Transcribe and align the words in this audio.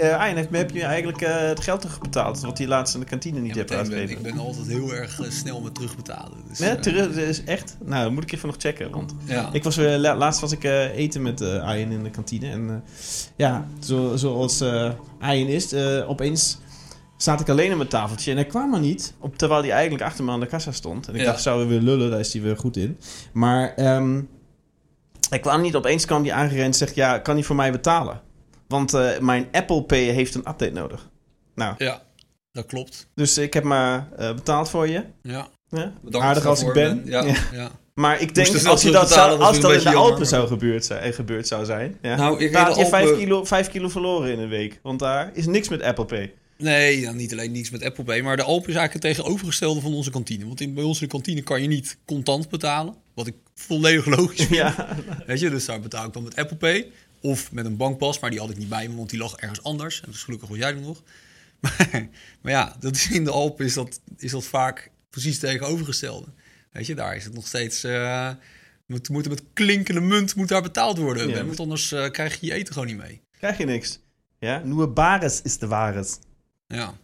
eh 0.00 0.16
Arjen, 0.18 0.36
heb, 0.36 0.52
heb 0.52 0.70
je 0.70 0.82
eigenlijk 0.82 1.20
eh, 1.22 1.36
het 1.36 1.60
geld 1.60 1.80
terugbetaald 1.80 2.40
wat 2.40 2.58
hij 2.58 2.66
laatst 2.66 2.94
in 2.94 3.00
de 3.00 3.06
kantine 3.06 3.40
niet 3.40 3.50
Ja, 3.52 3.58
hebt 3.58 3.72
uitgegeven? 3.72 4.10
ik 4.16 4.22
ben 4.22 4.38
altijd 4.38 4.66
heel 4.66 4.94
erg 4.94 5.20
eh, 5.20 5.30
snel 5.30 5.60
met 5.60 5.74
terugbetalen. 5.74 6.38
Dus, 6.48 6.58
Nee, 6.58 6.78
terug, 6.78 7.06
dat 7.06 7.16
is 7.16 7.44
echt? 7.44 7.76
Nou, 7.84 8.02
dat 8.04 8.12
moet 8.12 8.22
ik 8.22 8.32
even 8.32 8.48
nog 8.48 8.56
checken. 8.58 8.90
Want 8.90 9.14
ja. 9.24 9.48
ik 9.52 9.64
was, 9.64 9.76
weer 9.76 9.98
la- 9.98 10.16
laatst 10.16 10.40
was 10.40 10.52
ik 10.52 10.64
eten 10.94 11.22
met 11.22 11.42
Arjen 11.42 11.90
in 11.92 12.02
de 12.02 12.10
kantine. 12.10 12.50
En 12.50 12.82
ja, 13.36 13.66
zo, 13.84 14.16
zoals 14.16 14.62
Arjen 15.20 15.48
is, 15.48 15.74
opeens 16.06 16.58
staat 17.16 17.40
ik 17.40 17.48
alleen 17.48 17.70
aan 17.70 17.76
mijn 17.76 17.88
tafeltje. 17.88 18.30
En 18.30 18.36
hij 18.36 18.46
kwam 18.46 18.70
maar 18.70 18.80
niet, 18.80 19.14
op, 19.18 19.36
terwijl 19.38 19.60
hij 19.62 19.70
eigenlijk 19.70 20.02
achter 20.04 20.24
me 20.24 20.30
aan 20.30 20.40
de 20.40 20.46
kassa 20.46 20.72
stond. 20.72 21.08
En 21.08 21.14
ik 21.14 21.20
Ja. 21.20 21.26
dacht, 21.26 21.42
zou 21.42 21.60
we 21.60 21.66
weer 21.66 21.80
lullen, 21.80 22.10
daar 22.10 22.20
is 22.20 22.32
hij 22.32 22.42
weer 22.42 22.56
goed 22.56 22.76
in. 22.76 22.98
Maar 23.32 23.74
ehm, 23.74 24.20
hij 25.28 25.38
kwam 25.38 25.60
niet, 25.60 25.74
opeens 25.74 26.04
kwam 26.04 26.22
hij 26.22 26.32
aangerend 26.32 26.64
en 26.66 26.74
zegt, 26.74 26.94
ja, 26.94 27.18
kan 27.18 27.34
hij 27.34 27.44
voor 27.44 27.56
mij 27.56 27.72
betalen? 27.72 28.20
Want 28.70 28.94
eh, 28.94 29.18
mijn 29.18 29.48
Apple 29.52 29.82
Pay 29.82 30.02
heeft 30.02 30.34
een 30.34 30.40
update 30.48 30.70
nodig. 30.70 31.08
Nou, 31.54 31.74
ja, 31.78 32.02
dat 32.52 32.66
klopt. 32.66 33.08
dus 33.14 33.38
ik 33.38 33.52
heb 33.54 33.64
maar 33.64 34.08
eh, 34.16 34.34
betaald 34.34 34.70
voor 34.70 34.88
je. 34.88 35.04
Ja. 35.22 35.48
Ja? 35.68 35.92
Aardig 36.10 36.46
als 36.46 36.62
ik 36.62 36.72
ben. 36.72 37.02
Ja, 37.04 37.24
Ja. 37.24 37.34
ja. 37.52 37.70
Maar 37.94 38.20
ik 38.20 38.34
denk, 38.34 38.66
als, 38.66 38.82
je 38.82 38.90
dat 38.90 39.10
zou, 39.10 39.40
als 39.40 39.60
dat 39.60 39.72
in 39.72 39.80
de 39.80 39.94
Alpen 39.94 40.26
zou 40.26 40.46
gebeurd, 40.48 40.84
zijn, 40.84 41.12
gebeurd 41.12 41.46
zou 41.48 41.64
zijn... 41.64 41.98
Ja, 42.02 42.16
Nou, 42.16 42.44
ik 42.44 42.54
had 42.54 42.74
je 42.76 42.80
dat 42.80 42.88
5 42.90 43.04
Alpen- 43.04 43.18
kilo, 43.18 43.44
vijf 43.44 43.68
kilo 43.68 43.88
verloren 43.88 44.32
in 44.32 44.38
een 44.38 44.48
week. 44.48 44.80
Want 44.82 44.98
daar 44.98 45.30
is 45.34 45.46
niks 45.46 45.68
met 45.68 45.82
Apple 45.82 46.04
Pay. 46.04 46.34
Nee, 46.58 47.00
nou, 47.00 47.16
niet 47.16 47.32
alleen 47.32 47.52
niets 47.52 47.70
met 47.70 47.82
Apple 47.84 48.04
Pay, 48.04 48.20
maar 48.22 48.36
de 48.36 48.42
Alpen 48.42 48.68
is 48.70 48.74
eigenlijk 48.76 49.04
het 49.06 49.16
tegenovergestelde 49.16 49.80
van 49.80 49.94
onze 49.94 50.10
kantine. 50.10 50.46
Want 50.46 50.60
in, 50.60 50.74
bij 50.74 50.94
de 50.98 51.06
kantine 51.06 51.42
kan 51.42 51.62
je 51.62 51.68
niet 51.68 51.98
contant 52.04 52.48
betalen, 52.48 52.94
wat 53.14 53.26
ik 53.26 53.34
volledig 53.54 54.06
logisch 54.06 54.36
vind. 54.44 54.54
Ja, 54.54 54.88
Weet 55.26 55.40
je, 55.40 55.50
dus 55.50 55.64
daar 55.64 55.80
betaal 55.80 56.06
ik 56.06 56.12
dan 56.12 56.22
met 56.22 56.36
Apple 56.36 56.56
Pay 56.56 56.90
of 57.20 57.52
met 57.52 57.64
een 57.64 57.76
bankpas, 57.76 58.18
maar 58.18 58.30
die 58.30 58.38
had 58.38 58.50
ik 58.50 58.56
niet 58.56 58.68
bij 58.68 58.88
me, 58.88 58.96
want 58.96 59.10
die 59.10 59.18
lag 59.18 59.36
ergens 59.36 59.62
anders. 59.62 60.00
En 60.00 60.10
dus 60.10 60.22
gelukkig 60.22 60.48
was 60.48 60.58
jij 60.58 60.74
er 60.74 60.80
nog. 60.80 61.02
Maar, 61.60 62.08
maar 62.42 62.52
ja, 62.52 62.76
dat 62.80 62.96
is 62.96 63.10
in 63.10 63.24
de 63.24 63.30
Alpen 63.30 63.64
is 63.64 63.74
dat, 63.74 64.00
is 64.16 64.30
dat 64.30 64.44
vaak 64.44 64.90
precies 65.10 65.38
tegenovergestelde. 65.38 66.26
Weet 66.72 66.86
je, 66.86 66.94
daar 66.94 67.16
is 67.16 67.24
het 67.24 67.34
nog 67.34 67.46
steeds... 67.46 67.84
eh 67.84 68.30
moet, 68.90 69.08
moet 69.08 69.28
met 69.28 69.42
klinkende 69.52 70.00
munt 70.00 70.34
moet 70.34 70.48
daar 70.48 70.62
betaald 70.62 70.98
worden. 70.98 71.28
Ja. 71.28 71.44
Want 71.44 71.60
anders 71.60 71.92
eh, 71.92 72.10
krijg 72.10 72.40
je 72.40 72.46
je 72.46 72.52
eten 72.52 72.72
gewoon 72.72 72.88
niet 72.88 72.96
mee. 72.96 73.20
krijg 73.38 73.58
je 73.58 73.64
niks. 73.64 74.00
Ja, 74.38 74.62
nieuwe 74.64 74.88
bares 74.88 75.42
is 75.42 75.58
de 75.58 75.66
wares. 75.66 76.18
Ja. 76.66 76.94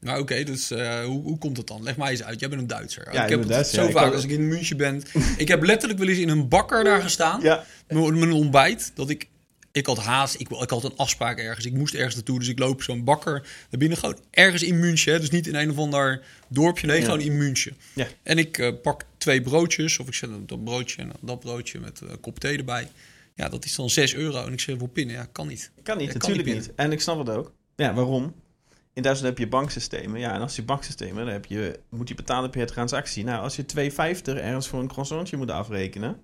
Nou 0.00 0.20
oké, 0.20 0.44
dus 0.44 0.70
eh, 0.70 1.04
hoe, 1.04 1.22
hoe 1.22 1.38
komt 1.38 1.56
het 1.56 1.66
dan? 1.66 1.82
Leg 1.82 1.96
mij 1.96 2.10
eens 2.10 2.22
uit. 2.22 2.40
Jij 2.40 2.48
bent 2.48 2.60
een 2.60 2.66
Duitser. 2.66 3.12
Ja, 3.12 3.24
ik 3.24 3.30
heb 3.30 3.38
het 3.38 3.48
Duitser, 3.48 3.82
zo 3.82 3.86
ja. 3.86 3.92
Vaak 3.92 4.12
als 4.12 4.24
ik 4.24 4.30
in 4.30 4.48
München 4.48 4.76
ben. 4.76 5.02
ik 5.36 5.48
heb 5.48 5.62
letterlijk 5.62 6.00
wel 6.00 6.08
eens 6.08 6.18
in 6.18 6.28
een 6.28 6.48
bakker 6.48 6.84
daar 6.84 7.02
gestaan. 7.02 7.40
Ja, 7.40 7.64
Met 7.88 8.14
mijn 8.14 8.32
ontbijt. 8.32 8.92
Dat 8.94 9.10
ik, 9.10 9.28
ik 9.76 9.86
had 9.86 9.98
haast. 9.98 10.34
Ik, 10.40 10.48
ik 10.50 10.70
had 10.70 10.84
een 10.84 10.96
afspraak 10.96 11.38
ergens. 11.38 11.66
Ik 11.66 11.72
moest 11.72 11.94
ergens 11.94 12.14
naartoe. 12.14 12.38
Dus 12.38 12.48
ik 12.48 12.58
loop 12.58 12.82
zo'n 12.82 13.04
bakker 13.04 13.32
naar 13.70 13.78
binnen. 13.80 13.98
Gewoon 13.98 14.18
ergens 14.30 14.62
in 14.62 14.78
München. 14.78 15.12
hè. 15.12 15.20
Dus 15.20 15.30
niet 15.30 15.46
in 15.46 15.54
een 15.54 15.70
of 15.70 15.78
ander 15.78 16.22
dorpje. 16.48 16.86
Nee, 16.86 16.98
Ja. 16.98 17.04
gewoon 17.04 17.20
in 17.20 17.36
München. 17.36 17.76
Ja. 17.94 18.06
En 18.22 18.38
ik 18.38 18.58
eh, 18.58 18.72
pak 18.82 19.04
twee 19.18 19.40
broodjes. 19.40 19.98
Of 19.98 20.06
ik 20.06 20.14
zet 20.14 20.30
dat 20.48 20.64
broodje 20.64 21.02
en 21.02 21.10
dat 21.20 21.40
broodje 21.40 21.80
met 21.80 22.00
eh, 22.02 22.08
een 22.10 22.20
kop 22.20 22.38
thee 22.38 22.58
erbij. 22.58 22.88
Ja, 23.34 23.48
dat 23.48 23.64
is 23.64 23.74
dan 23.74 23.90
6 23.90 24.14
euro. 24.14 24.46
En 24.46 24.52
ik 24.52 24.60
zeg 24.60 24.78
voor 24.78 24.88
pinnen. 24.88 25.14
Ja, 25.14 25.28
kan 25.32 25.46
niet. 25.48 25.70
kan 25.82 25.96
niet, 25.96 26.06
Ja, 26.06 26.12
kan 26.18 26.20
natuurlijk 26.30 26.56
niet 26.56 26.66
niet, 26.66 26.76
En 26.76 26.92
ik 26.92 27.00
snap 27.00 27.18
het 27.18 27.28
ook. 27.28 27.52
Ja, 27.76 27.94
waarom? 27.94 28.34
In 28.92 29.02
Duitsland 29.02 29.30
heb 29.30 29.44
je 29.46 29.50
banksystemen. 29.50 30.20
Ja, 30.20 30.34
en 30.34 30.40
als 30.40 30.56
je 30.56 30.62
banksystemen, 30.62 31.24
dan 31.24 31.32
heb 31.32 31.44
je, 31.46 31.78
moet 31.88 32.08
je 32.08 32.14
betalen 32.14 32.50
per 32.50 32.66
transactie. 32.66 33.24
Nou, 33.24 33.42
als 33.42 33.56
je 33.56 33.64
2,50 33.76 34.34
ergens 34.34 34.68
voor 34.68 34.80
een 34.80 34.88
croissantje 34.88 35.36
moet 35.36 35.50
afrekenen... 35.50 36.20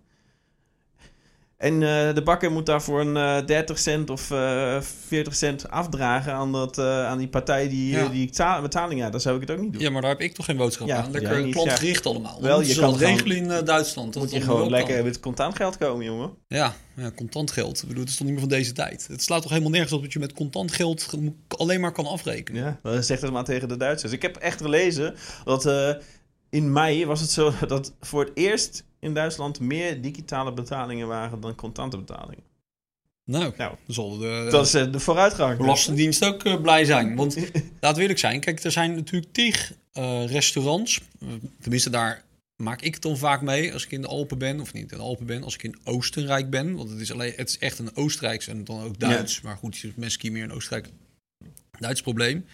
En 1.63 1.73
eh, 1.83 2.15
de 2.15 2.23
bakker 2.25 2.53
moet 2.53 2.67
daarvoor 2.67 3.01
een 3.01 3.17
eh 3.17 3.47
30 3.47 3.79
cent 3.79 4.11
of 4.11 4.31
eh 4.31 4.81
40 5.07 5.35
cent 5.35 5.69
afdragen 5.71 6.33
aan, 6.33 6.53
dat, 6.53 6.79
eh, 6.79 7.07
aan 7.07 7.19
die 7.19 7.29
partij 7.29 7.69
die, 7.69 7.91
Ja. 7.93 8.09
die 8.09 8.31
ta- 8.31 8.61
betaling 8.63 9.01
ja, 9.01 9.11
Dan 9.11 9.21
zou 9.21 9.35
ik 9.35 9.41
het 9.41 9.51
ook 9.51 9.63
niet 9.63 9.73
doen. 9.73 9.83
Ja, 9.83 9.91
maar 9.91 10.01
daar 10.03 10.11
heb 10.11 10.21
ik 10.21 10.35
toch 10.35 10.45
geen 10.45 10.57
boodschap 10.57 10.87
Ja, 10.87 10.97
aan. 10.97 11.11
Lekker 11.11 11.49
klantgericht 11.51 12.07
allemaal. 12.07 12.43
Wel, 12.43 12.61
je 12.63 12.75
kan 12.75 12.97
regelen 12.97 13.37
in 13.37 13.51
eh, 13.51 13.65
Duitsland. 13.65 14.13
Dat 14.13 14.23
moet 14.23 14.33
je 14.33 14.41
gewoon 14.41 14.71
lekker 14.71 14.95
kan. 14.95 15.05
met 15.05 15.21
contant 15.21 15.57
geld 15.57 15.79
komen, 15.79 16.05
jongen. 16.05 16.31
Ja, 16.49 16.75
ja, 16.97 17.11
contant 17.17 17.51
geld. 17.51 17.83
Ik 17.83 17.89
bedoel, 17.89 18.03
het 18.03 18.11
is 18.11 18.17
toch 18.17 18.25
niet 18.27 18.33
meer 18.37 18.47
van 18.49 18.57
deze 18.59 18.73
tijd. 18.73 19.07
Het 19.11 19.23
slaat 19.23 19.43
toch 19.43 19.51
helemaal 19.51 19.73
nergens 19.73 19.93
op 19.93 20.03
dat 20.03 20.13
je 20.13 20.19
met 20.19 20.33
contant 20.33 20.73
geld 20.73 21.03
ge- 21.03 21.33
alleen 21.49 21.81
maar 21.81 21.93
kan 21.93 22.07
afrekenen. 22.07 22.63
Ja, 22.65 22.79
dat 22.91 23.07
zegt 23.07 23.23
het 23.23 23.33
maar 23.33 23.45
tegen 23.45 23.69
de 23.69 23.77
Duitsers. 23.77 24.13
Ik 24.13 24.23
heb 24.23 24.37
echt 24.37 24.61
gelezen 24.61 25.15
dat 25.45 25.67
eh, 25.67 25.91
in 26.51 26.73
mei 26.73 27.07
was 27.07 27.21
het 27.21 27.31
zo 27.31 27.53
dat 27.67 27.93
voor 28.01 28.21
het 28.25 28.31
eerst 28.35 28.85
in 29.03 29.15
Duitsland 29.15 29.61
meer 29.61 30.01
digitale 30.01 30.53
betalingen 30.53 31.07
waren 31.07 31.41
dan 31.41 31.55
contante 31.55 31.97
betalingen. 31.97 32.45
Nou, 33.25 33.53
Nou, 33.57 33.75
dan 33.87 33.95
zal 33.95 34.19
de, 34.19 34.49
dat 34.51 34.67
is 34.67 34.75
eh, 34.75 34.93
de 34.93 35.01
vooruitgang. 35.01 35.59
Belastingdienst 35.59 36.25
ook 36.25 36.45
eh, 36.45 36.61
blij 36.61 36.85
zijn. 36.85 37.15
Want 37.17 37.37
laat 37.81 37.99
ik 37.99 38.19
zijn. 38.19 38.41
Kijk, 38.41 38.63
er 38.65 38.71
zijn 38.71 38.95
natuurlijk 38.95 39.33
tig 39.33 39.73
eh, 39.93 40.27
restaurants. 40.27 41.01
eh, 41.21 41.29
tenminste, 41.61 41.91
daar 41.91 42.25
maak 42.57 42.83
ik 42.83 42.95
het 42.95 43.03
dan 43.03 43.17
vaak 43.17 43.41
mee 43.43 43.73
als 43.73 43.85
ik 43.85 43.91
in 43.91 44.01
de 44.01 44.09
Alpen 44.09 44.39
ben. 44.39 44.61
Of 44.61 44.73
niet 44.73 44.93
in 44.93 44.99
de 44.99 45.05
Alpen 45.05 45.27
ben, 45.27 45.43
als 45.43 45.55
ik 45.55 45.63
in 45.63 45.79
Oostenrijk 45.85 46.51
ben. 46.51 46.77
Want 46.77 46.91
het 46.91 47.01
is, 47.01 47.13
alleen, 47.13 47.33
het 47.37 47.49
is 47.49 47.59
echt 47.59 47.79
een 47.79 47.97
Oostenrijks 47.97 48.47
en 48.49 48.65
dan 48.65 48.83
ook 48.83 48.99
Duits. 48.99 49.41
Maar 49.41 49.57
goed, 49.57 49.85
mensen 49.95 50.33
meer 50.33 50.43
in 50.43 50.53
Oostenrijk. 50.53 50.89
Duits 51.79 52.03
probleem. 52.03 52.45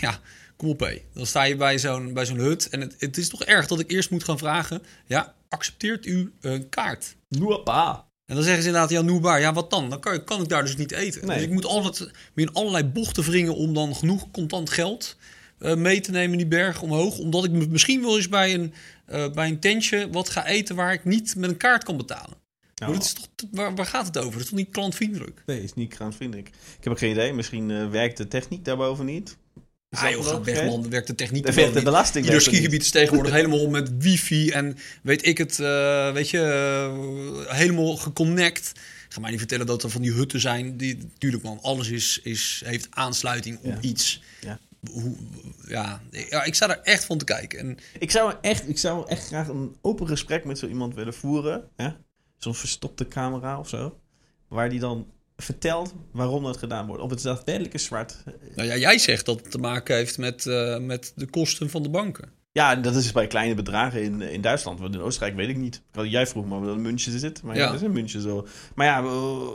Ja, 0.00 0.20
kom 0.62 0.70
op 0.70 0.80
hé. 0.80 1.02
Dan 1.14 1.26
sta 1.26 1.42
je 1.42 1.56
bij 1.56 1.78
zo'n, 1.78 2.12
bij 2.12 2.26
zo'n 2.26 2.38
hut. 2.38 2.68
En 2.68 2.80
het, 2.80 2.94
het 2.98 3.16
is 3.16 3.28
toch 3.28 3.44
erg 3.44 3.66
dat 3.66 3.80
ik 3.80 3.90
eerst 3.90 4.10
moet 4.10 4.24
gaan 4.24 4.38
vragen. 4.38 4.82
Ja, 5.06 5.34
accepteert 5.48 6.06
u 6.06 6.32
een 6.40 6.68
kaart? 6.68 7.16
Noapa. 7.28 8.08
En 8.26 8.34
dan 8.34 8.44
zeggen 8.44 8.62
ze 8.62 8.68
inderdaad, 8.68 8.90
ja, 8.90 9.00
noebaar. 9.00 9.40
Ja, 9.40 9.52
wat 9.52 9.70
dan? 9.70 9.90
Dan 9.90 10.00
kan, 10.00 10.24
kan 10.24 10.42
ik 10.42 10.48
daar 10.48 10.62
dus 10.62 10.76
niet 10.76 10.92
eten. 10.92 11.26
Nee. 11.26 11.36
Dus 11.36 11.46
ik 11.46 11.52
moet 11.52 11.64
altijd 11.64 12.10
me 12.34 12.42
in 12.42 12.52
allerlei 12.52 12.84
bochten 12.84 13.24
wringen 13.24 13.54
om 13.54 13.74
dan 13.74 13.96
genoeg 13.96 14.30
contant 14.30 14.70
geld 14.70 15.16
eh, 15.58 15.74
mee 15.74 16.00
te 16.00 16.10
nemen 16.10 16.32
in 16.32 16.38
die 16.38 16.46
berg 16.46 16.82
omhoog. 16.82 17.18
Omdat 17.18 17.44
ik 17.44 17.50
me 17.50 17.66
misschien 17.66 18.02
wel 18.02 18.16
eens 18.16 18.28
bij 18.28 18.54
een, 18.54 18.74
eh, 19.06 19.30
bij 19.30 19.48
een 19.48 19.60
tentje 19.60 20.08
wat 20.10 20.28
ga 20.28 20.46
eten 20.46 20.76
waar 20.76 20.92
ik 20.92 21.04
niet 21.04 21.36
met 21.36 21.50
een 21.50 21.56
kaart 21.56 21.84
kan 21.84 21.96
betalen. 21.96 22.40
Maar 22.78 22.92
dat 22.92 23.02
is 23.02 23.12
toch, 23.12 23.48
waar, 23.50 23.74
waar 23.74 23.86
gaat 23.86 24.06
het 24.06 24.18
over? 24.18 24.32
Dat 24.32 24.40
is 24.40 24.48
toch 24.48 24.58
niet 24.58 24.70
klantvriendelijk? 24.70 25.42
Nee, 25.46 25.62
is 25.62 25.74
niet 25.74 25.94
kraanvriendelijk. 25.94 26.48
Ik 26.48 26.84
heb 26.84 26.92
ook 26.92 26.98
geen 26.98 27.10
idee. 27.10 27.32
Misschien 27.32 27.70
eh, 27.70 27.90
werkt 27.90 28.16
de 28.16 28.28
techniek 28.28 28.64
daarboven 28.64 29.04
niet. 29.04 29.36
Ah 29.92 30.02
dat 30.02 30.12
joh, 30.12 30.24
ga 30.26 30.40
weg 30.42 30.64
man, 30.64 30.90
werkt 30.90 31.06
de 31.06 31.14
techniek 31.14 31.46
de 31.46 31.70
niet. 31.74 31.84
belasting 31.84 32.24
Ieder 32.24 32.38
er 32.40 32.46
skigebied 32.46 32.82
is 32.82 32.90
tegenwoordig 32.90 33.32
helemaal 33.32 33.68
met 33.68 33.90
wifi 33.98 34.50
en 34.50 34.76
weet 35.02 35.26
ik 35.26 35.38
het, 35.38 35.60
eh, 35.60 36.12
weet 36.12 36.30
je, 36.30 36.38
eh, 37.46 37.56
helemaal 37.56 37.96
geconnect. 37.96 38.72
Ga 39.08 39.20
mij 39.20 39.30
niet 39.30 39.38
vertellen 39.38 39.66
dat 39.66 39.82
er 39.82 39.90
van 39.90 40.02
die 40.02 40.12
hutten 40.12 40.40
zijn. 40.40 40.76
Die, 40.76 40.96
natuurlijk 40.96 41.42
man, 41.42 41.58
alles 41.62 41.88
is, 41.88 42.20
is, 42.22 42.62
heeft 42.64 42.86
aansluiting 42.90 43.58
op 43.62 43.64
Ja. 43.72 43.80
iets. 43.80 44.22
Ja. 44.40 44.58
Hoe, 44.90 45.16
ja, 45.68 46.02
ja, 46.30 46.44
ik 46.44 46.54
sta 46.54 46.68
er 46.68 46.80
echt 46.82 47.04
van 47.04 47.18
te 47.18 47.24
kijken. 47.24 47.58
En 47.58 47.78
Ik 47.98 48.10
zou, 48.10 48.34
echt, 48.40 48.68
ik 48.68 48.78
zou 48.78 49.08
echt 49.08 49.26
graag 49.26 49.48
een 49.48 49.76
open 49.80 50.06
gesprek 50.08 50.44
met 50.44 50.58
zo 50.58 50.66
iemand 50.66 50.94
willen 50.94 51.14
voeren. 51.14 51.68
hè? 51.76 51.88
Zo'n 52.38 52.54
verstopte 52.54 53.08
camera 53.08 53.58
of 53.58 53.68
zo. 53.68 53.98
Waar 54.48 54.70
die 54.70 54.80
dan 54.80 55.06
vertelt 55.36 55.94
waarom 56.12 56.42
dat 56.42 56.56
gedaan 56.56 56.86
wordt. 56.86 57.02
Of 57.02 57.10
het 57.10 57.22
daadwerkelijk 57.22 57.74
is 57.74 57.84
zwart. 57.84 58.16
nou 58.54 58.68
ja, 58.68 58.76
jij 58.76 58.98
zegt 58.98 59.26
dat 59.26 59.40
het 59.40 59.50
te 59.50 59.58
maken 59.58 59.96
heeft 59.96 60.18
met, 60.18 60.46
eh, 60.46 60.78
met 60.78 61.12
de 61.16 61.26
kosten 61.26 61.70
van 61.70 61.82
de 61.82 61.90
banken. 61.90 62.32
Ja, 62.54 62.76
dat 62.76 62.94
is 62.94 63.12
bij 63.12 63.26
kleine 63.26 63.54
bedragen 63.54 64.02
in, 64.02 64.20
in 64.22 64.40
Duitsland. 64.40 64.80
Want 64.80 64.94
in 64.94 65.00
Oostenrijk 65.00 65.36
weet 65.36 65.48
ik 65.48 65.56
niet. 65.56 65.80
Jij 66.02 66.26
vroeg 66.26 66.46
me 66.46 66.58
wat 66.60 66.68
een 66.74 66.82
München 66.82 67.18
zit. 67.18 67.42
Maar 67.42 67.54
ja, 67.56 67.60
Ja. 67.60 67.66
dat 67.66 67.80
is 67.80 67.86
een 67.86 67.92
München 67.92 68.20
zo. 68.20 68.46
Maar 68.74 68.86
ja, 68.86 69.02
eh, 69.02 69.48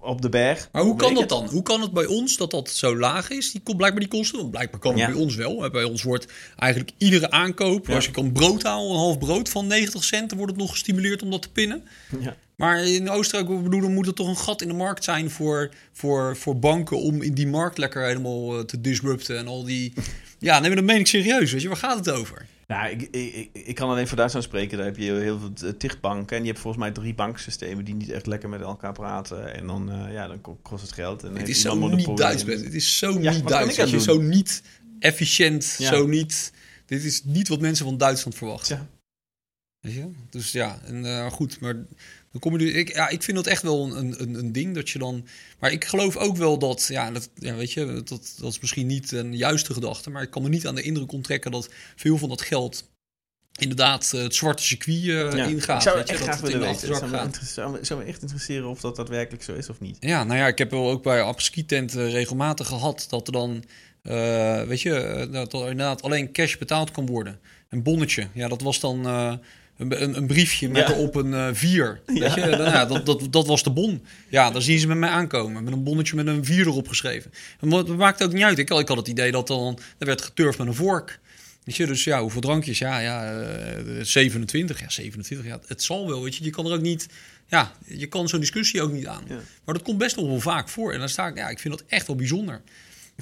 op 0.00 0.22
de 0.22 0.28
berg. 0.28 0.68
Maar 0.72 0.82
hoe 0.82 0.96
kan 0.96 1.14
dat 1.14 1.28
dan? 1.28 1.46
Hoe 1.46 1.62
kan 1.62 1.80
het 1.80 1.92
bij 1.92 2.06
ons 2.06 2.36
dat 2.36 2.50
dat 2.50 2.68
zo 2.70 2.96
laag 2.96 3.30
is? 3.30 3.52
Die 3.52 3.60
komt 3.60 3.76
blijkbaar 3.76 4.00
die 4.00 4.10
kosten. 4.10 4.38
Want 4.38 4.50
blijkbaar 4.50 4.80
kan 4.80 4.90
het 4.92 5.00
Ja. 5.00 5.06
bij 5.10 5.16
ons 5.20 5.34
wel. 5.34 5.70
Bij 5.70 5.84
ons 5.84 6.02
wordt 6.02 6.26
eigenlijk 6.56 6.92
iedere 6.98 7.30
aankoop, 7.30 7.86
Ja. 7.86 7.94
als 7.94 8.04
je 8.04 8.10
kan 8.10 8.32
brood 8.32 8.62
halen, 8.62 8.90
een 8.90 8.96
half 8.96 9.18
brood 9.18 9.48
van 9.48 9.66
90 9.66 10.04
cent, 10.04 10.28
dan 10.28 10.38
wordt 10.38 10.52
het 10.52 10.62
nog 10.62 10.70
gestimuleerd 10.70 11.22
om 11.22 11.30
dat 11.30 11.42
te 11.42 11.50
pinnen. 11.50 11.84
Ja. 12.20 12.36
Maar 12.56 12.84
in 12.84 13.10
Oostenrijk, 13.10 13.62
bedoel, 13.62 13.80
dan 13.80 13.94
moet 13.94 14.06
er 14.06 14.14
toch 14.14 14.28
een 14.28 14.36
gat 14.36 14.62
in 14.62 14.68
de 14.68 14.74
markt 14.74 15.04
zijn 15.04 15.30
voor, 15.30 15.70
voor, 15.92 16.36
voor 16.36 16.58
banken 16.58 16.98
om 17.00 17.22
in 17.22 17.34
die 17.34 17.46
markt 17.46 17.78
lekker 17.78 18.06
helemaal 18.06 18.58
eh, 18.58 18.64
te 18.64 18.80
disrupten 18.80 19.38
en 19.38 19.46
al 19.46 19.64
die. 19.64 19.92
Ja, 20.42 20.58
nee, 20.58 20.66
maar 20.68 20.76
dat 20.76 20.84
meen 20.84 20.98
ik 20.98 21.06
serieus. 21.06 21.52
Weet 21.52 21.62
je, 21.62 21.68
waar 21.68 21.76
gaat 21.76 21.96
het 22.06 22.10
over? 22.10 22.46
Nou, 22.66 22.90
ik, 22.90 23.02
ik, 23.02 23.48
ik, 23.52 23.74
kan 23.74 23.88
alleen 23.90 24.08
voor 24.08 24.16
Duitsland 24.16 24.44
spreken. 24.44 24.76
Daar 24.76 24.86
heb 24.86 24.96
je 24.96 25.12
heel 25.12 25.38
veel 25.38 25.68
eh, 25.68 25.74
tichtbanken. 25.74 26.36
En 26.36 26.42
je 26.42 26.48
hebt 26.48 26.60
volgens 26.60 26.82
mij 26.82 26.92
drie 26.92 27.14
banksystemen 27.14 27.84
die 27.84 27.94
niet 27.94 28.10
echt 28.10 28.26
lekker 28.26 28.48
met 28.48 28.60
elkaar 28.60 28.92
praten. 28.92 29.54
En 29.54 29.66
dan, 29.66 29.90
eh, 29.92 30.12
ja, 30.12 30.26
dan 30.26 30.40
ko- 30.40 30.58
kost 30.62 30.82
het 30.82 30.92
geld. 30.92 31.22
En 31.24 31.36
Het 31.36 31.48
is 31.48 31.60
zo 31.60 31.88
niet. 31.88 32.16
Duits, 32.16 32.44
bent. 32.44 32.64
Het 32.64 32.74
is 32.74 32.98
zo 32.98 33.20
Ja, 33.20 33.32
niet 33.32 33.48
Duits. 33.48 33.76
Weet 33.76 33.90
je, 33.90 34.00
zo 34.00 34.20
niet 34.20 34.62
efficiënt, 34.98 35.74
Ja. 35.78 35.88
zo 35.88 36.06
niet. 36.06 36.52
Dit 36.86 37.04
is 37.04 37.24
niet 37.24 37.48
wat 37.48 37.60
mensen 37.60 37.84
van 37.84 37.96
Duitsland 37.98 38.36
verwachten. 38.36 38.76
Tja. 38.76 38.86
Weet 39.80 39.94
je? 39.94 40.08
Dus 40.30 40.52
ja, 40.52 40.78
en, 40.84 41.04
eh, 41.04 41.30
goed, 41.30 41.60
maar 41.60 41.76
dan 42.32 42.40
kom 42.40 42.58
je 42.58 42.64
nu. 42.64 42.72
Ik, 42.72 42.94
ja, 42.94 43.08
ik 43.08 43.22
vind 43.22 43.36
dat 43.36 43.46
echt 43.46 43.62
wel 43.62 43.96
een, 43.96 44.22
een, 44.22 44.34
een 44.34 44.52
ding 44.52 44.74
dat 44.74 44.90
je 44.90 44.98
dan. 44.98 45.26
Maar 45.58 45.72
ik 45.72 45.84
geloof 45.84 46.16
ook 46.16 46.36
wel 46.36 46.58
dat, 46.58 46.86
ja, 46.88 47.10
dat, 47.10 47.30
ja 47.34 47.54
weet 47.54 47.72
je, 47.72 48.02
dat, 48.04 48.34
dat 48.38 48.50
is 48.52 48.60
misschien 48.60 48.86
niet 48.86 49.12
een 49.12 49.36
juiste 49.36 49.72
gedachte, 49.74 50.10
maar 50.10 50.22
ik 50.22 50.30
kan 50.30 50.42
me 50.42 50.48
niet 50.48 50.66
aan 50.66 50.74
de 50.74 50.82
indruk 50.82 51.12
onttrekken 51.12 51.50
dat 51.50 51.68
veel 51.96 52.18
van 52.18 52.28
dat 52.28 52.42
geld 52.42 52.90
inderdaad 53.58 54.12
eh, 54.14 54.22
het 54.22 54.34
zwarte 54.34 54.62
circuit 54.62 55.02
Ja. 55.02 55.44
ingaat. 55.46 55.76
Ik 55.76 55.82
zou 55.82 55.96
weet 55.96 56.08
je, 56.08 56.14
echt 56.14 56.24
dat 56.24 56.34
graag 56.34 56.42
in 56.42 56.58
willen 56.58 56.68
weten. 56.68 56.96
Zou 56.96 57.10
me, 57.10 57.28
zou, 57.44 57.72
me, 57.72 57.84
zou 57.84 58.00
me 58.00 58.06
echt 58.06 58.22
interesseren 58.22 58.68
of 58.68 58.80
dat 58.80 58.96
daadwerkelijk 58.96 59.42
zo 59.42 59.52
is 59.54 59.68
of 59.68 59.80
niet. 59.80 59.96
Ja, 60.00 60.24
nou 60.24 60.38
ja, 60.38 60.46
ik 60.46 60.58
heb 60.58 60.70
wel 60.70 60.90
ook 60.90 61.02
bij 61.02 61.22
apres-ski-tent 61.22 61.94
eh, 61.96 62.12
regelmatig 62.12 62.66
gehad 62.66 63.06
dat 63.08 63.26
er 63.26 63.32
dan, 63.32 63.64
weet 64.68 64.80
je, 64.80 65.28
dat 65.32 65.52
er 65.52 65.60
inderdaad 65.60 66.02
alleen 66.02 66.32
cash 66.32 66.56
betaald 66.56 66.90
kan 66.90 67.06
worden. 67.06 67.40
Een 67.68 67.82
bonnetje, 67.82 68.28
ja, 68.34 68.48
dat 68.48 68.60
was 68.62 68.80
dan 68.80 69.06
een, 69.82 70.02
een, 70.02 70.16
een 70.16 70.26
briefje 70.26 70.68
met 70.68 70.88
Ja. 70.88 70.92
erop 70.94 71.14
een 71.14 71.34
eh, 71.34 71.48
vier. 71.52 72.00
Weet 72.06 72.18
Ja. 72.18 72.34
je, 72.36 72.56
dan, 72.56 72.66
ja, 72.70 72.84
dat, 72.86 73.06
dat, 73.06 73.26
dat 73.30 73.46
was 73.46 73.62
de 73.62 73.70
bon. 73.70 74.04
Ja, 74.28 74.50
dan 74.50 74.62
zien 74.62 74.78
ze 74.78 74.86
met 74.86 74.96
mij 74.96 75.08
aankomen, 75.08 75.64
met 75.64 75.72
een 75.72 75.82
bonnetje 75.84 76.16
met 76.16 76.26
een 76.26 76.44
vier 76.44 76.66
erop 76.66 76.88
geschreven. 76.88 77.32
En 77.60 77.68
dat 77.68 77.88
maakt 77.88 78.22
ook 78.24 78.32
niet 78.32 78.42
uit. 78.42 78.58
Ik, 78.58 78.68
had- 78.68 78.80
ik 78.80 78.88
had 78.88 78.96
het 78.96 79.08
idee 79.08 79.30
dat 79.32 79.46
dan, 79.46 79.78
er 79.98 80.06
werd 80.06 80.22
geturfd 80.22 80.58
met 80.58 80.66
een 80.66 80.74
vork. 80.74 81.20
Weet 81.64 81.76
je, 81.76 81.86
dus 81.86 82.04
ja, 82.04 82.20
hoeveel 82.20 82.40
drankjes? 82.40 82.78
Ja, 82.78 82.98
ja, 82.98 83.40
eh, 83.40 83.78
27. 84.02 84.80
Ja, 84.80 84.88
27. 84.90 85.46
Ja, 85.46 85.60
het 85.66 85.82
zal 85.82 86.06
wel, 86.08 86.22
weet 86.22 86.36
je. 86.36 86.44
Je 86.44 86.50
kan 86.50 86.66
er 86.66 86.72
ook 86.72 86.80
niet, 86.80 87.06
ja, 87.46 87.72
je 87.86 88.06
kan 88.06 88.28
zo'n 88.28 88.40
discussie 88.40 88.82
ook 88.82 88.92
niet 88.92 89.06
aan. 89.06 89.24
Maar 89.64 89.74
dat 89.74 89.82
komt 89.82 89.98
best 89.98 90.16
nog 90.16 90.26
wel 90.26 90.40
vaak 90.40 90.68
voor. 90.68 90.92
En 90.92 90.98
dan 90.98 91.08
sta 91.08 91.26
ik, 91.26 91.36
ja, 91.36 91.48
ik 91.48 91.58
vind 91.58 91.78
dat 91.78 91.84
echt 91.88 92.06
wel 92.06 92.16
bijzonder. 92.16 92.60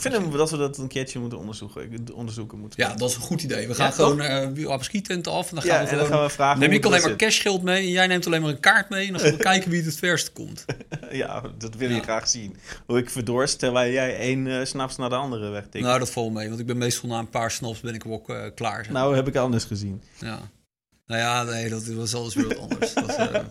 Ik 0.05 0.11
vind 0.13 0.23
hem- 0.23 0.37
dat 0.37 0.51
we 0.51 0.57
dat 0.57 0.79
een 0.79 0.89
keertje 0.89 1.19
moeten 1.19 1.39
onderzoeken. 1.39 2.07
Onderzoeken 2.15 2.59
moeten. 2.59 2.83
Ja, 2.87 2.95
dat 2.95 3.09
is 3.11 3.15
een 3.17 3.21
goed 3.23 3.43
idee. 3.43 3.69
We 3.69 3.75
gaan 3.75 3.87
Ja, 3.87 3.93
gewoon 3.93 4.57
uh, 4.59 4.69
op 4.69 4.83
skitenten 4.85 5.33
af. 5.33 5.49
En 5.49 5.55
dan 5.55 5.65
gaan 5.65 5.75
Ja, 5.75 5.83
we 5.85 5.89
en 5.91 5.97
dan 5.97 6.05
gewoon... 6.05 6.19
gaan 6.21 6.29
we 6.29 6.35
vragen 6.35 6.61
Neem 6.61 6.73
ik 6.73 6.85
alleen 6.85 7.03
maar 7.03 7.17
cashgeld 7.17 7.63
mee 7.63 7.83
en 7.87 7.91
jij 7.91 8.07
neemt 8.07 8.27
alleen 8.27 8.41
maar 8.43 8.51
een 8.51 8.61
kaart 8.61 8.89
mee. 8.89 9.07
En 9.07 9.13
dan 9.13 9.21
gaan 9.21 9.31
we 9.31 9.37
kijken 9.53 9.71
wie 9.71 9.79
het 9.79 9.89
het 9.89 9.99
verste 9.99 10.31
komt. 10.33 10.65
Ja, 11.11 11.43
dat 11.59 11.75
wil 11.75 11.89
je 11.89 11.95
Ja. 11.95 12.03
graag 12.03 12.29
zien. 12.29 12.57
Hoe 12.87 12.99
ik 12.99 13.11
verdorst 13.11 13.59
terwijl 13.59 13.93
jij 13.93 14.17
één 14.19 14.47
eh, 14.47 14.65
snaps 14.65 14.97
naar 14.97 15.09
de 15.09 15.15
andere 15.15 15.49
wegtikt. 15.49 15.85
Nou, 15.85 15.99
dat 15.99 16.11
valt 16.11 16.33
mee. 16.33 16.49
Want 16.49 16.61
ik 16.61 16.67
ben 16.67 16.79
meestal 16.79 17.09
na 17.09 17.19
een 17.19 17.31
paar 17.31 17.51
snaps 17.51 17.81
ben 17.81 17.95
ik 17.95 18.07
ook 18.07 18.29
eh, 18.29 18.43
klaar. 18.55 18.85
zeg. 18.85 18.93
nou, 18.93 19.17
heb 19.17 19.29
ik 19.29 19.37
anders 19.37 19.65
gezien. 19.65 20.03
Ja. 20.19 20.39
Nou 21.07 21.21
ja, 21.21 21.43
nee, 21.43 21.69
dat 21.69 21.87
was 21.87 22.15
alles 22.15 22.35
weer 22.35 22.49
wat 22.49 22.59
anders. 22.59 22.95
Dat, 22.95 23.17
eh, 23.17 23.41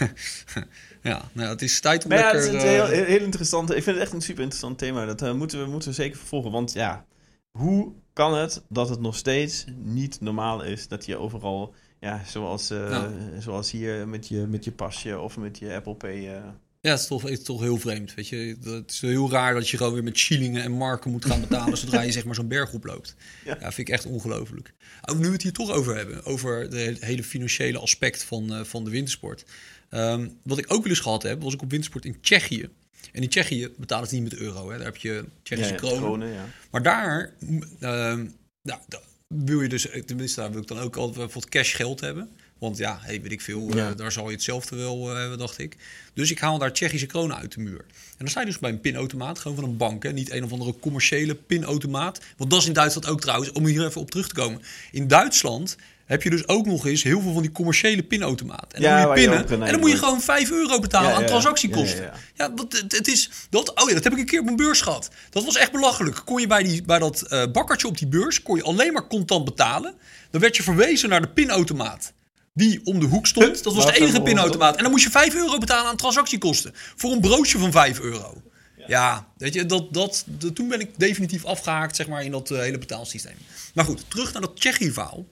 ja, 1.02 1.22
nou, 1.32 1.48
het 1.48 1.62
is 1.62 1.80
tijd 1.80 2.04
om 2.04 2.10
Maar 2.10 2.18
ja, 2.18 2.32
lekker... 2.32 2.44
het 2.44 2.54
is 2.54 2.62
een 2.62 2.68
heel, 2.68 2.84
eh, 2.84 3.06
heel, 3.06 3.20
interessant. 3.20 3.70
Ik 3.70 3.82
vind 3.82 3.96
het 3.96 4.04
echt 4.04 4.12
een 4.12 4.22
super 4.22 4.42
interessant 4.42 4.78
thema. 4.78 5.04
Dat 5.04 5.22
eh, 5.22 5.32
moeten, 5.32 5.64
we, 5.64 5.70
moeten 5.70 5.88
we 5.88 5.94
zeker 5.94 6.18
vervolgen. 6.18 6.50
Want 6.50 6.72
ja, 6.72 7.04
hoe 7.50 7.92
kan 8.12 8.36
het 8.36 8.62
dat 8.68 8.88
het 8.88 9.00
nog 9.00 9.16
steeds 9.16 9.64
niet 9.76 10.20
normaal 10.20 10.62
is 10.62 10.88
dat 10.88 11.06
je 11.06 11.16
overal, 11.16 11.74
ja, 12.00 12.20
zoals, 12.24 12.70
eh, 12.70 12.90
Ja. 12.90 13.10
zoals 13.38 13.70
hier 13.70 14.08
met 14.08 14.28
je, 14.28 14.46
met 14.48 14.64
je 14.64 14.72
pasje 14.72 15.18
of 15.18 15.36
met 15.36 15.58
je 15.58 15.74
Apple 15.74 15.94
Pay. 15.94 16.42
Eh, 16.82 16.90
Ja, 16.90 16.90
het 16.90 17.00
is, 17.00 17.06
toch, 17.06 17.22
het 17.22 17.30
is 17.30 17.42
toch 17.42 17.60
heel 17.60 17.78
vreemd. 17.78 18.14
Weet 18.14 18.28
je, 18.28 18.56
het 18.62 18.90
is 18.90 19.00
heel 19.00 19.30
raar 19.30 19.54
dat 19.54 19.68
je 19.68 19.76
gewoon 19.76 19.92
weer 19.92 20.02
met 20.02 20.16
shillingen 20.16 20.62
en 20.62 20.72
marken 20.72 21.10
moet 21.10 21.24
gaan 21.24 21.40
betalen 21.40 21.78
zodra 21.78 22.00
je 22.00 22.12
zeg 22.12 22.24
maar 22.24 22.34
zo'n 22.34 22.48
berg 22.48 22.72
oploopt. 22.72 23.14
Ja. 23.44 23.56
Ja. 23.60 23.72
vind 23.72 23.88
ik 23.88 23.94
echt 23.94 24.06
ongelooflijk. 24.06 24.72
Ook 25.04 25.18
nu 25.18 25.26
we 25.26 25.32
het 25.32 25.42
hier 25.42 25.52
toch 25.52 25.70
over 25.70 25.96
hebben, 25.96 26.24
over 26.24 26.70
de 26.70 26.96
hele 27.00 27.24
financiële 27.24 27.78
aspect 27.78 28.24
van, 28.24 28.54
eh, 28.54 28.64
van 28.64 28.84
de 28.84 28.90
wintersport. 28.90 29.44
Ehm, 29.88 30.28
wat 30.42 30.58
ik 30.58 30.72
ook 30.72 30.82
wel 30.82 30.90
eens 30.90 31.00
gehad 31.00 31.22
heb, 31.22 31.42
was 31.42 31.54
ik 31.54 31.62
op 31.62 31.70
wintersport 31.70 32.04
in 32.04 32.20
Tsjechië. 32.20 32.68
En 33.12 33.22
in 33.22 33.28
Tsjechië 33.28 33.68
betalen 33.76 34.08
ze 34.08 34.14
niet 34.14 34.22
met 34.22 34.34
euro. 34.34 34.70
Hè. 34.70 34.76
Daar 34.76 34.86
heb 34.86 34.96
je 34.96 35.24
Tsjechische 35.42 35.72
ja, 35.72 35.78
kronen. 35.78 35.98
kronen, 35.98 36.28
ja. 36.28 36.48
Maar 36.70 36.82
daar, 36.82 37.34
ehm, 37.80 38.26
nou, 38.62 38.80
wil 39.26 39.60
je 39.60 39.68
dus, 39.68 39.88
tenminste 40.06 40.40
daar 40.40 40.50
wil 40.50 40.60
ik 40.60 40.68
dan 40.68 40.78
ook 40.78 40.96
altijd 40.96 41.16
bijvoorbeeld 41.16 41.52
cash 41.52 41.76
geld 41.76 42.00
hebben. 42.00 42.30
Want 42.62 42.76
ja, 42.76 42.98
hey, 43.00 43.20
weet 43.22 43.32
ik 43.32 43.40
veel, 43.40 43.70
eh, 43.70 43.86
daar 43.96 44.12
zal 44.12 44.26
je 44.28 44.34
hetzelfde 44.34 44.76
wel 44.76 45.10
eh, 45.10 45.16
hebben, 45.16 45.38
dacht 45.38 45.58
ik. 45.58 45.76
Dus 46.14 46.30
ik 46.30 46.38
haal 46.38 46.58
daar 46.58 46.72
Tsjechische 46.72 47.06
kronen 47.06 47.36
uit 47.36 47.52
de 47.54 47.60
muur. 47.60 47.78
En 47.78 48.18
dan 48.18 48.28
sta 48.28 48.40
je 48.40 48.46
dus 48.46 48.58
bij 48.58 48.70
een 48.70 48.80
pinautomaat, 48.80 49.38
gewoon 49.38 49.56
van 49.56 49.66
een 49.66 49.76
bank. 49.76 50.02
Hè? 50.02 50.12
Niet 50.12 50.32
een 50.32 50.44
of 50.44 50.52
andere 50.52 50.74
commerciële 50.80 51.34
pinautomaat. 51.34 52.20
Want 52.36 52.50
dat 52.50 52.60
is 52.60 52.66
in 52.66 52.72
Duitsland 52.72 53.06
ook 53.06 53.20
trouwens, 53.20 53.52
om 53.52 53.66
hier 53.66 53.86
even 53.86 54.00
op 54.00 54.10
terug 54.10 54.28
te 54.28 54.34
komen. 54.34 54.62
In 54.90 55.08
Duitsland 55.08 55.76
heb 56.04 56.22
je 56.22 56.30
dus 56.30 56.48
ook 56.48 56.66
nog 56.66 56.86
eens 56.86 57.02
heel 57.02 57.20
veel 57.20 57.32
van 57.32 57.42
die 57.42 57.52
commerciële 57.52 58.02
pinautomaten. 58.02 58.68
En 58.72 58.82
dan 58.82 58.90
Ja, 58.90 59.06
moet 59.06 59.18
je 59.18 59.28
pinnen 59.28 59.48
en 59.48 59.70
dan 59.70 59.80
moet 59.80 59.90
je 59.90 59.96
gewoon 59.96 60.20
5 60.20 60.50
euro 60.50 60.78
betalen 60.78 61.10
Ja, 61.10 61.16
aan 61.16 61.26
transactiekosten. 61.26 62.10
Ja, 62.34 62.54
want 62.54 62.72
het, 62.72 62.92
het 62.92 63.08
is. 63.08 63.30
Dat, 63.50 63.80
oh 63.80 63.88
ja, 63.88 63.94
dat 63.94 64.04
heb 64.04 64.12
ik 64.12 64.18
een 64.18 64.26
keer 64.26 64.38
op 64.38 64.44
mijn 64.44 64.56
beurs 64.56 64.80
gehad. 64.80 65.10
Dat 65.30 65.44
was 65.44 65.56
echt 65.56 65.72
belachelijk. 65.72 66.22
Kon 66.24 66.40
je 66.40 66.46
bij, 66.46 66.62
die, 66.62 66.82
bij 66.82 66.98
dat 66.98 67.22
eh, 67.22 67.42
bakkertje 67.52 67.88
op 67.88 67.98
die 67.98 68.08
beurs 68.08 68.42
kon 68.42 68.56
je 68.56 68.62
alleen 68.62 68.92
maar 68.92 69.06
contant 69.06 69.44
betalen. 69.44 69.94
Dan 70.30 70.40
werd 70.40 70.56
je 70.56 70.62
verwezen 70.62 71.08
naar 71.08 71.20
de 71.20 71.28
pinautomaat. 71.28 72.12
Die 72.54 72.80
om 72.84 73.00
de 73.00 73.06
hoek 73.06 73.26
stond. 73.26 73.62
Dat 73.64 73.74
was 73.74 73.86
de 73.86 74.00
enige 74.00 74.22
pinautomaat. 74.22 74.76
En 74.76 74.82
dan 74.82 74.90
moest 74.90 75.04
je 75.04 75.10
5 75.10 75.34
euro 75.34 75.58
betalen 75.58 75.90
aan 75.90 75.96
transactiekosten. 75.96 76.72
Voor 76.74 77.12
een 77.12 77.20
broodje 77.20 77.58
van 77.58 77.72
5 77.72 78.00
euro. 78.00 78.42
Ja, 78.86 79.32
weet 79.36 79.54
je, 79.54 79.66
dat, 79.66 79.92
dat, 79.94 80.24
toen 80.54 80.68
ben 80.68 80.80
ik 80.80 80.98
definitief 80.98 81.44
afgehaakt 81.44 81.96
zeg 81.96 82.08
maar, 82.08 82.24
in 82.24 82.30
dat 82.30 82.50
eh, 82.50 82.58
hele 82.58 82.78
betaalsysteem. 82.78 83.36
Maar 83.74 83.84
goed, 83.84 84.04
terug 84.10 84.32
naar 84.32 84.42
dat 84.42 84.56
Tsjechië-verhaal. 84.56 85.26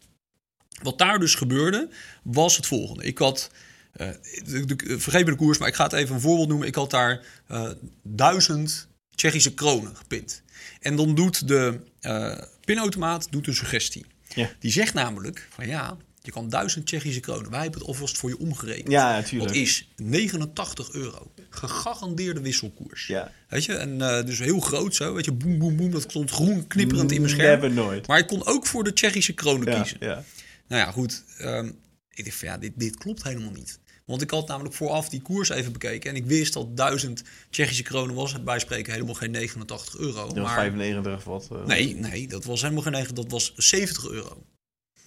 Wat 0.83 0.99
daar 0.99 1.19
dus 1.19 1.35
gebeurde, 1.35 1.89
was 2.23 2.57
het 2.57 2.67
volgende. 2.67 3.05
Ik 3.05 3.19
had, 3.19 3.51
eh, 3.93 4.09
de, 4.45 4.65
de- 4.77 5.01
vergeet 5.01 5.25
me 5.25 5.31
de 5.31 5.37
koers, 5.37 5.59
maar 5.59 5.69
ik 5.69 5.75
ga 5.75 5.85
het 5.85 5.93
even 5.93 6.15
een 6.15 6.21
voorbeeld 6.21 6.49
noemen. 6.49 6.67
Ik 6.67 6.75
had 6.75 6.91
daar 6.91 7.27
eh, 7.47 7.71
duizend 8.03 8.89
Tsjechische 9.15 9.55
kronen 9.55 9.97
gepint. 9.97 10.43
En 10.81 10.97
dan 10.97 11.15
doet 11.15 11.49
de 11.49 11.81
eh, 12.01 12.39
pinautomaat 12.65 13.27
doet 13.31 13.47
een 13.47 13.55
suggestie. 13.55 14.07
Ja. 14.35 14.51
Die 14.59 14.73
zegt 14.73 14.95
namelijk 14.95 15.49
van 15.51 15.67
ja, 15.67 15.97
je 16.35 16.37
kan 16.41 16.49
duizend 16.49 16.87
Tsjechische 16.87 17.21
kronen. 17.21 17.51
Wij 17.51 17.61
hebben 17.63 17.79
het 17.81 17.89
alvast 17.89 18.19
voor 18.19 18.29
je 18.31 18.39
omgerekend. 18.39 18.91
Ja, 18.91 19.13
Dat 19.15 19.23
natuurlijk. 19.23 19.55
is 19.55 19.89
89 19.97 20.93
euro. 20.93 21.33
Gegarandeerde 21.51 22.41
wisselkoers. 22.41 23.07
Ja. 23.07 23.33
Weet 23.49 23.65
je, 23.65 23.73
en 23.75 24.01
eh, 24.03 24.25
dus 24.27 24.39
heel 24.39 24.61
groot 24.61 24.95
zo. 24.95 25.15
Weet 25.15 25.25
je, 25.25 25.33
boem, 25.33 25.59
boem, 25.59 25.77
boem. 25.77 25.91
Dat 25.91 26.03
stond 26.03 26.31
groen 26.31 26.67
knipperend 26.67 27.13
in 27.13 27.21
mijn 27.21 27.33
scherm. 27.33 27.61
Never 27.61 27.75
nooit. 27.77 28.07
Maar 28.07 28.19
ik 28.19 28.27
kon 28.27 28.47
ook 28.47 28.67
voor 28.67 28.85
de 28.85 28.93
Tsjechische 28.93 29.33
kronen 29.33 29.71
Ja, 29.73 29.81
kiezen. 29.81 29.97
ja. 30.01 30.25
Nou 30.69 30.83
ja, 30.83 30.91
goed. 30.91 31.25
ehm, 31.39 31.71
ik 32.15 32.25
dacht 32.25 32.37
van 32.37 32.49
ja, 32.49 32.59
dit, 32.59 32.73
dit 32.77 32.97
klopt 32.97 33.23
helemaal 33.23 33.51
niet. 33.53 33.79
Want 34.07 34.23
ik 34.23 34.31
had 34.31 34.49
namelijk 34.49 34.75
vooraf 34.75 35.09
die 35.09 35.23
koers 35.23 35.49
even 35.49 35.73
bekeken. 35.73 36.11
En 36.11 36.17
ik 36.17 36.25
wist 36.27 36.53
dat 36.53 36.77
1000 36.77 37.23
Tsjechische 37.51 37.83
kronen 37.83 38.15
was 38.15 38.43
bij 38.43 38.59
spreken 38.59 38.93
helemaal 38.93 39.15
geen 39.15 39.31
89 39.31 39.99
euro. 39.99 40.27
Dat 40.27 40.45
maar 40.45 40.55
95 40.55 41.15
of 41.15 41.25
wat. 41.25 41.59
eh. 41.61 41.67
nee, 41.67 41.95
nee, 41.95 42.29
dat 42.29 42.45
was 42.45 42.61
helemaal 42.63 42.83
geen 42.83 42.93
9, 42.93 43.15
dat 43.15 43.31
was 43.31 43.53
70 43.57 44.09
euro. 44.11 44.43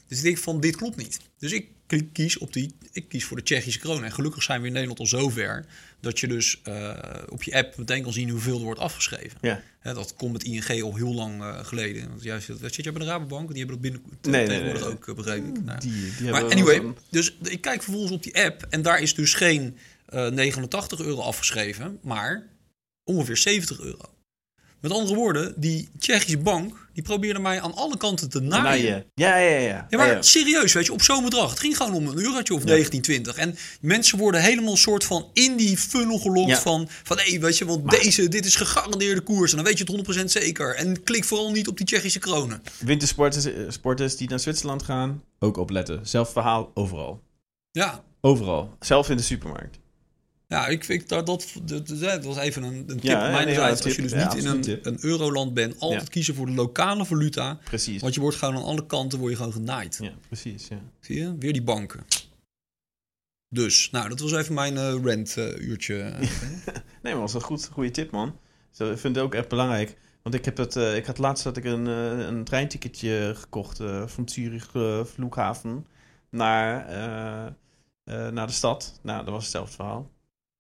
Dus 0.08 0.18
ik 0.18 0.24
denk 0.24 0.38
van 0.38 0.60
dit 0.60 0.76
klopt 0.76 0.98
niet. 0.98 1.20
Dus 1.38 1.52
ik 1.52 1.68
kies 2.14 2.38
op 2.38 2.54
die, 2.54 2.76
ik 2.92 3.10
kies 3.10 3.26
voor 3.26 3.38
de 3.38 3.44
Tsjechische 3.44 3.80
kroon. 3.80 4.04
En 4.04 4.12
gelukkig 4.12 4.44
zijn 4.44 4.62
we 4.62 4.68
in 4.68 4.74
Nederland 4.74 5.00
al 5.00 5.06
zover 5.06 5.66
dat 6.00 6.20
je 6.20 6.28
dus 6.28 6.62
eh, 6.64 6.94
op 7.30 7.44
je 7.44 7.54
app 7.54 7.78
meteen 7.78 8.04
kan 8.04 8.14
zien 8.14 8.30
hoeveel 8.30 8.58
er 8.58 8.64
wordt 8.64 8.80
afgeschreven. 8.80 9.38
Ja. 9.42 9.62
Hè, 9.80 9.94
dat 9.94 10.14
komt 10.16 10.32
met 10.32 10.44
ING 10.44 10.82
al 10.84 10.96
heel 10.96 11.14
lang 11.14 11.42
eh, 11.42 11.66
geleden. 11.66 12.10
Want 12.10 12.24
juist, 12.24 12.50
zit 12.62 12.76
je 12.76 12.92
bij 12.92 13.02
de 13.02 13.08
Rabobank? 13.08 13.50
Die 13.50 13.58
hebben 13.58 13.82
dat 13.82 13.92
binnen 13.92 14.02
Nee, 14.22 14.48
tegenwoordig 14.48 14.82
nee. 14.82 14.92
ook, 14.92 15.08
eh, 15.08 15.16
begreep 15.16 15.46
ik. 15.48 15.64
Nou, 15.64 15.80
Die, 15.80 16.16
die 16.18 16.30
maar 16.30 16.44
anyway, 16.44 16.94
dus 17.10 17.36
ik 17.42 17.62
kijk 17.62 17.84
vervolgens 17.84 18.12
op 18.12 18.24
die 18.24 18.44
app 18.44 18.66
en 18.70 18.82
daar 18.82 19.02
is 19.02 19.16
dus 19.16 19.34
geen 19.34 19.78
eh 20.06 20.30
89 20.30 21.00
euro 21.00 21.22
afgeschreven, 21.22 22.00
maar 22.02 22.48
ongeveer 23.04 23.38
70 23.38 23.80
euro. 23.80 24.10
Met 24.84 24.92
andere 24.92 25.16
woorden, 25.16 25.54
die 25.56 25.90
Tsjechische 26.00 26.38
bank, 26.38 26.88
die 26.94 27.04
probeerde 27.04 27.40
mij 27.40 27.62
aan 27.62 27.74
alle 27.76 27.98
kanten 27.98 28.30
te 28.30 28.40
naaien. 28.40 29.06
Ja. 29.16 29.36
Ja, 29.36 29.38
ja, 29.38 29.58
ja. 29.58 29.88
Ja, 29.90 29.98
maar 29.98 30.08
Ja, 30.08 30.14
ja. 30.14 30.22
serieus, 30.22 30.74
weet 30.74 30.86
je, 30.86 30.92
op 30.94 31.02
zo'n 31.02 31.24
bedrag. 31.24 31.50
Het 31.50 31.60
ging 31.60 31.78
gewoon 31.78 31.94
om 31.94 32.08
een 32.08 32.18
eurotje 32.18 32.54
of 32.54 32.64
19, 32.64 33.02
20. 33.02 33.36
En 33.36 33.56
mensen 33.82 34.18
worden 34.18 34.42
helemaal 34.42 34.78
soort 34.78 35.04
van 35.04 35.30
in 35.34 35.56
die 35.56 35.78
funnel 35.78 36.18
gelokt 36.20 36.60
van... 36.60 36.88
van 37.04 37.20
hé, 37.20 37.40
weet 37.40 37.58
je, 37.58 37.66
want 37.66 37.84
Maar- 37.84 38.00
deze, 38.00 38.28
dit 38.28 38.46
is 38.46 38.56
gegarandeerde 38.56 39.22
koers. 39.22 39.50
En 39.52 39.58
dan 39.58 39.66
weet 39.66 39.78
je 39.78 39.84
het 39.84 40.18
100% 40.22 40.26
zeker. 40.26 40.76
En 40.76 41.04
klik 41.04 41.24
vooral 41.24 41.52
niet 41.52 41.68
op 41.68 41.78
die 41.78 41.86
Tsjechische 41.86 42.20
kronen. 42.20 42.62
Wintersporters 42.80 43.46
eh, 43.46 43.54
sporters 43.68 44.16
die 44.18 44.30
naar 44.30 44.40
Zwitserland 44.40 44.84
gaan, 44.84 45.24
ook 45.40 45.58
opletten. 45.58 46.00
Zelf 46.08 46.32
verhaal, 46.32 46.72
overal. 46.74 47.22
Ja, 47.72 48.04
Overal. 48.26 48.76
Zelf 48.80 49.10
in 49.10 49.18
de 49.18 49.24
supermarkt. 49.24 49.80
Ja, 50.54 50.68
ik 50.68 50.84
vind 50.84 51.10
dat, 51.10 51.26
dat, 51.26 51.54
dat, 51.64 51.88
dat 51.88 52.24
was 52.24 52.38
even 52.38 52.64
een, 52.64 52.74
een 52.74 52.86
tip 52.86 53.04
Ja, 53.04 53.20
van 53.20 53.32
nee, 53.32 53.46
mijn 53.46 53.56
ja, 53.56 53.70
Als 53.70 53.96
je 53.96 54.02
dus 54.02 54.12
Ja, 54.12 54.34
niet 54.34 54.44
in 54.44 54.50
een, 54.50 54.80
een 54.84 54.98
euroland 55.02 55.54
bent, 55.54 55.80
altijd 55.80 56.10
kiezen 56.10 56.36
voor 56.36 56.46
de 56.46 56.52
lokale 56.52 57.06
valuta. 57.06 57.60
Precies. 57.64 58.02
Want 58.02 58.14
je 58.14 58.20
wordt 58.22 58.38
gewoon 58.38 58.56
aan 58.56 58.64
alle 58.64 58.86
kanten 58.86 59.20
word 59.20 59.32
je 59.32 59.38
gewoon 59.38 59.54
genaaid. 59.54 59.98
Ja, 60.02 60.14
precies. 60.28 60.68
Ja. 60.68 60.80
Zie 61.00 61.18
je? 61.20 61.36
Weer 61.38 61.54
die 61.54 61.64
banken. 61.64 62.06
Dus, 63.50 63.90
nou, 63.92 64.10
dat 64.10 64.20
was 64.20 64.32
even 64.32 64.54
mijn 64.54 64.78
eh 64.78 64.96
rent-uurtje. 65.04 65.96
Nee, 67.02 67.14
maar 67.14 67.22
dat 67.24 67.32
was 67.32 67.42
een 67.42 67.48
goed, 67.48 67.70
goede 67.72 67.92
tip, 67.92 68.12
man. 68.12 68.28
Ik 68.78 68.98
vind 68.98 69.16
het 69.16 69.18
ook 69.18 69.34
echt 69.34 69.48
belangrijk. 69.48 69.98
Want 70.22 70.36
ik, 70.36 70.46
heb 70.46 70.58
het, 70.58 70.76
eh, 70.76 70.96
ik 70.96 71.06
had 71.06 71.18
laatst 71.18 71.44
had 71.44 71.58
ik 71.58 71.64
een, 71.64 71.88
eh, 71.88 72.26
een 72.26 72.44
treinticketje 72.44 73.34
gekocht 73.36 73.80
eh, 73.80 74.08
van 74.08 74.30
Zurich 74.30 74.70
eh, 74.76 75.04
Vloekhaven 75.06 75.86
naar, 76.30 76.88
eh, 76.88 77.46
eh, 78.04 78.34
naar 78.34 78.48
de 78.48 78.54
stad. 78.54 79.00
Nou, 79.02 79.24
dat 79.24 79.34
was 79.34 79.44
hetzelfde 79.44 79.76
verhaal. 79.76 80.12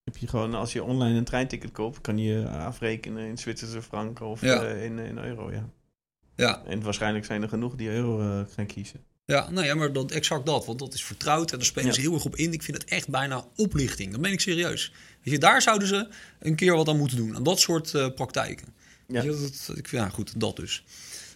Heb 0.03 0.17
je 0.17 0.27
gewoon, 0.27 0.53
als 0.53 0.73
je 0.73 0.83
online 0.83 1.17
een 1.17 1.23
treinticket 1.23 1.71
koopt, 1.71 2.01
kan 2.01 2.17
je 2.17 2.47
afrekenen 2.49 3.27
in 3.27 3.37
Zwitserse 3.37 3.81
franken 3.81 4.25
of 4.25 4.41
Ja. 4.41 4.63
eh, 4.63 4.83
in, 4.83 4.99
in 4.99 5.17
euro, 5.17 5.51
ja. 5.51 5.69
ja, 6.35 6.63
En 6.65 6.81
waarschijnlijk 6.81 7.25
zijn 7.25 7.41
er 7.41 7.49
genoeg 7.49 7.75
die 7.75 7.89
euro 7.89 8.19
eh, 8.21 8.53
gaan 8.55 8.65
kiezen. 8.65 8.99
ja, 9.25 9.49
nou 9.49 9.65
ja, 9.65 9.75
maar 9.75 9.93
dat, 9.93 10.11
exact 10.11 10.45
dat. 10.45 10.65
Want 10.65 10.79
dat 10.79 10.93
is 10.93 11.03
vertrouwd 11.03 11.51
en 11.51 11.57
daar 11.57 11.65
spelen 11.67 11.87
Ja. 11.87 11.93
ze 11.93 12.01
heel 12.01 12.13
erg 12.13 12.25
op 12.25 12.35
in. 12.35 12.53
Ik 12.53 12.63
vind 12.63 12.77
het 12.81 12.89
echt 12.89 13.07
bijna 13.09 13.45
oplichting. 13.55 14.11
Dat 14.11 14.19
meen 14.21 14.31
ik 14.31 14.39
serieus. 14.39 14.93
Weet 15.23 15.33
je, 15.33 15.39
daar 15.39 15.61
zouden 15.61 15.87
ze 15.87 16.07
een 16.39 16.55
keer 16.55 16.75
wat 16.75 16.87
aan 16.87 16.97
moeten 16.97 17.17
doen. 17.17 17.35
Aan 17.35 17.43
dat 17.43 17.59
soort 17.59 17.93
eh, 17.93 18.07
praktijken. 18.15 18.67
Ja. 19.07 19.21
Je, 19.21 19.29
dat, 19.29 19.77
ik, 19.77 19.87
ja, 19.87 20.09
goed, 20.09 20.39
dat 20.39 20.55
dus. 20.55 20.83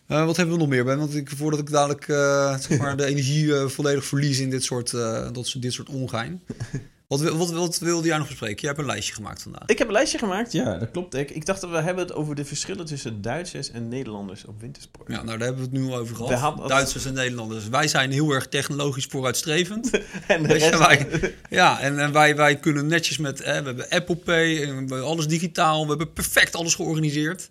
Eh, 0.08 0.26
wat 0.26 0.38
hebben 0.38 0.56
we 0.56 0.62
nog 0.62 0.70
meer, 0.70 0.84
Ben? 0.86 0.98
Want 0.98 1.16
ik, 1.16 1.30
voordat 1.30 1.60
ik 1.60 1.70
dadelijk 1.70 2.08
eh, 2.08 2.58
zeg 2.58 2.78
maar, 2.80 2.98
de 3.02 3.06
energie 3.06 3.56
eh, 3.56 3.68
volledig 3.68 4.06
verlies 4.06 4.40
in 4.40 4.50
dit 4.50 4.64
soort, 4.64 4.94
eh, 4.94 5.32
dat, 5.32 5.56
dit 5.60 5.74
soort 5.74 5.90
ongein. 5.90 6.42
Wat, 7.08 7.20
wil- 7.20 7.38
wat, 7.38 7.50
wat 7.52 7.78
wilde 7.78 8.08
jij 8.08 8.18
nog 8.18 8.28
bespreken? 8.28 8.58
Jij 8.62 8.70
hebt 8.70 8.80
een 8.82 8.86
lijstje 8.86 9.14
gemaakt 9.14 9.42
vandaag. 9.42 9.64
Ik 9.66 9.78
heb 9.78 9.88
een 9.88 9.94
lijstje 9.94 10.18
gemaakt, 10.18 10.52
ja, 10.52 10.78
dat 10.78 10.92
klopt. 10.92 11.14
Ik, 11.16 11.30
ik 11.32 11.46
dacht 11.46 11.62
dat 11.62 11.70
we 11.70 11.76
hebben 11.76 12.04
het 12.04 12.14
over 12.14 12.36
de 12.36 12.46
verschillen 12.46 12.86
tussen 12.86 13.22
Duitsers 13.22 13.72
en 13.72 13.88
Nederlanders 13.88 14.46
op 14.46 14.62
wintersport. 14.62 15.08
Ja, 15.12 15.16
nou 15.24 15.26
daar 15.38 15.48
hebben 15.48 15.70
we 15.70 15.78
het 15.78 15.84
nu 15.86 15.92
al 15.92 15.98
over 15.98 16.16
gehad. 16.16 16.34
Hadden- 16.34 16.68
Duitsers 16.68 17.06
en 17.06 17.14
Nederlanders. 17.14 17.68
Wij 17.70 17.88
zijn 17.88 18.12
heel 18.12 18.32
erg 18.32 18.48
technologisch 18.48 19.06
vooruitstrevend. 19.06 19.90
En 20.28 20.44
de 20.44 20.54
rest- 20.54 20.78
wij, 20.78 21.34
ja, 21.50 21.80
en, 21.80 22.00
en 22.00 22.12
wij, 22.12 22.36
wij 22.36 22.58
kunnen 22.60 22.88
netjes 22.88 23.18
met... 23.18 23.44
Hè, 23.44 23.60
we 23.62 23.68
hebben 23.68 23.90
Apple 23.90 24.16
Pay, 24.16 24.62
en 24.64 24.70
we 24.70 24.76
hebben 24.76 25.04
alles 25.04 25.28
digitaal. 25.28 25.82
We 25.84 25.90
hebben 25.90 26.14
perfect 26.14 26.56
alles 26.56 26.76
georganiseerd. 26.76 27.50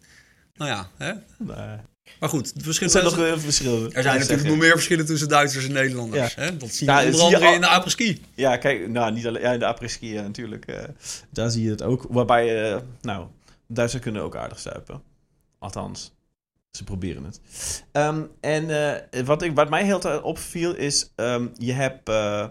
Nou 0.54 0.70
ja, 0.70 0.90
hè? 0.96 1.12
Nee. 1.38 1.76
Maar 2.20 2.28
goed. 2.28 2.52
De 2.52 2.58
Er 2.58 2.64
verschillen 2.64 2.92
zijn 2.92 3.04
nog 3.04 3.14
veel 3.14 3.38
verschillen. 3.38 3.92
er 3.92 4.02
zijn 4.02 4.18
natuurlijk 4.18 4.48
nog 4.48 4.58
meer 4.58 4.70
verschillen 4.72 5.06
tussen 5.06 5.28
Duitsers 5.28 5.66
en 5.66 5.72
Nederlanders. 5.72 6.34
Ja. 6.34 6.42
Hè? 6.42 6.56
Dat 6.56 6.70
zie 6.70 6.86
je 6.90 6.92
onder 6.98 7.14
je 7.16 7.22
andere 7.22 7.46
al- 7.46 7.54
in 7.54 7.60
de 7.60 7.66
apres-ski. 7.66 8.20
Ja, 8.34 8.56
kijk, 8.56 8.88
nou, 8.88 9.12
niet 9.12 9.26
alleen 9.26 9.42
ja, 9.42 9.52
in 9.52 9.58
de 9.58 9.66
apres-ski 9.66 10.12
ja, 10.12 10.22
natuurlijk. 10.22 10.64
eh, 10.66 10.84
daar 11.30 11.50
zie 11.50 11.62
je 11.64 11.70
het 11.70 11.82
ook. 11.82 12.06
Waarbij, 12.10 12.72
eh, 12.72 12.80
nou, 13.00 13.26
Duitsers 13.68 14.02
kunnen 14.02 14.22
ook 14.22 14.36
aardig 14.36 14.58
zuipen. 14.58 15.02
Althans, 15.58 16.12
ze 16.70 16.84
proberen 16.84 17.24
het. 17.24 17.40
Ehm, 17.92 18.22
en 18.40 18.70
eh, 19.10 19.22
wat, 19.24 19.42
ik, 19.42 19.54
wat 19.54 19.70
mij 19.70 19.84
heel 19.84 20.02
erg 20.02 20.22
opviel 20.22 20.74
is, 20.74 21.12
ehm, 21.14 21.46
je 21.58 21.72
hebt... 21.72 22.08
eh, 22.08 22.46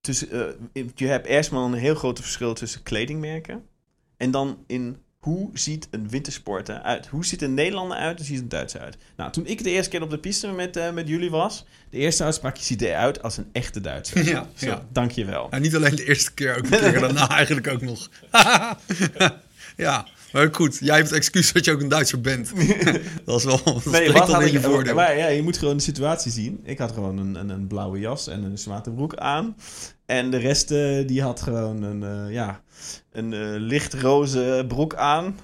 tussen, 0.00 0.30
eh, 0.72 0.84
je 0.94 1.06
hebt 1.06 1.26
eerst 1.26 1.50
maar 1.50 1.62
een 1.62 1.72
heel 1.74 1.94
groot 1.94 2.18
verschil 2.20 2.54
tussen 2.54 2.82
kledingmerken. 2.82 3.66
En 4.16 4.30
dan 4.30 4.64
in 4.66 5.01
hoe 5.22 5.50
ziet 5.52 5.88
een 5.90 6.08
wintersport 6.08 6.68
eruit? 6.68 7.06
Hoe 7.06 7.24
ziet 7.24 7.42
een 7.42 7.54
Nederlander 7.54 7.96
uit 7.96 8.10
en 8.10 8.16
hoe 8.16 8.26
ziet 8.26 8.40
een 8.40 8.48
Duitser 8.48 8.80
uit? 8.80 8.96
Nou, 9.16 9.32
toen 9.32 9.46
ik 9.46 9.62
de 9.62 9.70
eerste 9.70 9.90
keer 9.90 10.02
op 10.02 10.10
de 10.10 10.18
piste 10.18 10.48
met, 10.48 10.76
eh, 10.76 10.90
met 10.92 11.08
jullie 11.08 11.30
was, 11.30 11.64
de 11.90 11.96
eerste 11.96 12.24
uitspraak, 12.24 12.56
je 12.56 12.64
ziet 12.64 12.80
eruit 12.82 13.22
als 13.22 13.36
een 13.36 13.48
echte 13.52 13.80
Duitser. 13.80 14.24
Ja, 14.28 14.48
Zo, 14.54 14.66
ja. 14.66 14.86
dankjewel. 14.92 15.48
Ja, 15.50 15.58
niet 15.58 15.76
alleen 15.76 15.96
de 15.96 16.04
eerste 16.04 16.32
keer, 16.32 16.56
ook 16.56 16.70
de 16.70 16.78
keer 16.90 17.00
daarna 17.00 17.28
eigenlijk 17.28 17.66
ook 17.68 17.80
nog. 17.80 18.10
ja, 19.76 20.06
maar 20.32 20.48
goed. 20.52 20.78
Jij 20.80 20.96
hebt 20.96 21.08
het 21.08 21.16
excuus 21.16 21.52
dat 21.52 21.64
je 21.64 21.72
ook 21.72 21.80
een 21.80 21.88
Duitser 21.88 22.20
bent. 22.20 22.52
dat 23.24 23.38
is 23.38 23.44
wel 23.44 23.60
dat 23.64 23.84
Nee, 23.84 24.12
wat 24.12 24.32
had 24.32 24.50
je 24.50 24.60
voordeel. 24.60 24.94
maar 24.94 25.16
ja, 25.16 25.26
je 25.26 25.42
moet 25.42 25.58
gewoon 25.58 25.76
de 25.76 25.82
situatie 25.82 26.32
zien. 26.32 26.60
Ik 26.64 26.78
had 26.78 26.92
gewoon 26.92 27.18
een, 27.18 27.34
een, 27.34 27.48
een 27.48 27.66
blauwe 27.66 27.98
jas 27.98 28.28
en 28.28 28.42
een 28.42 28.58
zwarte 28.58 28.90
broek 28.90 29.16
aan. 29.16 29.56
En 30.06 30.30
de 30.30 30.36
rest 30.36 30.70
eh, 30.70 31.06
die 31.06 31.22
had 31.22 31.40
gewoon 31.40 31.82
een, 31.82 32.02
eh, 32.02 32.32
ja, 32.32 32.62
een 33.12 33.32
eh, 33.32 33.40
lichtroze 33.58 34.64
broek 34.68 34.94
aan. 34.94 35.38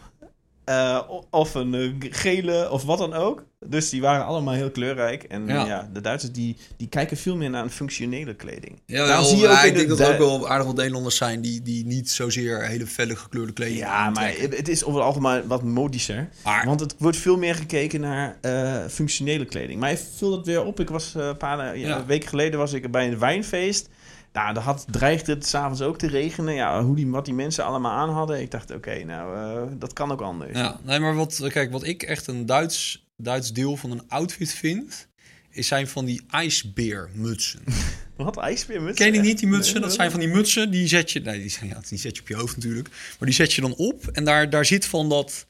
Of 1.31 1.55
een 1.55 1.97
gele 2.11 2.71
of 2.71 2.85
wat 2.85 2.99
dan 2.99 3.15
ook. 3.15 3.45
Dus 3.67 3.89
die 3.91 4.01
waren 4.01 4.25
allemaal 4.25 4.55
heel 4.55 4.71
kleurrijk. 4.71 5.23
En 5.23 5.47
Ja. 5.47 5.67
ja, 5.67 5.89
de 5.93 6.01
Duitsers 6.01 6.33
die, 6.33 6.57
die 6.77 6.89
kijken 6.89 7.17
veel 7.17 7.37
meer 7.37 7.51
naar 7.51 7.63
een 7.63 7.71
functionele 7.71 8.35
kleding. 8.35 8.81
Ja, 8.87 9.07
wel, 9.07 9.25
zie 9.25 9.39
je 9.39 9.49
ook 9.49 9.57
ik 9.57 9.75
denk 9.75 9.89
de 9.89 9.95
dat 9.97 9.99
er 10.09 10.13
ook 10.13 10.19
wel 10.19 10.49
aardig 10.49 10.67
wat 10.67 10.77
Nederlanders 10.77 11.17
zijn 11.17 11.41
die, 11.41 11.63
die 11.63 11.87
niet 11.87 12.11
zozeer 12.11 12.63
hele 12.67 12.87
felle 12.87 13.17
gekleurde 13.17 13.53
kleding 13.53 13.79
Ja, 13.79 14.11
maar 14.11 14.33
het 14.39 14.57
het 14.57 14.69
is 14.69 14.85
over 14.85 14.99
het 14.99 15.07
algemeen 15.09 15.47
wat 15.47 15.63
modischer. 15.63 16.29
Maar- 16.45 16.65
Want 16.67 16.81
het 16.81 16.95
wordt 16.99 17.17
veel 17.17 17.37
meer 17.39 17.55
gekeken 17.55 18.01
naar 18.01 18.37
eh, 18.41 18.87
functionele 18.91 19.45
kleding. 19.45 19.81
Maar 19.81 19.91
ik 19.91 20.01
viel 20.17 20.31
dat 20.31 20.47
weer 20.47 20.65
op. 20.65 20.81
Ik 20.81 20.89
was 20.91 21.15
eh, 21.15 21.27
een 21.27 21.37
paar 21.37 21.79
ja, 21.79 21.87
Ja. 21.89 22.07
weken 22.07 22.29
geleden 22.29 22.59
was 22.59 22.73
ik 22.73 22.91
bij 22.91 23.09
een 23.09 23.19
wijnfeest. 23.19 23.89
Nou, 24.33 24.55
daar 24.55 24.63
had, 24.63 24.87
dreigde 24.91 25.33
het 25.33 25.47
s'avonds 25.47 25.81
ook 25.83 25.99
te 25.99 26.07
regenen. 26.09 26.55
Ja, 26.55 26.83
hoe 26.83 26.97
die, 26.97 27.07
wat 27.11 27.25
die 27.25 27.35
mensen 27.35 27.65
allemaal 27.65 27.93
aan 27.93 28.11
hadden. 28.11 28.41
Ik 28.41 28.51
dacht, 28.51 28.75
oké, 28.75 29.05
nou, 29.05 29.37
eh, 29.37 29.63
dat 29.79 29.93
kan 29.93 30.13
ook 30.13 30.21
anders. 30.21 30.59
Ja, 30.59 30.81
nee, 30.83 30.99
maar 31.01 31.15
wat, 31.15 31.41
kijk, 31.53 31.73
wat 31.73 31.85
ik 31.87 32.03
echt 32.03 32.27
een 32.27 32.47
Duits, 32.47 33.07
Duits 33.23 33.53
deel 33.53 33.77
van 33.77 33.91
een 33.91 34.09
outfit 34.09 34.51
vind, 34.53 35.09
is 35.51 35.67
zijn 35.67 35.89
van 35.89 36.05
die 36.05 36.23
ijsbeermutsen. 36.31 37.61
Wat 38.17 38.37
ijsbeermuts? 38.37 38.99
Ken 38.99 39.13
je 39.13 39.21
niet, 39.21 39.39
die 39.39 39.49
mutsen? 39.49 39.81
Dat 39.81 39.93
zijn 39.95 40.11
van 40.11 40.21
die 40.21 40.29
mutsen, 40.29 40.71
die 40.71 40.87
zet 40.89 41.11
je... 41.11 41.21
Nee, 41.21 41.41
die, 41.41 41.49
zijn- 41.51 41.69
ja, 41.69 41.81
die 41.89 41.99
zet 41.99 42.17
je 42.17 42.23
op 42.23 42.29
je 42.29 42.35
hoofd 42.35 42.57
natuurlijk. 42.57 42.89
Maar 42.89 43.29
die 43.29 43.33
zet 43.35 43.53
je 43.53 43.61
dan 43.61 43.75
op 43.75 44.07
en 44.07 44.25
daar, 44.25 44.51
daar 44.51 44.65
zit 44.65 44.85
van 44.87 45.09
dat 45.09 45.47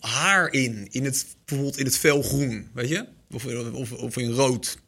haar 0.00 0.52
in. 0.52 0.88
in 0.90 1.04
het, 1.04 1.26
bijvoorbeeld 1.44 1.78
in 1.78 1.84
het 1.84 1.96
felgroen, 1.98 2.68
weet 2.74 2.88
je? 2.88 3.06
Of, 3.30 3.44
of, 3.72 3.92
of 3.92 4.16
in 4.16 4.30
rood. 4.30 4.78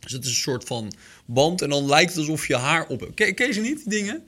Dus 0.00 0.12
het 0.12 0.24
is 0.24 0.30
een 0.30 0.36
soort 0.36 0.64
van 0.64 0.92
band 1.26 1.62
en 1.62 1.68
dan 1.70 1.86
lijkt 1.86 2.10
het 2.10 2.18
alsof 2.18 2.46
je 2.46 2.56
haar 2.56 2.86
op 2.86 3.00
hebt. 3.00 3.14
Ken, 3.14 3.34
ken 3.34 3.46
je 3.46 3.52
ze 3.52 3.60
niet, 3.60 3.76
die 3.76 3.88
dingen? 3.88 4.24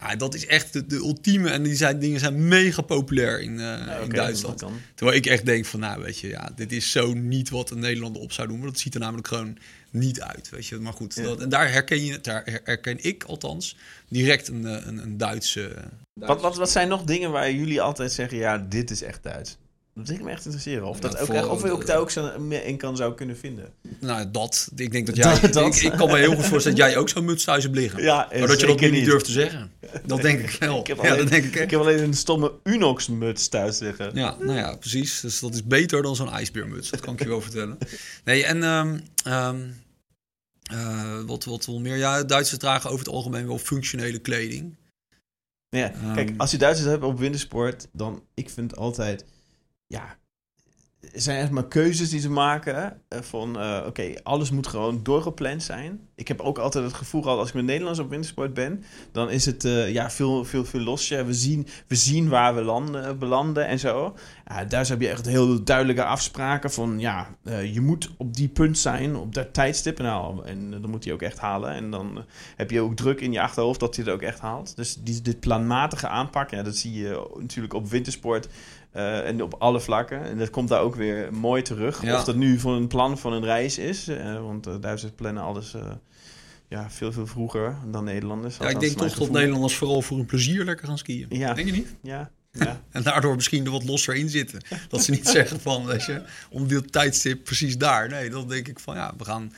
Ja, 0.00 0.16
dat 0.16 0.34
is 0.34 0.46
echt 0.46 0.72
de, 0.72 0.86
de 0.86 0.96
ultieme 0.96 1.50
en 1.50 1.62
die 1.62 1.74
zijn, 1.76 1.98
dingen 1.98 2.20
zijn 2.20 2.48
mega 2.48 2.82
populair 2.82 3.40
in, 3.40 3.50
eh, 3.52 3.64
Ja, 3.66 3.96
in 3.96 4.08
Duitsland. 4.08 4.64
Terwijl 4.94 5.16
ik 5.18 5.26
echt 5.26 5.46
denk 5.46 5.64
van, 5.66 5.80
nou 5.80 6.02
weet 6.02 6.18
je, 6.18 6.28
ja, 6.28 6.50
dit 6.56 6.72
is 6.72 6.90
zo 6.90 7.12
niet 7.14 7.50
wat 7.50 7.70
een 7.70 7.78
Nederlander 7.78 8.22
op 8.22 8.32
zou 8.32 8.48
doen. 8.48 8.58
Maar 8.58 8.66
dat 8.68 8.78
ziet 8.78 8.94
er 8.94 9.00
namelijk 9.00 9.28
gewoon 9.28 9.58
niet 9.90 10.20
uit, 10.20 10.48
weet 10.50 10.66
je. 10.66 10.76
Maar 10.78 10.92
goed, 10.92 11.14
Ja. 11.14 11.22
dat, 11.22 11.40
en 11.40 11.48
daar 11.48 11.72
herken, 11.72 12.04
je, 12.04 12.20
daar 12.20 12.42
her- 12.44 12.60
herken 12.64 13.04
ik 13.04 13.24
althans 13.24 13.76
direct 14.08 14.48
een, 14.48 14.66
eh, 14.66 14.86
een, 14.86 14.98
een 15.02 15.16
Duitse... 15.16 15.74
Wat, 16.20 16.40
wat, 16.40 16.56
wat 16.56 16.70
zijn 16.70 16.88
nog 16.88 17.02
dingen 17.04 17.30
waar 17.30 17.52
jullie 17.52 17.80
altijd 17.80 18.12
zeggen, 18.12 18.38
ja, 18.38 18.58
dit 18.68 18.90
is 18.90 19.02
echt 19.02 19.22
Duits? 19.22 19.56
Dat 19.94 20.06
vind 20.06 20.18
ik 20.18 20.24
me 20.24 20.30
echt 20.30 20.44
interesseren. 20.44 20.86
Of, 20.86 21.00
dat 21.00 21.12
Ja, 21.12 21.18
ook, 21.18 21.26
voor- 21.26 21.34
echt- 21.34 21.46
of 21.48 21.62
je 21.62 21.70
ook 21.70 21.86
daar 21.86 21.98
ook 21.98 22.10
zo 22.10 22.26
in 22.48 22.76
kan 22.76 22.96
zou 22.96 23.14
kunnen 23.14 23.36
vinden. 23.36 23.72
Nou, 24.00 24.30
dat. 24.30 24.70
Ik 24.76 24.92
denk 24.92 25.06
dat 25.06 25.16
jij... 25.24 25.40
Dat- 25.40 25.52
dat. 25.52 25.74
Ik, 25.74 25.82
ik 25.82 25.92
kan 25.92 26.10
me 26.10 26.16
heel 26.18 26.34
goed 26.34 26.44
voorstellen 26.46 26.78
dat 26.78 26.86
jij 26.88 26.96
ook 26.96 27.08
zo'n 27.08 27.24
muts 27.24 27.44
thuis 27.44 27.62
hebt 27.62 27.74
liggen. 27.76 28.02
Ja, 28.02 28.28
maar 28.38 28.46
dat 28.46 28.60
je 28.60 28.66
dat 28.66 28.80
niet 28.80 28.90
niet. 28.92 29.04
durft 29.04 29.24
te 29.24 29.30
zeggen. 29.32 29.72
Dat 30.06 30.22
denk 30.22 30.40
ik 30.40 30.56
wel. 30.60 30.78
Ik 30.80 30.86
heb 30.86 30.96
ja, 30.96 31.02
alleen, 31.08 31.18
dat 31.18 31.28
denk 31.28 31.44
ik 31.44 31.54
ik 31.54 31.70
heb 31.70 31.80
alleen 31.80 32.02
een 32.02 32.14
stomme 32.14 32.52
Unox-muts 32.64 33.48
thuis 33.48 33.78
liggen. 33.78 34.10
Ja, 34.14 34.36
nou 34.40 34.58
ja, 34.58 34.76
precies. 34.76 35.20
Dus 35.20 35.40
dat 35.40 35.54
is 35.54 35.64
beter 35.66 36.02
dan 36.02 36.16
zo'n 36.16 36.30
ijsbeermuts. 36.32 36.90
Dat 36.90 37.00
kan 37.00 37.12
ik 37.14 37.22
je 37.22 37.28
wel 37.28 37.40
vertellen. 37.40 37.78
Nee, 38.24 38.44
en 38.44 38.62
ehm, 38.62 38.98
ehm, 39.24 39.60
eh, 40.70 41.20
wat, 41.26 41.44
wat 41.44 41.66
wel 41.66 41.80
meer... 41.80 41.96
Ja, 41.96 42.22
Duitsers 42.22 42.58
dragen 42.60 42.90
over 42.90 43.04
het 43.04 43.14
algemeen 43.14 43.46
wel 43.46 43.58
functionele 43.58 44.18
kleding. 44.18 44.74
Ja, 45.68 45.92
Ehm. 45.92 46.14
kijk, 46.14 46.30
als 46.36 46.50
je 46.50 46.56
Duitsers 46.58 46.88
hebt 46.90 47.02
op 47.04 47.18
wintersport, 47.18 47.88
dan 47.92 48.22
ik 48.34 48.50
vind 48.50 48.76
altijd, 48.76 49.24
ja, 49.92 50.16
zijn 51.12 51.38
echt 51.38 51.50
maar 51.50 51.68
keuzes 51.68 52.10
die 52.10 52.20
ze 52.20 52.30
maken. 52.30 53.00
eh, 53.08 53.20
van, 53.20 53.58
eh, 53.58 53.82
oké, 53.86 54.12
alles 54.22 54.50
moet 54.50 54.66
gewoon 54.66 55.00
doorgepland 55.02 55.62
zijn. 55.62 56.00
Ik 56.14 56.28
heb 56.28 56.40
ook 56.40 56.58
altijd 56.58 56.84
het 56.84 56.92
gevoel 56.92 57.22
gehad, 57.22 57.38
als 57.38 57.48
ik 57.48 57.54
met 57.54 57.64
Nederlands 57.64 57.98
op 57.98 58.10
wintersport 58.10 58.54
ben, 58.54 58.84
dan 59.12 59.30
is 59.30 59.46
het 59.46 59.64
eh, 59.64 59.92
ja, 59.92 60.10
veel, 60.10 60.44
veel, 60.44 60.64
veel 60.64 60.80
losser. 60.80 61.26
We 61.26 61.34
zien, 61.34 61.66
we 61.86 61.94
zien 61.94 62.28
waar 62.28 62.54
we 62.54 62.62
landen, 62.62 63.18
belanden 63.18 63.66
en 63.66 63.78
zo. 63.78 64.16
Daar 64.68 64.86
heb 64.86 65.00
je 65.00 65.08
echt 65.08 65.26
heel 65.26 65.64
duidelijke 65.64 66.04
afspraken 66.04 66.70
van, 66.70 66.98
ja, 66.98 67.36
je 67.72 67.80
moet 67.80 68.10
op 68.16 68.34
die 68.34 68.48
punt 68.48 68.78
zijn, 68.78 69.16
op 69.16 69.34
dat 69.34 69.54
tijdstip. 69.54 69.98
Nou, 69.98 70.44
en 70.46 70.70
dan 70.70 70.90
moet 70.90 71.04
hij 71.04 71.12
ook 71.12 71.22
echt 71.22 71.38
halen. 71.38 71.70
En 71.70 71.90
dan 71.90 72.24
heb 72.56 72.70
je 72.70 72.80
ook 72.80 72.96
druk 72.96 73.20
in 73.20 73.32
je 73.32 73.40
achterhoofd 73.40 73.80
dat 73.80 73.96
hij 73.96 74.04
het 74.04 74.14
ook 74.14 74.22
echt 74.22 74.40
haalt. 74.40 74.76
Dus 74.76 74.96
dit 75.02 75.40
planmatige 75.40 76.08
aanpak, 76.08 76.50
ja, 76.50 76.62
dat 76.62 76.76
zie 76.76 76.92
je 76.92 77.28
natuurlijk 77.38 77.74
op 77.74 77.88
wintersport 77.88 78.48
eh, 78.92 79.26
en 79.28 79.42
op 79.42 79.54
alle 79.58 79.80
vlakken. 79.80 80.22
En 80.24 80.38
dat 80.38 80.50
komt 80.50 80.68
daar 80.68 80.80
ook 80.80 80.94
weer 80.94 81.34
mooi 81.34 81.62
terug. 81.62 82.02
Ja. 82.02 82.18
Of 82.18 82.24
dat 82.24 82.36
nu 82.36 82.58
voor 82.58 82.76
een 82.76 82.88
plan 82.88 83.18
van 83.18 83.32
een 83.32 83.44
reis 83.44 83.78
is. 83.78 84.08
eh, 84.08 84.40
want 84.40 84.64
de 84.64 84.78
Duitsers 84.78 85.12
plannen 85.16 85.42
alles 85.42 85.74
eh, 85.74 85.90
ja, 86.68 86.90
veel, 86.90 87.12
veel 87.12 87.26
vroeger 87.26 87.76
dan 87.86 88.04
Nederlanders. 88.04 88.56
Ja, 88.56 88.68
ik 88.68 88.80
denk 88.80 88.96
toch 88.96 89.14
dat. 89.14 89.30
Nederlanders 89.30 89.74
vooral 89.76 90.02
voor 90.02 90.16
hun 90.16 90.26
plezier 90.26 90.64
lekker 90.64 90.86
gaan 90.86 90.98
skiën. 90.98 91.26
Ja. 91.28 91.54
Denk 91.54 91.66
je 91.66 91.72
niet? 91.72 91.94
Ja, 92.02 92.30
ja. 92.52 92.80
En 92.90 93.02
daardoor 93.02 93.34
misschien 93.34 93.64
er 93.64 93.70
wat 93.70 93.84
losser 93.84 94.14
in 94.14 94.28
zitten. 94.28 94.60
Dat 94.88 95.04
ze 95.04 95.10
niet 95.10 95.28
zeggen 95.38 95.60
van, 95.60 95.86
weet 95.86 96.04
je, 96.04 96.22
om 96.50 96.68
dit 96.68 96.92
tijdstip 96.92 97.44
precies 97.44 97.78
daar. 97.78 98.08
Nee, 98.08 98.30
dan 98.30 98.48
denk 98.48 98.68
ik 98.68 98.78
van, 98.78 98.94
ja, 98.94 99.14
we 99.16 99.24
gaan 99.24 99.52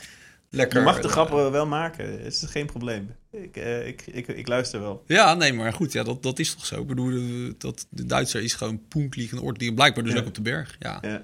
lekker... 0.54 0.78
Je 0.78 0.84
mag 0.84 0.96
de 1.00 1.02
eh, 1.06 1.12
grappen 1.12 1.50
wel 1.52 1.66
maken. 1.66 2.22
Het 2.22 2.32
is 2.32 2.42
geen 2.46 2.66
probleem. 2.66 3.10
Ik, 3.30 3.56
eh, 3.56 3.86
ik, 3.86 4.06
ik, 4.06 4.26
ik 4.28 4.48
luister 4.48 4.80
wel. 4.80 5.02
Ja, 5.06 5.34
nee, 5.34 5.52
maar 5.52 5.72
goed, 5.72 5.92
ja, 5.92 6.02
dat, 6.02 6.22
dat 6.22 6.38
is 6.38 6.54
toch 6.54 6.66
zo. 6.66 6.80
Ik 6.80 6.86
bedoel, 6.86 7.10
de- 7.10 7.54
dat, 7.58 7.86
de 7.90 8.06
Duitser 8.06 8.42
is 8.42 8.54
gewoon 8.54 8.88
poenklieg 8.88 9.32
en 9.32 9.40
ordelijk. 9.40 9.74
Blijkbaar 9.74 10.04
dus 10.04 10.12
Ja. 10.12 10.18
ook 10.20 10.26
op 10.26 10.34
de 10.34 10.42
berg. 10.42 10.76
Ja, 10.78 10.98
Ja. 11.02 11.22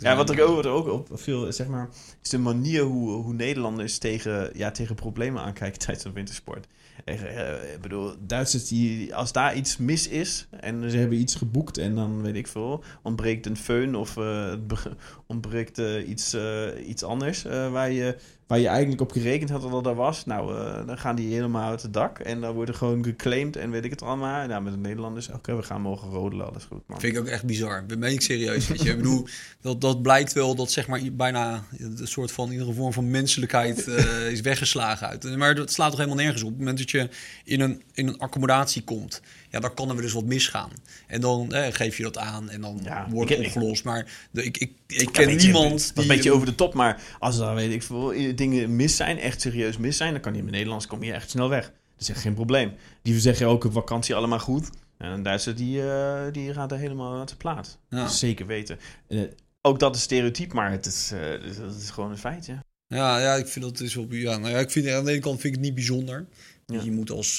Ja, 0.00 0.16
wat 0.16 0.30
ik 0.30 0.40
ook, 0.40 0.64
er 0.64 0.70
ook 0.70 0.88
op 0.88 1.08
veel, 1.12 1.52
zeg 1.52 1.66
maar, 1.66 1.88
is 2.22 2.28
de 2.28 2.38
manier 2.38 2.82
hoe, 2.82 3.10
hoe 3.10 3.34
Nederlanders 3.34 3.98
tegen, 3.98 4.50
ja, 4.54 4.70
tegen 4.70 4.94
problemen 4.94 5.42
aankijken 5.42 5.78
tijdens 5.84 6.02
de 6.04 6.12
wintersport. 6.12 6.66
Eh, 7.04 7.40
eh, 7.50 7.72
ik 7.74 7.80
bedoel, 7.80 8.12
Duitsers, 8.26 8.68
die, 8.68 9.14
als 9.14 9.32
daar 9.32 9.56
iets 9.56 9.76
mis 9.76 10.08
is 10.08 10.46
en 10.50 10.90
ze 10.90 10.96
hebben 10.96 11.18
iets 11.18 11.34
geboekt 11.34 11.78
en 11.78 11.94
dan 11.94 12.22
weet 12.22 12.34
ik 12.34 12.46
veel, 12.46 12.84
ontbreekt 13.02 13.46
een 13.46 13.56
föhn 13.56 13.94
of 13.96 14.16
eh, 14.16 14.52
ontbreekt 15.26 15.78
eh, 15.78 16.08
iets, 16.08 16.32
eh, 16.32 16.88
iets 16.88 17.02
anders 17.02 17.44
eh, 17.44 17.70
waar, 17.70 17.90
je, 17.90 18.16
waar 18.46 18.58
je 18.58 18.68
eigenlijk 18.68 19.00
op 19.00 19.12
gerekend 19.12 19.50
had 19.50 19.62
dat 19.62 19.86
er 19.86 19.94
was. 19.94 20.24
Nou, 20.24 20.56
eh, 20.56 20.86
dan 20.86 20.98
gaan 20.98 21.16
die 21.16 21.32
helemaal 21.34 21.70
uit 21.70 21.82
het 21.82 21.92
dak 21.92 22.18
en 22.18 22.40
dan 22.40 22.54
worden 22.54 22.74
gewoon 22.74 23.04
geclaimd 23.04 23.56
en 23.56 23.70
weet 23.70 23.84
ik 23.84 23.90
het 23.90 24.02
allemaal. 24.02 24.46
Nou, 24.46 24.62
met 24.62 24.72
de 24.72 24.78
Nederlanders, 24.78 25.28
oké, 25.28 25.56
we 25.56 25.62
gaan 25.62 25.80
mogen 25.80 26.10
rodelen, 26.10 26.46
alles 26.46 26.64
goed. 26.64 26.82
Man. 26.86 27.00
vind 27.00 27.12
ik 27.12 27.20
ook 27.20 27.26
echt 27.26 27.44
bizar. 27.44 27.86
Dat 27.86 27.98
meen 27.98 28.12
ik 28.12 28.20
serieus. 28.20 28.68
Weet 28.68 28.82
je. 28.82 28.90
Ik 28.90 28.96
bedoel, 28.96 29.26
dat, 29.60 29.80
dat 29.80 30.02
blijkt 30.02 30.32
wel 30.32 30.54
dat 30.54 30.70
zeg 30.70 30.86
maar 30.86 31.00
bijna 31.12 31.64
een 31.78 32.06
soort 32.06 32.32
van 32.32 32.50
iedere 32.50 32.72
vorm 32.72 32.92
van 32.92 33.10
menselijkheid 33.10 33.88
eh, 33.88 34.30
is 34.30 34.40
weggeslagen 34.40 35.08
uit. 35.08 35.36
Maar 35.36 35.54
dat 35.54 35.72
slaat 35.72 35.90
toch 35.90 35.98
helemaal 35.98 36.24
nergens 36.24 36.42
op. 36.42 36.48
Op 36.48 36.54
het 36.54 36.58
moment 36.58 36.78
dat 36.78 36.90
je 36.90 37.08
in 37.44 37.60
een, 37.60 37.82
in 37.92 38.08
een 38.08 38.18
accommodatie 38.18 38.82
komt, 38.82 39.20
ja, 39.50 39.60
dan 39.60 39.74
kan 39.74 39.88
er 39.88 40.02
dus 40.02 40.12
wat 40.12 40.24
misgaan. 40.24 40.70
En 41.06 41.20
dan 41.20 41.52
eh, 41.52 41.72
geef 41.72 41.96
je 41.96 42.02
dat 42.02 42.18
aan 42.18 42.50
en 42.50 42.60
dan 42.60 42.80
Ja, 42.84 43.06
wordt 43.10 43.30
het 43.30 43.46
opgelost. 43.46 43.84
Maar 43.84 44.28
de, 44.30 44.44
ik, 44.44 44.58
ik, 44.58 44.72
ik 44.94 45.12
ken 45.12 45.36
niemand 45.36 45.94
die... 45.94 46.02
een 46.02 46.08
beetje 46.08 46.32
over 46.32 46.46
de 46.46 46.54
top, 46.54 46.74
maar 46.74 47.02
als 47.18 47.38
er 47.38 47.44
dan, 47.44 47.54
weet 47.54 47.72
ik 47.72 47.82
veel, 47.82 48.34
dingen 48.34 48.76
mis 48.76 48.96
zijn, 48.96 49.18
echt 49.18 49.40
serieus 49.40 49.76
mis 49.76 49.96
zijn, 49.96 50.12
dan 50.12 50.20
kan 50.20 50.32
je 50.32 50.38
in 50.38 50.44
het 50.44 50.54
Nederlands 50.54 50.86
kom 50.86 51.02
je 51.02 51.12
echt 51.12 51.30
snel 51.30 51.48
weg. 51.48 51.64
Dat 51.64 52.00
is 52.00 52.08
echt 52.08 52.20
geen 52.20 52.34
probleem. 52.34 52.72
Die 53.02 53.20
zeggen 53.20 53.46
ook 53.46 53.64
op 53.64 53.72
vakantie 53.72 54.14
allemaal 54.14 54.38
goed. 54.38 54.70
En 55.02 55.10
een 55.10 55.22
Duitser 55.22 55.56
die, 55.56 55.90
eh, 55.90 56.32
die 56.32 56.52
gaat 56.52 56.72
er 56.72 56.78
helemaal 56.78 57.14
aan 57.14 57.26
te 57.26 57.36
plaat. 57.36 57.78
Ja. 57.88 58.08
Zeker 58.08 58.46
weten. 58.46 58.78
Eh, 59.08 59.20
ook 59.60 59.78
dat 59.78 59.96
is 59.96 60.02
stereotyp, 60.02 60.52
maar 60.52 60.70
het 60.70 60.86
is, 60.86 61.10
eh, 61.12 61.42
dus 61.42 61.56
dat 61.56 61.74
is 61.74 61.90
gewoon 61.90 62.10
een 62.10 62.18
feit, 62.18 62.46
ja. 62.46 62.64
Ja, 62.86 63.20
ja, 63.20 63.34
ik 63.34 63.46
vind 63.46 63.64
dat 63.64 63.80
is 63.80 63.94
wel... 63.94 64.06
Ja, 64.10 64.36
nou 64.36 64.52
ja, 64.52 64.58
ik 64.58 64.70
vind, 64.70 64.88
aan 64.88 65.04
de 65.04 65.10
ene 65.10 65.20
kant 65.20 65.40
vind 65.40 65.54
ik 65.54 65.60
het 65.60 65.68
niet 65.68 65.74
bijzonder. 65.74 66.26
Ja. 66.66 66.82
Je 66.82 66.92
moet 66.92 67.10
als 67.10 67.36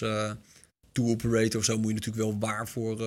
tour 0.92 1.10
operator 1.10 1.60
of 1.60 1.66
zo... 1.66 1.78
moet 1.78 1.88
je 1.88 1.94
natuurlijk 1.94 2.24
wel 2.24 2.40
waar 2.40 2.68
voor, 2.68 2.98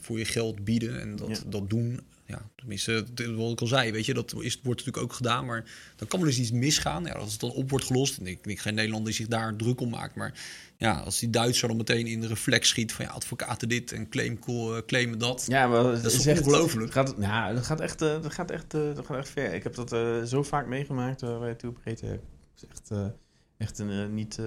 voor 0.00 0.18
je 0.18 0.24
geld 0.24 0.64
bieden. 0.64 1.00
En 1.00 1.16
dat, 1.16 1.44
dat 1.46 1.70
doen. 1.70 2.00
Ja, 2.26 2.50
tenminste, 2.56 3.04
wat 3.36 3.52
ik 3.52 3.60
al 3.60 3.66
zei, 3.66 3.92
weet 3.92 4.06
je, 4.06 4.14
dat 4.14 4.34
is, 4.40 4.60
wordt 4.62 4.78
natuurlijk 4.84 4.96
ook 4.96 5.12
gedaan. 5.12 5.44
Maar 5.46 5.64
dan 5.96 6.08
kan 6.08 6.20
er 6.20 6.26
dus 6.26 6.38
iets 6.38 6.50
misgaan. 6.50 7.04
Ja, 7.04 7.12
als 7.12 7.32
het 7.32 7.40
dan 7.40 7.50
op 7.50 7.70
wordt 7.70 7.84
gelost. 7.84 8.18
En 8.18 8.26
ik 8.26 8.44
denk 8.44 8.58
geen 8.58 8.74
Nederlander 8.74 9.08
die 9.08 9.16
zich 9.20 9.26
daar 9.28 9.56
druk 9.56 9.80
om 9.80 9.88
maakt. 9.90 10.14
Maar 10.14 10.40
ja, 10.76 10.98
als 11.00 11.18
die 11.18 11.30
Duitser 11.30 11.68
dan 11.68 11.76
meteen 11.76 12.06
in 12.06 12.20
de 12.20 12.26
reflex 12.26 12.68
schiet... 12.68 12.92
van 12.92 13.04
ja, 13.04 13.10
advocaten 13.10 13.68
dit 13.68 13.92
en 13.92 14.08
claim, 14.08 14.38
eh, 14.46 14.76
claimen 14.86 15.18
dat. 15.18 15.44
Ja, 15.48 15.66
maar 15.66 15.82
Dat 15.82 16.12
is 16.12 16.26
echt- 16.26 16.40
ongelooflijk? 16.40 16.92
Gaat, 16.92 17.14
ja, 17.18 17.52
dat 17.52 17.64
gaat 17.66 17.80
echt, 17.80 18.02
eh, 18.02 18.22
dat 18.22 18.32
gaat 18.32 18.50
echt, 18.50 18.74
eh, 18.74 18.94
dat 18.94 19.06
gaat 19.06 19.16
echt 19.16 19.28
ver. 19.28 19.54
Ik 19.54 19.62
heb 19.62 19.74
dat 19.74 19.90
zo 20.28 20.42
vaak 20.42 20.66
meegemaakt 20.66 21.22
uh, 21.22 21.38
bij 21.38 21.54
Tour 21.54 21.74
Breedte. 21.74 22.06
Het 22.06 22.20
is 22.56 22.64
echt, 22.68 22.90
echt 23.56 23.78
een 23.78 24.14
niet... 24.14 24.40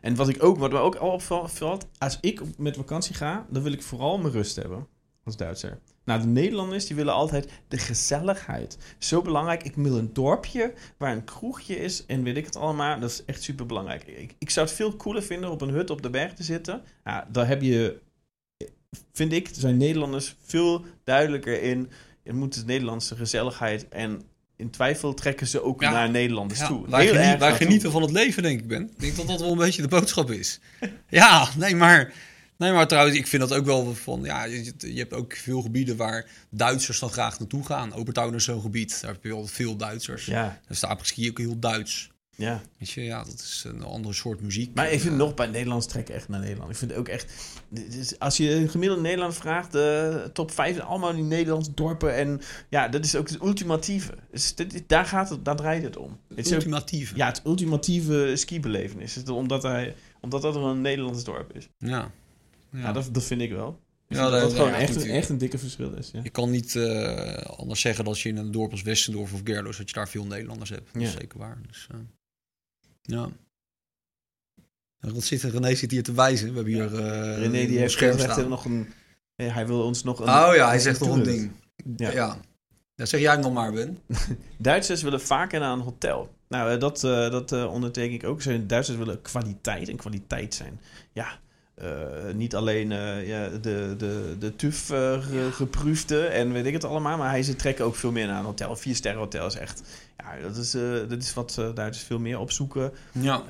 En 0.00 0.14
wat 0.14 0.28
ik 0.28 0.42
ook, 0.42 0.58
wat 0.58 0.70
me 0.72 0.78
ook 0.78 0.94
al 0.94 1.10
opvalt, 1.12 1.86
als 1.98 2.18
ik 2.20 2.40
op- 2.40 2.58
met 2.58 2.76
vakantie 2.76 3.14
ga, 3.14 3.46
dan 3.50 3.62
wil 3.62 3.72
ik 3.72 3.82
vooral 3.82 4.18
mijn 4.18 4.32
rust 4.32 4.56
hebben 4.56 4.86
als 5.30 5.38
Duitser. 5.38 5.78
Nou, 6.04 6.20
de 6.20 6.26
Nederlanders 6.26 6.86
die 6.86 6.96
willen 6.96 7.14
altijd 7.14 7.48
de 7.68 7.78
gezelligheid. 7.78 8.78
Zo 8.98 9.22
belangrijk. 9.22 9.62
Ik 9.62 9.74
wil 9.76 9.96
een 9.98 10.10
dorpje 10.12 10.72
waar 10.96 11.12
een 11.12 11.24
kroegje 11.24 11.76
is 11.76 12.06
en 12.06 12.22
weet 12.22 12.36
ik 12.36 12.44
het 12.44 12.56
allemaal. 12.56 13.00
Dat 13.00 13.10
is 13.10 13.22
echt 13.26 13.42
super 13.42 13.66
belangrijk. 13.66 14.02
Ik, 14.06 14.34
ik 14.38 14.50
zou 14.50 14.66
het 14.66 14.74
veel 14.76 14.96
cooler 14.96 15.22
vinden 15.22 15.50
op 15.50 15.60
een 15.60 15.68
hut 15.70 15.90
op 15.90 16.02
de 16.02 16.10
berg 16.10 16.32
te 16.34 16.42
zitten. 16.42 16.82
Ja, 17.04 17.28
daar 17.32 17.46
heb 17.46 17.62
je, 17.62 17.98
vind 19.12 19.32
ik, 19.32 19.48
zijn 19.52 19.76
Nederlanders 19.76 20.36
veel 20.44 20.84
duidelijker 21.04 21.62
in. 21.62 21.90
Je 22.24 22.32
moet 22.32 22.54
de 22.54 22.64
Nederlandse 22.64 23.16
gezelligheid 23.16 23.88
en 23.88 24.22
in 24.56 24.70
twijfel 24.70 25.14
trekken 25.14 25.46
ze 25.46 25.62
ook 25.62 25.80
Ja. 25.82 25.90
naar 25.90 26.10
Nederlanders 26.10 26.60
Ja, 26.60 26.66
toe. 26.66 26.84
genie- 26.88 27.08
erg 27.10 27.38
naartoe. 27.38 27.56
genieten 27.66 27.90
van 27.90 28.02
het 28.02 28.10
leven, 28.10 28.42
denk 28.42 28.60
ik, 28.60 28.66
Ben. 28.68 28.82
Ik 28.82 29.00
denk 29.00 29.16
dat 29.16 29.26
dat 29.26 29.40
wel 29.40 29.50
een 29.52 29.58
beetje 29.58 29.82
de 29.82 29.88
boodschap 29.88 30.30
is. 30.30 30.60
ja, 31.08 31.48
nee, 31.56 31.74
maar, 31.76 32.12
nee, 32.60 32.72
maar 32.72 32.88
trouwens, 32.88 33.16
ik 33.16 33.26
vind 33.26 33.48
dat 33.48 33.58
ook 33.58 33.64
wel 33.64 33.94
van... 33.94 34.22
Ja, 34.22 34.44
je, 34.44 34.72
je 34.78 34.98
hebt 34.98 35.12
ook 35.14 35.34
veel 35.36 35.62
gebieden 35.62 35.96
waar 35.96 36.26
Duitsers 36.50 36.98
dan 36.98 37.10
graag 37.10 37.38
naartoe 37.38 37.64
gaan. 37.66 37.92
Obertown 37.94 38.34
is 38.34 38.44
zo'n 38.44 38.60
gebied, 38.60 39.00
daar 39.00 39.12
heb 39.12 39.22
je 39.22 39.28
wel 39.28 39.46
veel 39.46 39.76
Duitsers. 39.76 40.26
Ja, 40.26 40.60
Dus 40.68 40.80
de 40.80 40.86
apres-ski 40.86 41.30
ook 41.30 41.38
heel 41.38 41.58
Duits. 41.58 42.10
ja. 42.36 42.60
Weet 42.78 42.90
je, 42.90 43.02
ja, 43.04 43.24
dat 43.24 43.34
is 43.34 43.62
een 43.66 43.82
andere 43.82 44.14
soort 44.14 44.40
muziek. 44.40 44.74
Maar 44.74 44.90
ik 44.92 45.00
vind 45.00 45.12
Eh, 45.12 45.18
nog 45.18 45.34
bij 45.34 45.46
Nederlands 45.46 45.86
trekken 45.86 46.14
echt 46.14 46.28
naar 46.28 46.40
Nederland. 46.40 46.70
Ik 46.70 46.76
vind 46.76 46.92
ook 46.94 47.08
echt... 47.08 47.32
dus 47.68 48.18
Als 48.18 48.36
je 48.36 48.50
een 48.54 48.68
gemiddelde 48.68 49.02
Nederland 49.02 49.34
vraagt, 49.34 49.72
de 49.72 50.30
top 50.32 50.50
5 50.50 50.74
zijn 50.74 50.86
allemaal 50.86 51.14
die 51.14 51.22
Nederlandse 51.24 51.74
dorpen. 51.74 52.14
En 52.14 52.40
ja, 52.68 52.88
dat 52.88 53.04
is 53.04 53.16
ook 53.16 53.28
het 53.28 53.42
ultimatieve. 53.42 54.14
Dus 54.30 54.54
dit, 54.54 54.82
daar, 54.86 55.04
gaat 55.04 55.28
het, 55.30 55.44
daar 55.44 55.56
draait 55.56 55.82
het 55.82 55.96
om. 55.96 56.18
Het 56.28 56.38
is 56.38 56.46
ook- 56.46 56.52
ultimatieve. 56.58 57.16
ja, 57.16 57.26
het 57.26 57.40
ultimatieve 57.46 58.32
skibelevenis. 58.34 59.14
Het- 59.14 59.28
Omdat, 59.28 59.62
hij, 59.62 59.94
omdat 60.20 60.42
dat 60.42 60.54
een 60.54 60.80
Nederlands 60.80 61.24
dorp 61.24 61.56
is. 61.56 61.68
Ja. 61.78 62.10
Ja, 62.72 62.92
dat, 62.92 63.08
dat 63.12 63.24
vind 63.24 63.40
ik 63.40 63.50
wel. 63.50 63.68
Ik 64.08 64.16
Ja, 64.16 64.22
vind 64.22 64.30
dat 64.30 64.40
dat- 64.40 64.50
dat 64.50 64.58
gewoon 64.58 64.72
echt, 64.80 64.92
goed, 64.92 65.02
een, 65.02 65.10
echt 65.10 65.28
een 65.28 65.38
dikke 65.38 65.58
verschil 65.58 65.92
is. 65.92 66.10
Ja. 66.10 66.20
Je 66.22 66.30
kan 66.30 66.50
niet 66.50 66.76
eh, 66.76 67.34
anders 67.34 67.80
zeggen 67.80 68.04
dat 68.04 68.20
je 68.20 68.28
in 68.28 68.36
een 68.36 68.50
dorp 68.50 68.70
als 68.70 68.82
Westendorf 68.82 69.32
of 69.32 69.40
Gerloos... 69.44 69.76
dat 69.76 69.88
je 69.88 69.94
daar 69.94 70.08
veel 70.08 70.24
Nederlanders 70.26 70.70
hebt. 70.70 70.92
Dat 70.92 71.02
is 71.02 71.12
Ja. 71.12 71.18
zeker 71.20 71.38
waar. 71.38 71.58
Dus, 71.66 71.86
eh, 71.90 71.98
ja. 73.02 73.28
Zit, 75.16 75.42
René 75.42 75.74
zit 75.74 75.90
hier 75.90 76.02
te 76.02 76.12
wijzen. 76.12 76.48
We 76.48 76.54
hebben 76.54 76.72
hier 76.72 76.94
eh 76.94 77.38
René 77.38 77.50
die 77.50 77.60
een 77.68 77.76
heeft 77.78 77.94
gezegd 77.94 78.48
nog 78.48 78.64
een... 78.64 78.92
Hij 79.36 79.66
wil 79.66 79.82
ons 79.84 80.02
nog 80.02 80.18
een... 80.18 80.28
Oh 80.28 80.54
ja, 80.54 80.68
hij 80.68 80.78
zegt 80.78 81.00
nog 81.00 81.14
een 81.16 81.22
ding. 81.22 81.50
Ja. 81.96 82.10
Ja. 82.10 82.38
zeg 83.06 83.20
jij 83.20 83.36
nog 83.36 83.52
maar, 83.52 83.72
Ben. 83.72 83.98
Duitsers 84.58 85.02
willen 85.02 85.20
vaker 85.20 85.60
naar 85.60 85.72
een 85.72 85.80
hotel. 85.80 86.34
Nou, 86.48 86.78
dat, 86.78 87.04
eh, 87.04 87.30
dat 87.30 87.52
eh, 87.52 87.72
onderteken 87.72 88.14
ik 88.14 88.24
ook. 88.24 88.68
Duitsers 88.68 88.98
willen 88.98 89.22
kwaliteit 89.22 89.88
en 89.88 89.96
kwaliteit 89.96 90.54
zijn. 90.54 90.80
Ja, 91.12 91.38
eh, 91.80 92.34
niet 92.34 92.54
alleen 92.54 92.92
eh, 92.92 93.28
ja, 93.28 93.48
de, 93.48 93.94
de, 93.98 94.36
de 94.38 94.56
TUF 94.56 94.90
eh, 94.90 95.22
ge- 95.22 95.48
geproefde 95.52 96.26
en 96.26 96.52
weet 96.52 96.66
ik 96.66 96.72
het 96.72 96.84
allemaal, 96.84 97.16
maar 97.18 97.30
hij 97.30 97.42
ze 97.42 97.56
trekken 97.56 97.84
ook 97.84 97.94
veel 97.96 98.12
meer 98.12 98.26
naar 98.26 98.38
een 98.38 98.44
hotel. 98.44 98.76
Vier 98.76 98.94
sterren 98.94 99.20
hotel 99.20 99.46
is 99.46 99.54
echt, 99.54 99.82
ja, 100.16 100.36
dat 100.42 100.56
is, 100.56 100.70
dat 101.08 101.22
is 101.22 101.34
wat 101.34 101.54
Duitsers 101.74 102.06
veel 102.06 102.18
meer 102.18 102.38
opzoeken. 102.38 102.92
Ja. 103.12 103.42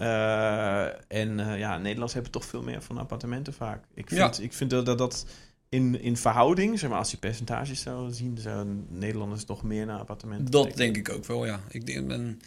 En 1.08 1.38
ja, 1.58 1.76
Nederlanders 1.76 2.12
hebben 2.12 2.32
toch 2.32 2.44
veel 2.44 2.62
meer 2.62 2.82
van 2.82 2.98
appartementen 2.98 3.52
vaak. 3.52 3.84
Ik 3.94 4.08
vind, 4.08 4.36
Ja. 4.36 4.42
ik 4.44 4.52
vind 4.52 4.70
dat 4.70 4.98
dat 4.98 5.26
in, 5.68 6.00
in 6.02 6.16
verhouding, 6.16 6.78
zeg 6.78 6.90
maar, 6.90 6.98
als 6.98 7.10
je 7.10 7.16
percentages 7.16 7.80
zou 7.82 8.12
zien, 8.12 8.38
zouden 8.38 8.86
Nederlanders 8.88 9.44
toch 9.44 9.62
meer 9.62 9.86
naar 9.86 9.98
appartementen 9.98 10.50
Dat 10.50 10.62
trekken. 10.62 10.92
denk 10.92 10.96
ik 11.08 11.14
ook 11.14 11.24
wel, 11.24 11.46
ja. 11.46 11.60
Ik 11.68 11.86
denk, 11.86 12.06
ben, 12.08 12.40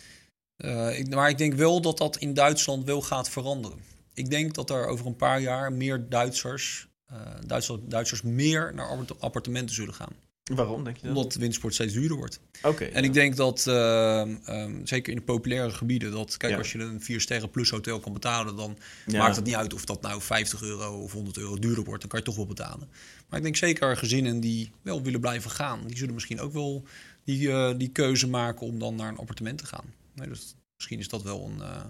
ik, 0.98 1.14
maar 1.16 1.30
ik 1.30 1.38
denk 1.38 1.54
wel 1.54 1.82
dat 1.82 1.98
dat 1.98 2.18
in 2.18 2.34
Duitsland 2.34 2.86
wel 2.86 3.02
gaat 3.02 3.30
veranderen. 3.30 3.78
Ik 4.14 4.30
denk 4.30 4.54
dat 4.54 4.70
er 4.70 4.86
over 4.88 5.06
een 5.06 5.16
paar 5.16 5.42
jaar 5.42 5.74
meer 5.74 6.10
Duitsers, 6.10 6.88
eh, 7.06 7.18
Duitsers, 7.46 7.80
Duitsers 7.84 8.22
meer 8.22 8.74
naar 8.74 8.88
appart- 8.88 9.20
appartementen 9.22 9.76
zullen 9.76 9.94
gaan. 9.94 10.14
Waarom, 10.44 10.84
denk 10.84 10.98
je 10.98 11.08
dat? 11.08 11.16
Omdat 11.16 11.34
windsport 11.36 11.74
steeds 11.74 11.94
duurder 11.94 12.18
wordt. 12.18 12.40
Oké. 12.64 12.84
En 12.86 13.04
ik 13.04 13.14
denk 13.14 13.36
dat, 13.36 13.68
ehm, 13.68 14.36
ehm, 14.46 14.86
zeker 14.86 15.12
in 15.14 15.18
de 15.18 15.24
populaire 15.26 15.72
gebieden, 15.72 16.12
dat 16.12 16.38
kijk, 16.38 16.52
Ja. 16.52 16.58
als 16.58 16.72
je 16.72 16.80
een 16.80 17.02
4 17.02 17.22
sterren 17.22 17.50
plus 17.50 17.70
hotel 17.70 18.00
kan 18.00 18.14
betalen, 18.14 18.56
dan 18.56 18.78
Ja. 19.06 19.18
maakt 19.18 19.36
het 19.36 19.46
niet 19.46 19.56
uit 19.56 19.74
of 19.74 19.86
dat 19.86 20.02
nou 20.02 20.22
50 20.22 20.62
euro 20.62 21.02
of 21.02 21.12
100 21.12 21.38
euro 21.38 21.60
duurder 21.60 21.84
wordt. 21.84 22.02
Dan 22.02 22.10
kan 22.10 22.20
je 22.20 22.26
toch 22.26 22.36
wel 22.36 22.46
betalen. 22.46 22.90
Maar 23.30 23.38
ik 23.38 23.44
denk 23.44 23.56
zeker 23.56 23.98
gezinnen 23.98 24.40
die 24.40 24.72
wel 24.82 25.02
willen 25.04 25.20
blijven 25.20 25.52
gaan, 25.52 25.88
die 25.88 25.98
zullen 25.98 26.14
misschien 26.14 26.40
ook 26.40 26.54
wel 26.54 26.84
die, 27.24 27.52
eh, 27.52 27.74
die 27.78 27.90
keuze 27.90 28.28
maken 28.28 28.68
om 28.68 28.80
dan 28.80 28.96
naar 28.96 29.10
een 29.10 29.18
appartement 29.18 29.58
te 29.58 29.66
gaan. 29.66 29.86
Nee, 30.16 30.28
dus 30.28 30.56
misschien 30.76 31.00
is 31.00 31.08
dat 31.08 31.22
wel 31.24 31.46
een, 31.46 31.62
eh, 31.62 31.82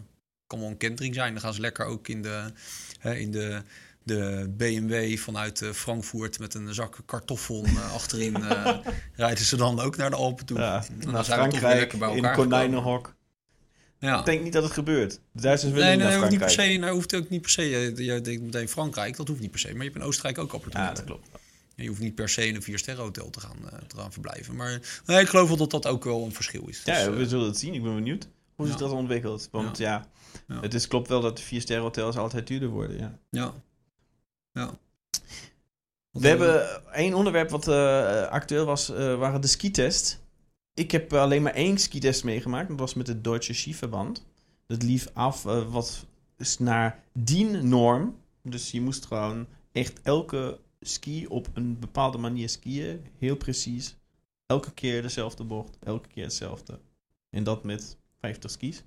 kan 0.54 0.62
wel 0.62 0.70
een 0.72 0.78
kentering 0.78 1.16
zijn. 1.16 1.34
Dan 1.34 1.42
gaan 1.42 1.54
ze 1.54 1.62
lekker 1.62 1.86
ook 1.86 2.08
in 2.08 2.22
de, 2.22 2.52
hè, 3.00 3.16
in 3.16 3.32
de, 3.32 3.62
de 4.04 4.50
BMW 4.58 5.18
vanuit 5.18 5.62
eh, 5.62 5.70
Frankfurt 5.70 6.40
met 6.40 6.54
een 6.54 6.74
zak 6.74 6.98
kartoffel 7.06 7.64
eh, 7.66 7.94
achterin. 8.00 8.36
eh, 8.36 8.78
rijden 9.16 9.46
ze 9.46 9.56
dan 9.56 9.80
ook 9.80 9.98
naar 9.98 10.10
de 10.10 10.16
Alpen 10.16 10.46
toe. 10.46 10.60
Ja, 10.60 10.84
En 10.90 11.00
dan 11.00 11.14
naar 11.14 11.24
zijn 11.26 11.38
we 11.40 11.44
toch 11.44 11.52
weer 11.52 11.60
Frankrijk 11.60 11.80
lekker 11.80 11.98
bij 11.98 12.10
in 12.10 12.16
elkaar 12.16 12.36
konijnenhok. 12.36 12.98
gekomen. 13.06 13.22
Ja. 14.00 14.20
Ik 14.20 14.26
denk 14.26 14.44
niet 14.44 14.54
dat 14.54 14.64
het 14.64 14.72
gebeurt. 14.72 15.20
De 15.32 15.42
Duitsers 15.42 15.72
willen 15.72 15.88
Nee, 15.88 15.98
nee, 15.98 16.06
naar 16.08 16.18
hoeft 16.18 16.30
niet 16.30 16.40
per 16.40 16.50
se. 16.50 16.78
Nou, 16.78 16.94
hoeft 16.94 17.16
ook 17.16 17.30
niet 17.30 17.42
per 17.42 17.50
se. 17.50 17.62
Je, 17.70 18.04
je 18.04 18.22
denkt 18.22 18.42
meteen 18.42 18.70
Frankrijk, 18.70 19.16
dat 19.18 19.28
hoeft 19.28 19.40
niet 19.40 19.52
per 19.52 19.60
se. 19.60 19.68
Maar 19.68 19.78
je 19.78 19.84
hebt 19.84 19.96
in 19.96 20.02
Oostenrijk 20.02 20.38
ook 20.38 20.52
Ja, 20.52 20.56
appartementen. 20.58 20.96
dat 20.96 21.06
klopt. 21.06 21.28
Je 21.76 21.88
hoeft 21.88 22.00
niet 22.00 22.16
per 22.16 22.30
se 22.30 22.48
in 22.48 22.56
een 22.56 22.62
vier 22.62 22.78
sterren 22.80 23.04
hotel 23.04 23.30
te 23.30 23.40
gaan, 23.40 23.58
eh, 23.72 23.78
te 23.88 23.96
gaan 23.98 24.12
verblijven. 24.12 24.56
Maar 24.56 24.80
nee, 25.06 25.20
ik 25.22 25.28
geloof 25.28 25.48
wel 25.48 25.58
dat 25.58 25.72
dat 25.72 25.88
ook 25.88 26.04
wel 26.04 26.24
een 26.26 26.34
verschil 26.34 26.68
is. 26.68 26.82
Ja, 26.86 27.06
Dus, 27.06 27.16
we 27.18 27.28
zullen 27.28 27.46
het 27.46 27.58
zien. 27.58 27.74
Ik 27.74 27.84
ben 27.84 27.96
benieuwd 27.96 28.28
hoe 28.56 28.66
zich 28.68 28.76
Ja. 28.76 28.82
dat 28.82 28.92
ontwikkelt. 28.92 29.48
Want 29.52 29.78
ja, 29.78 29.90
Ja. 29.92 30.08
Het 30.48 30.74
is, 30.74 30.88
klopt 30.88 31.08
wel 31.08 31.22
dat 31.22 31.38
de 31.38 31.44
vier 31.44 31.62
sterren 31.62 31.84
hotels 31.84 32.18
altijd 32.18 32.48
duurder 32.48 32.70
worden. 32.70 32.98
Ja. 32.98 33.20
ja. 33.30 33.54
ja. 34.52 34.78
We 36.12 36.28
hebben 36.28 36.84
één 36.94 37.14
onderwerp 37.14 37.50
wat 37.50 37.68
eh, 37.68 38.28
actueel 38.28 38.66
was, 38.66 38.90
eh, 38.90 39.18
waren 39.18 39.42
de 39.42 39.48
skitest. 39.48 40.22
Ik 40.74 40.92
heb 40.92 41.14
alleen 41.14 41.42
maar 41.42 41.54
één 41.54 41.78
skitest 41.78 42.24
meegemaakt. 42.24 42.70
Dat 42.70 42.80
was 42.80 42.94
met 42.94 43.06
de 43.06 43.22
Deutsche 43.22 43.54
Skiverband. 43.54 44.26
Dat 44.68 44.84
lief 44.84 45.08
af 45.14 45.46
eh, 45.46 45.72
wat 45.72 46.06
is 46.38 46.60
naar 46.60 47.04
DIN-norm. 47.14 48.18
Dus 48.42 48.72
je 48.72 48.82
moest 48.82 49.06
gewoon 49.06 49.48
echt 49.72 50.02
elke 50.02 50.60
ski 50.82 51.28
op 51.28 51.48
een 51.54 51.80
bepaalde 51.80 52.18
manier 52.18 52.50
skiën. 52.50 53.06
Heel 53.18 53.36
precies. 53.36 53.96
Elke 54.46 54.72
keer 54.72 55.02
dezelfde 55.02 55.44
bocht. 55.44 55.78
Elke 55.84 56.08
keer 56.08 56.24
hetzelfde. 56.24 56.80
En 57.30 57.44
dat 57.44 57.64
met 57.64 57.98
50 58.20 58.52
skis. 58.52 58.84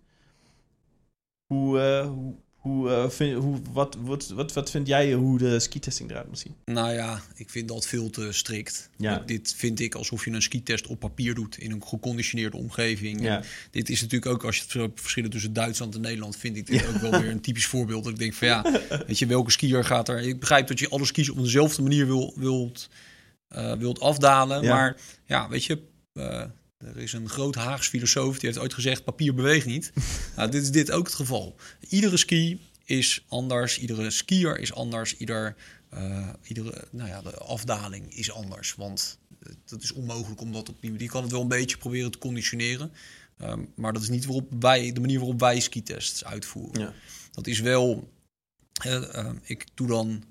Hoe, 1.46 1.80
eh, 1.80 2.08
hoe, 2.08 2.34
hoe, 2.56 2.90
eh, 2.90 3.08
vind, 3.08 3.42
hoe 3.42 3.58
wat, 3.72 3.96
wat, 4.00 4.28
wat, 4.28 4.52
wat 4.52 4.70
vind 4.70 4.86
jij 4.86 5.12
hoe 5.12 5.38
de 5.38 5.60
skitesting 5.60 6.10
eruit 6.10 6.28
moet 6.28 6.38
zien? 6.38 6.54
Nou 6.64 6.92
ja, 6.92 7.20
ik 7.34 7.50
vind 7.50 7.68
dat 7.68 7.86
veel 7.86 8.10
te 8.10 8.32
strikt. 8.32 8.90
Ja. 8.96 9.18
Dit 9.18 9.54
vind 9.56 9.80
ik 9.80 9.94
alsof 9.94 10.24
je 10.24 10.30
een 10.30 10.42
skitest 10.42 10.86
op 10.86 11.00
papier 11.00 11.34
doet 11.34 11.58
in 11.58 11.70
een 11.70 11.82
geconditioneerde 11.86 12.56
omgeving. 12.56 13.22
Ja. 13.22 13.42
Dit 13.70 13.88
is 13.88 14.00
natuurlijk 14.00 14.32
ook, 14.32 14.44
als 14.44 14.56
je 14.56 14.80
het 14.80 15.00
verschillen 15.00 15.30
tussen 15.30 15.52
Duitsland 15.52 15.94
en 15.94 16.00
Nederland, 16.00 16.36
vind 16.36 16.56
ik 16.56 16.66
dit 16.66 16.86
ook 16.86 16.96
wel 16.96 17.20
weer 17.20 17.30
een 17.30 17.40
typisch 17.40 17.66
voorbeeld. 17.66 18.04
Dat 18.04 18.12
ik 18.12 18.18
denk 18.18 18.34
van 18.34 18.48
ja, 18.48 18.62
weet 19.06 19.18
je, 19.18 19.26
welke 19.26 19.50
skier 19.50 19.84
gaat 19.84 20.08
er... 20.08 20.20
Ik 20.20 20.40
begrijp 20.40 20.66
dat 20.66 20.78
je 20.78 20.88
alle 20.88 21.04
skis 21.04 21.30
op 21.30 21.38
dezelfde 21.38 21.82
manier 21.82 22.06
wil, 22.06 22.34
wilt, 22.36 22.88
eh, 23.48 23.72
wilt 23.72 24.00
afdalen. 24.00 24.64
Maar 24.64 24.96
ja, 25.24 25.48
weet 25.48 25.64
je, 25.64 25.82
er 26.86 26.96
is 26.96 27.12
een 27.12 27.28
groot 27.28 27.54
Haags 27.54 27.88
filosoof 27.88 28.38
die 28.38 28.48
heeft 28.48 28.62
ooit 28.62 28.74
gezegd, 28.74 29.04
papier 29.04 29.34
beweegt 29.34 29.66
niet. 29.66 29.92
nou, 30.36 30.50
dit 30.50 30.62
is 30.62 30.70
dit 30.70 30.90
ook 30.90 31.06
het 31.06 31.14
geval. 31.14 31.56
Iedere 31.88 32.16
ski 32.16 32.60
is 32.84 33.24
anders, 33.28 33.78
iedere 33.78 34.10
skier 34.10 34.58
is 34.58 34.72
anders, 34.72 35.16
ieder 35.16 35.56
Eh, 35.96 36.28
iedere, 36.42 36.84
nou 36.90 37.08
ja, 37.08 37.22
de 37.22 37.34
afdaling 37.34 38.14
is 38.14 38.32
anders. 38.32 38.74
Want 38.74 39.18
eh, 39.42 39.52
dat 39.64 39.82
is 39.82 39.92
onmogelijk 39.92 40.40
om 40.40 40.52
dat 40.52 40.68
op 40.68 40.80
die 40.80 41.08
kan 41.08 41.22
het 41.22 41.32
wel 41.32 41.40
een 41.40 41.48
beetje 41.48 41.76
proberen 41.76 42.10
te 42.10 42.18
conditioneren. 42.18 42.92
Ehm, 43.38 43.64
maar 43.74 43.92
dat 43.92 44.02
is 44.02 44.08
niet 44.08 44.24
waarop 44.24 44.52
wij, 44.60 44.92
de 44.92 45.00
manier 45.00 45.18
waarop 45.18 45.40
wij 45.40 45.60
skitests 45.60 46.24
uitvoeren. 46.24 46.80
Ja. 46.80 46.92
Dat 47.30 47.46
is 47.46 47.60
wel... 47.60 48.12
eh, 48.82 49.30
ik 49.42 49.66
doe 49.74 49.86
dan 49.86 50.24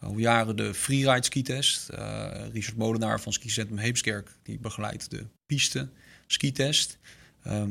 al 0.00 0.18
jaren 0.18 0.56
de 0.56 0.74
freeride 0.74 1.24
skitest. 1.24 1.88
Eh 1.88 2.30
Richard 2.52 2.76
Molenaar 2.76 3.20
van 3.20 3.32
skicentrum 3.32 3.78
Heemskerk... 3.78 4.30
die 4.42 4.58
begeleidt 4.58 5.10
de 5.10 5.24
piste 5.46 5.88
skitest. 6.26 6.98
Ehm 7.42 7.70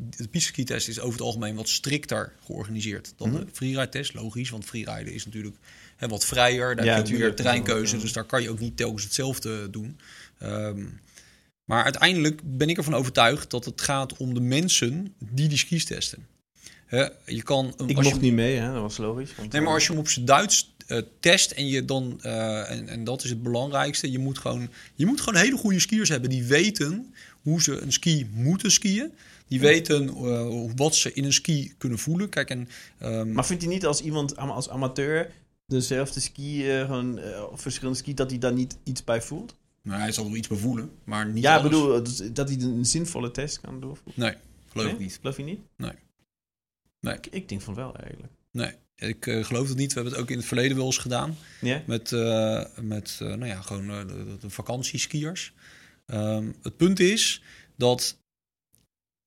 de 0.00 0.28
piste 0.28 0.48
skitest 0.48 0.88
is 0.88 1.00
over 1.00 1.12
het 1.12 1.20
algemeen 1.26 1.54
wat 1.54 1.68
strikter 1.68 2.32
georganiseerd 2.44 3.12
dan 3.16 3.30
Mhm. 3.30 3.38
de 3.44 3.46
freeride 3.52 3.88
test. 3.88 4.14
Logisch, 4.14 4.50
want 4.50 4.64
freeride 4.64 5.14
is 5.14 5.24
natuurlijk 5.24 5.56
hè, 5.96 6.08
wat 6.08 6.24
vrijer. 6.26 6.76
Daar 6.76 6.84
Ja, 6.84 6.94
heb 6.96 7.06
je 7.06 7.34
terreinkeuze, 7.34 7.96
Ja. 7.96 8.02
dus 8.02 8.12
daar 8.12 8.24
kan 8.24 8.42
je 8.42 8.50
ook 8.50 8.58
niet 8.58 8.76
telkens 8.76 9.02
hetzelfde 9.04 9.70
doen. 9.70 9.98
Ehm, 10.38 10.84
maar 11.64 11.84
uiteindelijk 11.84 12.40
ben 12.44 12.68
ik 12.68 12.76
ervan 12.76 12.94
overtuigd 12.94 13.50
dat 13.50 13.64
het 13.64 13.80
gaat 13.80 14.16
om 14.16 14.34
de 14.34 14.40
mensen 14.40 15.14
die 15.18 15.48
die 15.48 15.58
skis 15.58 15.84
testen. 15.84 16.26
Je 17.26 17.42
kan, 17.42 17.74
Ik 17.86 17.96
je 17.96 18.02
mocht 18.02 18.20
niet 18.20 18.32
mee, 18.32 18.56
hè? 18.56 18.72
dat 18.72 18.80
was 18.82 18.96
logisch. 18.96 19.34
Want, 19.36 19.52
Nee, 19.52 19.60
maar 19.62 19.72
als 19.72 19.82
je 19.84 19.90
hem 19.90 19.98
op 20.00 20.08
zijn 20.08 20.24
Duits 20.24 20.74
eh, 20.88 20.98
test 21.20 21.50
en 21.50 21.66
je 21.66 21.84
dan, 21.84 22.18
eh, 22.22 22.70
en, 22.70 22.88
en 22.88 23.04
dat 23.04 23.24
is 23.24 23.30
het 23.30 23.42
belangrijkste, 23.42 24.10
je 24.10 24.18
moet, 24.18 24.38
gewoon, 24.38 24.68
je 24.94 25.06
moet 25.06 25.20
gewoon 25.20 25.40
hele 25.40 25.56
goede 25.56 25.80
skiers 25.80 26.08
hebben 26.08 26.30
die 26.30 26.44
weten 26.44 27.14
hoe 27.42 27.62
ze 27.62 27.80
een 27.80 27.92
ski 27.92 28.28
moeten 28.32 28.70
skiën. 28.70 29.12
Die 29.48 29.60
weten 29.60 30.08
eh, 30.08 30.70
wat 30.76 30.94
ze 30.94 31.12
in 31.12 31.24
een 31.24 31.32
ski 31.32 31.74
kunnen 31.78 31.98
voelen. 31.98 32.28
Kijk, 32.28 32.50
en, 32.50 32.68
ehm, 32.98 33.32
Maar 33.32 33.46
vindt 33.46 33.62
hij 33.62 33.72
niet 33.72 33.86
als 33.86 34.00
iemand 34.00 34.36
als 34.36 34.68
amateur 34.68 35.30
dezelfde 35.66 36.20
ski, 36.20 36.62
gewoon 36.62 37.20
of 37.50 37.60
verschillende 37.60 37.98
ski, 37.98 38.14
dat 38.14 38.30
hij 38.30 38.38
daar 38.38 38.52
niet 38.52 38.76
iets 38.84 39.04
bij 39.04 39.22
voelt? 39.22 39.56
nou, 39.82 40.00
hij 40.00 40.12
zal 40.12 40.24
wel 40.24 40.36
iets 40.36 40.48
bevoelen, 40.48 40.90
maar 41.04 41.26
niet 41.26 41.42
ja, 41.42 41.56
ik 41.56 41.62
bedoel, 41.62 42.02
dat 42.32 42.48
hij 42.48 42.60
een 42.60 42.86
zinvolle 42.86 43.30
test 43.30 43.60
kan 43.60 43.80
doorvoeren. 43.80 44.22
Nee, 44.22 44.34
geloof 44.70 44.86
ik 44.86 44.92
Nee? 44.92 45.00
niet. 45.00 45.16
Geloof 45.20 45.36
je 45.36 45.42
niet? 45.42 45.60
Nee. 45.76 45.92
Nee. 47.00 47.14
Ik, 47.14 47.26
ik 47.26 47.48
denk 47.48 47.60
van 47.60 47.74
wel 47.74 47.96
eigenlijk. 47.96 48.32
Nee, 48.50 48.72
ik 48.98 49.26
eh, 49.26 49.44
geloof 49.44 49.68
het 49.68 49.76
niet. 49.76 49.92
We 49.92 49.94
hebben 49.94 50.12
het 50.12 50.22
ook 50.22 50.30
in 50.30 50.36
het 50.36 50.46
verleden 50.46 50.76
wel 50.76 50.86
eens 50.86 50.98
gedaan. 50.98 51.36
Met, 51.86 52.12
eh, 52.12 52.64
met 52.80 53.18
eh, 53.22 53.28
nou 53.28 53.46
ja, 53.46 53.60
gewoon 53.60 53.86
de, 53.86 54.36
de, 54.40 54.50
vakantieskiers. 54.50 55.52
Ehm, 56.06 56.52
het 56.62 56.76
punt 56.76 57.00
is 57.00 57.42
dat 57.76 58.16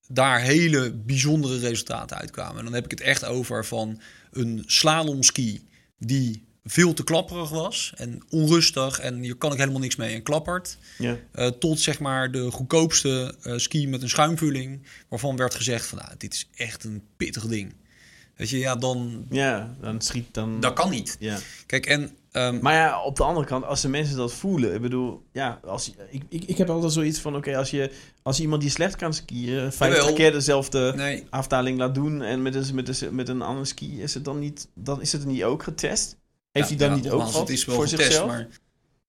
daar 0.08 0.42
hele 0.42 0.92
bijzondere 0.92 1.60
resultaten 1.60 2.18
uitkwamen. 2.18 2.58
En 2.58 2.64
dan 2.64 2.74
heb 2.74 2.86
ik 2.86 2.92
het 2.92 3.02
echt 3.02 3.26
over 3.26 3.66
van 3.66 4.02
een 4.32 4.64
slalomski 4.66 5.68
die 5.98 6.50
veel 6.64 6.94
te 6.94 7.04
klapperig 7.04 7.50
was 7.50 7.94
en 7.96 8.24
onrustig 8.30 9.00
en 9.00 9.24
je 9.24 9.38
kan 9.38 9.52
ook 9.52 9.58
helemaal 9.58 9.80
niks 9.80 9.96
mee 9.96 10.16
en 10.16 10.24
klappert. 10.24 10.78
Ja. 10.98 11.52
Tot 11.52 11.80
zeg 11.80 12.00
maar 12.00 12.32
de 12.32 12.52
goedkoopste 12.52 13.36
ski 13.56 13.88
met 13.88 14.02
een 14.02 14.10
schuimvulling 14.10 14.86
waarvan 15.10 15.36
werd 15.36 15.56
gezegd 15.56 15.86
van 15.86 15.98
nou, 15.98 16.12
dit 16.18 16.34
is 16.34 16.48
echt 16.56 16.84
een 16.84 17.04
pittig 17.18 17.48
ding. 17.48 17.74
Weet 18.42 18.50
je, 18.50 18.58
ja, 18.58 18.76
dan 18.76 19.26
ja, 19.30 19.76
dan 19.82 20.02
schiet 20.02 20.34
dan... 20.34 20.60
dat 20.60 20.74
kan 20.74 20.90
niet. 20.90 21.16
Ja. 21.20 21.38
Kijk, 21.66 21.86
en 21.86 22.18
ehm, 22.32 22.60
Maar 22.62 22.74
ja, 22.74 23.04
op 23.04 23.16
de 23.16 23.24
andere 23.24 23.46
kant, 23.46 23.66
als 23.66 23.82
de 23.82 23.88
mensen 23.88 24.18
dat 24.18 24.34
voelen, 24.34 24.74
ik 24.74 24.82
bedoel, 24.82 25.24
ja, 25.32 25.60
als, 25.66 25.92
ik, 26.10 26.24
ik, 26.30 26.44
ik 26.44 26.58
heb 26.58 26.70
altijd 26.70 26.92
zoiets 26.94 27.20
van, 27.20 27.36
oké, 27.36 27.58
als, 27.58 27.70
je, 27.70 27.92
als 28.22 28.40
iemand 28.40 28.62
die 28.62 28.70
slecht 28.72 28.96
kan 28.96 29.14
skiën, 29.14 29.72
50 29.72 29.98
Jawel. 29.98 30.14
keer 30.14 30.32
dezelfde 30.32 30.94
nee, 30.96 31.24
afdaling 31.30 31.78
laat 31.78 31.96
doen 31.96 32.22
en 32.22 32.42
met 32.42 32.56
een, 32.56 32.76
met 32.76 33.02
een, 33.02 33.16
met 33.16 33.30
een 33.30 33.42
andere 33.42 33.66
ski, 33.66 34.02
is 34.02 34.14
het 34.14 34.26
dan 34.26 34.40
niet, 34.40 34.68
dan 34.74 35.02
is 35.02 35.12
het 35.12 35.26
niet 35.26 35.44
ook 35.44 35.64
getest? 35.64 36.18
Heeft 36.52 36.70
Ja, 36.70 36.76
hij 36.76 36.88
dan 36.88 36.96
ja, 36.98 37.04
niet 37.04 37.12
ook 37.12 37.22
wat 37.22 37.34
het 37.40 37.50
is 37.50 37.66
wel 37.66 37.76
voor 37.76 37.88
getest, 37.88 38.04
zichzelf? 38.04 38.28
Maar, 38.28 38.48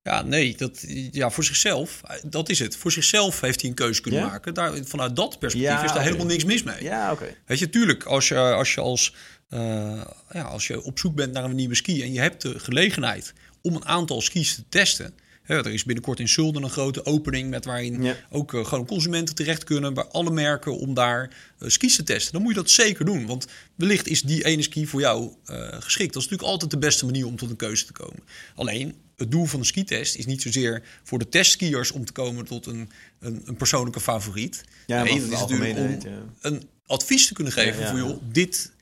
ja, 0.03 0.23
nee, 0.23 0.57
dat, 0.57 0.85
ja, 1.11 1.31
voor 1.31 1.45
zichzelf, 1.45 2.01
dat 2.25 2.49
is 2.49 2.59
het. 2.59 2.77
Voor 2.77 2.93
zichzelf 2.93 3.41
heeft 3.41 3.61
hij 3.61 3.71
een 3.71 3.77
keuze 3.77 4.01
kunnen 4.01 4.23
maken. 4.23 4.55
Daar, 4.55 4.73
vanuit 4.85 5.17
dat 5.17 5.39
perspectief 5.39 5.71
Ja, 5.71 5.85
is 5.85 5.93
daar 5.93 6.03
helemaal 6.03 6.27
niks 6.27 6.45
mis 6.45 6.63
mee. 6.63 6.83
Ja, 6.83 7.13
oké. 7.13 7.37
Weet 7.47 7.59
je, 7.59 7.71
tuurlijk, 7.71 8.05
als 8.05 8.29
je 8.29 8.39
als, 8.39 8.75
je 8.75 8.81
als, 8.81 9.15
eh, 9.49 10.01
ja, 10.33 10.43
als 10.43 10.67
je 10.67 10.83
op 10.83 10.99
zoek 10.99 11.15
bent 11.15 11.33
naar 11.33 11.45
een 11.45 11.55
nieuwe 11.55 11.75
ski 11.75 12.03
en 12.03 12.13
je 12.13 12.21
hebt 12.21 12.43
de 12.43 12.59
gelegenheid 12.59 13.33
om 13.63 13.75
een 13.75 13.85
aantal 13.85 14.21
skis 14.21 14.55
te 14.55 14.63
testen. 14.69 15.15
Hè, 15.43 15.57
er 15.57 15.73
is 15.73 15.85
binnenkort 15.85 16.21
in 16.21 16.29
Zulden 16.29 16.63
een 16.63 16.71
grote 16.71 17.05
opening 17.05 17.51
met 17.51 17.65
waarin 17.65 18.15
ook 18.31 18.55
eh, 18.55 18.65
gewoon 18.65 18.87
consumenten 18.87 19.35
terecht 19.35 19.65
kunnen 19.65 19.95
bij 19.95 20.05
alle 20.05 20.31
merken 20.31 20.79
om 20.79 20.95
daar 20.95 21.31
eh, 21.59 21.69
skis 21.69 21.97
te 21.97 22.03
testen. 22.03 22.33
Dan 22.33 22.43
moet 22.43 22.55
je 22.55 22.61
dat 22.61 22.71
zeker 22.71 23.05
doen, 23.05 23.27
want 23.27 23.47
wellicht 23.75 24.09
is 24.09 24.23
die 24.23 24.45
ene 24.45 24.63
ski 24.63 24.87
voor 24.87 25.01
jou 25.01 25.33
geschikt. 25.81 26.13
Dat 26.13 26.23
is 26.23 26.29
natuurlijk 26.29 26.43
altijd 26.43 26.71
de 26.71 26.79
beste 26.79 27.05
manier 27.05 27.27
om 27.27 27.37
tot 27.37 27.51
een 27.51 27.57
keuze 27.57 27.85
te 27.85 27.93
komen. 27.93 28.23
Alleen, 28.55 28.95
het 29.23 29.31
doel 29.31 29.45
van 29.45 29.61
de 29.61 29.67
skitest 29.67 30.17
is 30.17 30.27
niet 30.27 30.43
zozeer 30.43 30.83
voor 31.03 31.19
de 31.19 31.29
testskiers 31.29 31.91
om 31.91 32.05
te 32.05 32.13
komen 32.13 32.45
tot 32.45 32.67
een, 32.67 32.91
een, 33.19 33.43
een 33.45 33.57
persoonlijke 33.57 34.01
favoriet. 34.01 34.65
Ja, 34.87 34.97
maar 34.97 35.09
voor 35.09 35.17
is 35.17 35.25
de 35.25 35.31
natuurlijk 35.31 36.03
ja. 36.03 36.23
een 36.41 36.69
advies 36.87 37.27
te 37.27 37.35
kunnen 37.35 37.53
geven 37.53 37.81
Ja, 37.81 37.81
ja, 37.81 37.91
van 37.91 37.97
ja. 37.97 38.07
joh, 38.07 38.23
dit 38.23 38.73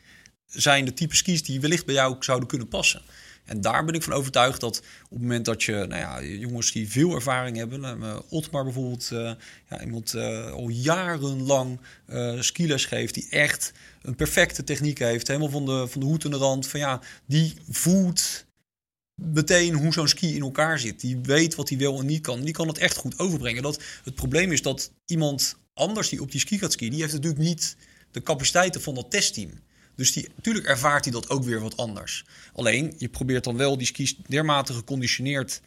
zijn 0.46 0.84
de 0.84 0.94
type 0.94 1.16
skis 1.16 1.42
die 1.42 1.60
wellicht 1.60 1.86
bij 1.86 1.94
jou 1.94 2.16
zouden 2.20 2.48
kunnen 2.48 2.68
passen. 2.68 3.02
En 3.44 3.60
daar 3.60 3.84
ben 3.84 3.94
ik 3.94 4.02
van 4.02 4.12
overtuigd 4.12 4.60
dat 4.60 4.78
op 4.78 5.10
het 5.10 5.20
moment 5.20 5.44
dat 5.44 5.62
je, 5.62 5.72
nou 5.72 5.94
ja, 5.94 6.22
jongens 6.22 6.72
die 6.72 6.90
veel 6.90 7.14
ervaring 7.14 7.56
hebben, 7.56 8.22
Otmar 8.28 8.64
bijvoorbeeld, 8.64 9.10
uh, 9.12 9.32
ja, 9.68 9.82
iemand 9.82 10.14
uh, 10.14 10.50
al 10.50 10.68
jarenlang 10.68 11.80
uh, 12.08 12.40
skiles 12.40 12.84
geeft, 12.84 13.14
die 13.14 13.28
echt 13.30 13.72
een 14.02 14.14
perfecte 14.14 14.64
techniek 14.64 14.98
heeft, 14.98 15.26
helemaal 15.26 15.48
van 15.48 15.66
de, 15.66 15.86
van 15.88 16.00
de 16.00 16.06
hoed 16.06 16.24
en 16.24 16.30
de 16.30 16.36
rand, 16.36 16.66
van 16.66 16.80
ja, 16.80 17.00
die 17.26 17.54
voelt 17.68 18.46
meteen 19.20 19.74
hoe 19.74 19.92
zo'n 19.92 20.08
ski 20.08 20.34
in 20.34 20.42
elkaar 20.42 20.78
zit. 20.78 21.00
Die 21.00 21.18
weet 21.22 21.54
wat 21.54 21.68
hij 21.68 21.78
wel 21.78 21.98
en 21.98 22.06
niet 22.06 22.20
kan. 22.20 22.40
Die 22.40 22.52
kan 22.52 22.68
het 22.68 22.78
echt 22.78 22.96
goed 22.96 23.18
overbrengen. 23.18 23.62
Dat, 23.62 23.82
het 24.04 24.14
probleem 24.14 24.52
is 24.52 24.62
dat 24.62 24.92
iemand 25.06 25.56
anders 25.74 26.08
die 26.08 26.20
op 26.20 26.30
die 26.30 26.40
ski 26.40 26.58
gaat 26.58 26.72
skiën, 26.72 26.90
die 26.90 27.00
heeft 27.00 27.12
natuurlijk 27.12 27.42
niet 27.42 27.76
de 28.10 28.22
capaciteiten 28.22 28.80
van 28.80 28.94
dat 28.94 29.10
testteam. 29.10 29.50
Dus 29.94 30.12
die, 30.12 30.28
natuurlijk 30.34 30.66
ervaart 30.66 31.04
hij 31.04 31.12
dat 31.12 31.30
ook 31.30 31.44
weer 31.44 31.60
wat 31.60 31.76
anders. 31.76 32.24
Alleen, 32.52 32.94
je 32.98 33.08
probeert 33.08 33.44
dan 33.44 33.56
wel 33.56 33.78
die 33.78 33.86
skis 33.86 34.16
dermate 34.26 34.72
geconditioneerd 34.72 35.60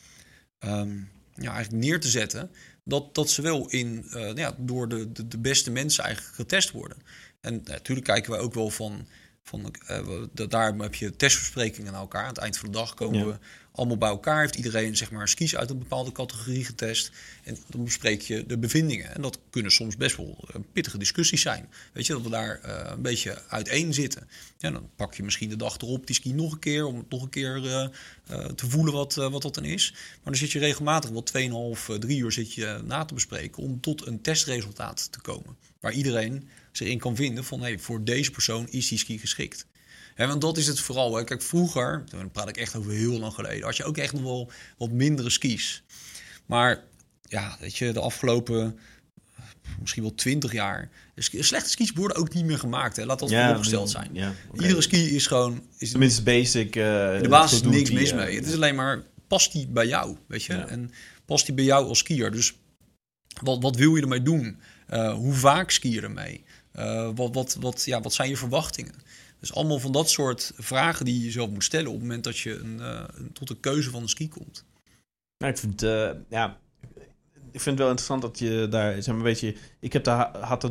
um, 0.59 1.09
ja, 1.35 1.53
eigenlijk 1.53 1.83
neer 1.83 1.99
te 1.99 2.07
zetten... 2.07 2.51
dat, 2.83 3.15
dat 3.15 3.29
ze 3.29 3.41
wel 3.41 3.69
in, 3.69 4.05
uh, 4.09 4.33
ja, 4.35 4.55
door 4.57 4.89
de, 4.89 5.27
de, 5.27 5.37
beste 5.37 5.71
mensen 5.71 6.03
eigenlijk 6.03 6.35
getest 6.35 6.71
worden. 6.71 6.97
En 7.41 7.61
natuurlijk 7.63 8.07
kijken 8.07 8.31
wij 8.31 8.39
ook 8.39 8.53
wel 8.53 8.69
van... 8.69 9.07
van 9.43 9.73
uh, 9.89 10.47
daar 10.49 10.73
heb 10.73 10.95
je 10.95 11.15
testbesprekingen 11.15 11.91
naar 11.91 12.01
elkaar. 12.01 12.21
Aan 12.21 12.27
het 12.27 12.37
eind 12.37 12.57
van 12.57 12.71
de 12.71 12.77
dag 12.77 12.93
komen 12.93 13.19
ja. 13.19 13.25
we 13.25 13.37
allemaal 13.71 13.97
bij 13.97 14.09
elkaar. 14.09 14.39
Heeft 14.39 14.55
iedereen 14.55 14.97
zeg 14.97 15.11
maar, 15.11 15.27
skis 15.27 15.55
uit 15.55 15.69
een 15.69 15.79
bepaalde 15.79 16.11
categorie 16.11 16.65
getest. 16.65 17.11
En 17.43 17.57
dan 17.67 17.83
bespreek 17.83 18.21
je 18.21 18.45
de 18.45 18.57
bevindingen. 18.57 19.15
En 19.15 19.21
dat 19.21 19.39
kunnen 19.49 19.71
soms 19.71 19.97
best 19.97 20.15
wel 20.17 20.49
pittige 20.73 20.97
discussies 20.97 21.41
zijn. 21.41 21.69
Weet 21.93 22.05
je, 22.05 22.13
dat 22.13 22.21
we 22.21 22.29
daar 22.29 22.61
uh, 22.65 22.91
een 22.91 23.01
beetje 23.01 23.41
uiteen 23.47 23.93
zitten. 23.93 24.29
Ja, 24.57 24.71
dan 24.71 24.89
pak 24.95 25.13
je 25.13 25.23
misschien 25.23 25.49
de 25.49 25.55
dag 25.55 25.77
erop 25.77 26.07
die 26.07 26.15
ski 26.15 26.33
nog 26.33 26.51
een 26.51 26.59
keer... 26.59 26.85
om 26.85 27.05
nog 27.09 27.21
een 27.21 27.29
keer 27.29 27.57
uh, 27.57 28.45
te 28.45 28.69
voelen 28.69 28.93
wat, 28.93 29.13
wat 29.13 29.41
dat 29.41 29.55
dan 29.55 29.65
is. 29.65 29.91
Maar 29.91 30.19
dan 30.23 30.35
zit 30.35 30.51
je 30.51 30.59
regelmatig 30.59 31.09
wel 31.09 31.73
2,5, 31.95 31.99
3 31.99 32.19
uur 32.19 32.31
zit 32.31 32.53
je 32.53 32.81
na 32.85 33.05
te 33.05 33.13
bespreken... 33.13 33.63
om 33.63 33.81
tot 33.81 34.07
een 34.07 34.21
testresultaat 34.21 35.11
te 35.11 35.21
komen. 35.21 35.57
Waar 35.79 35.93
iedereen 35.93 36.49
zich 36.77 36.87
in 36.87 36.99
kan 36.99 37.15
vinden 37.15 37.43
van... 37.43 37.61
Hey, 37.61 37.79
voor 37.79 38.03
deze 38.03 38.31
persoon 38.31 38.67
is 38.69 38.87
die 38.87 38.97
ski 38.97 39.19
geschikt. 39.19 39.65
Ja, 40.15 40.27
want 40.27 40.41
dat 40.41 40.57
is 40.57 40.67
het 40.67 40.79
vooral. 40.79 41.15
Hè. 41.15 41.23
Kijk, 41.23 41.41
vroeger, 41.41 42.03
dan 42.09 42.31
praat 42.31 42.49
ik 42.49 42.57
echt 42.57 42.75
over 42.75 42.91
heel 42.91 43.19
lang 43.19 43.33
geleden, 43.33 43.63
had 43.63 43.77
je 43.77 43.83
ook 43.83 43.97
echt 43.97 44.13
nog 44.13 44.21
wel 44.21 44.51
wat 44.77 44.91
mindere 44.91 45.29
skis. 45.29 45.83
Maar 46.45 46.83
ja, 47.21 47.57
weet 47.59 47.77
je, 47.77 47.91
de 47.91 47.99
afgelopen 47.99 48.79
misschien 49.79 50.03
wel 50.03 50.15
twintig 50.15 50.51
jaar. 50.51 50.89
Slechte 51.15 51.69
skis 51.69 51.91
worden 51.91 52.17
ook 52.17 52.33
niet 52.33 52.45
meer 52.45 52.59
gemaakt. 52.59 52.95
Hè. 52.95 53.05
Laat 53.05 53.19
dat 53.19 53.29
ja, 53.29 53.45
vooropgesteld 53.45 53.89
zijn. 53.89 54.09
Ja, 54.13 54.33
okay. 54.47 54.61
Iedere 54.61 54.81
ski 54.81 55.15
is 55.15 55.27
gewoon. 55.27 55.63
Is 55.77 55.89
Tenminste, 55.89 56.23
basic. 56.23 56.75
Uh, 56.75 56.83
de 57.21 57.27
basis 57.29 57.61
is 57.61 57.67
niks 57.67 57.91
mis 57.91 58.13
mee. 58.13 58.35
Het 58.35 58.45
is 58.45 58.53
alleen 58.53 58.75
maar 58.75 59.03
past 59.27 59.51
die 59.51 59.67
bij 59.67 59.87
jou, 59.87 60.17
weet 60.27 60.43
je? 60.43 60.53
Ja. 60.53 60.67
En 60.67 60.91
past 61.25 61.45
die 61.45 61.55
bij 61.55 61.63
jou 61.63 61.87
als 61.87 61.99
skier? 61.99 62.31
Dus 62.31 62.53
wat, 63.41 63.61
wat 63.61 63.75
wil 63.75 63.95
je 63.95 64.01
ermee 64.01 64.21
doen? 64.21 64.59
Uh, 64.89 65.13
hoe 65.13 65.33
vaak 65.33 65.71
ski 65.71 65.91
je 65.91 66.01
ermee? 66.01 66.43
Uh, 66.79 67.09
wat, 67.15 67.33
wat, 67.33 67.57
wat, 67.59 67.83
ja, 67.83 68.01
wat 68.01 68.13
zijn 68.13 68.29
je 68.29 68.37
verwachtingen? 68.37 68.95
Dus 69.39 69.53
allemaal 69.53 69.79
van 69.79 69.91
dat 69.91 70.09
soort 70.09 70.51
vragen 70.55 71.05
die 71.05 71.17
je 71.17 71.23
jezelf 71.23 71.49
moet 71.49 71.63
stellen 71.63 71.87
op 71.87 71.93
het 71.93 72.01
moment 72.01 72.23
dat 72.23 72.37
je 72.37 72.55
een, 72.55 72.77
uh, 72.79 73.03
een, 73.13 73.33
tot 73.33 73.49
een 73.49 73.59
keuze 73.59 73.89
van 73.89 74.01
een 74.01 74.09
ski 74.09 74.29
komt. 74.29 74.65
Nou, 75.37 75.51
ik 75.51 75.57
vind, 75.57 75.83
uh, 75.83 76.09
ja, 76.29 76.59
ik 77.51 77.61
vind 77.61 77.65
het 77.65 77.77
wel 77.77 77.89
interessant 77.89 78.21
dat 78.21 78.39
je 78.39 78.67
daar, 78.69 79.01
zeg 79.03 79.15
maar, 79.15 79.23
weet 79.23 79.39
je, 79.39 79.57
ik 79.79 79.93
heb 79.93 80.03
daar, 80.03 80.37
had 80.37 80.69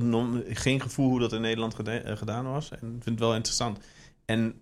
geen 0.48 0.80
gevoel 0.80 1.08
hoe 1.08 1.20
dat 1.20 1.32
in 1.32 1.40
Nederland 1.40 1.74
geda 1.74 2.16
gedaan 2.16 2.44
was. 2.44 2.70
En 2.70 2.76
ik 2.76 3.02
vind 3.02 3.04
het 3.04 3.18
wel 3.18 3.34
interessant. 3.34 3.78
En 4.24 4.60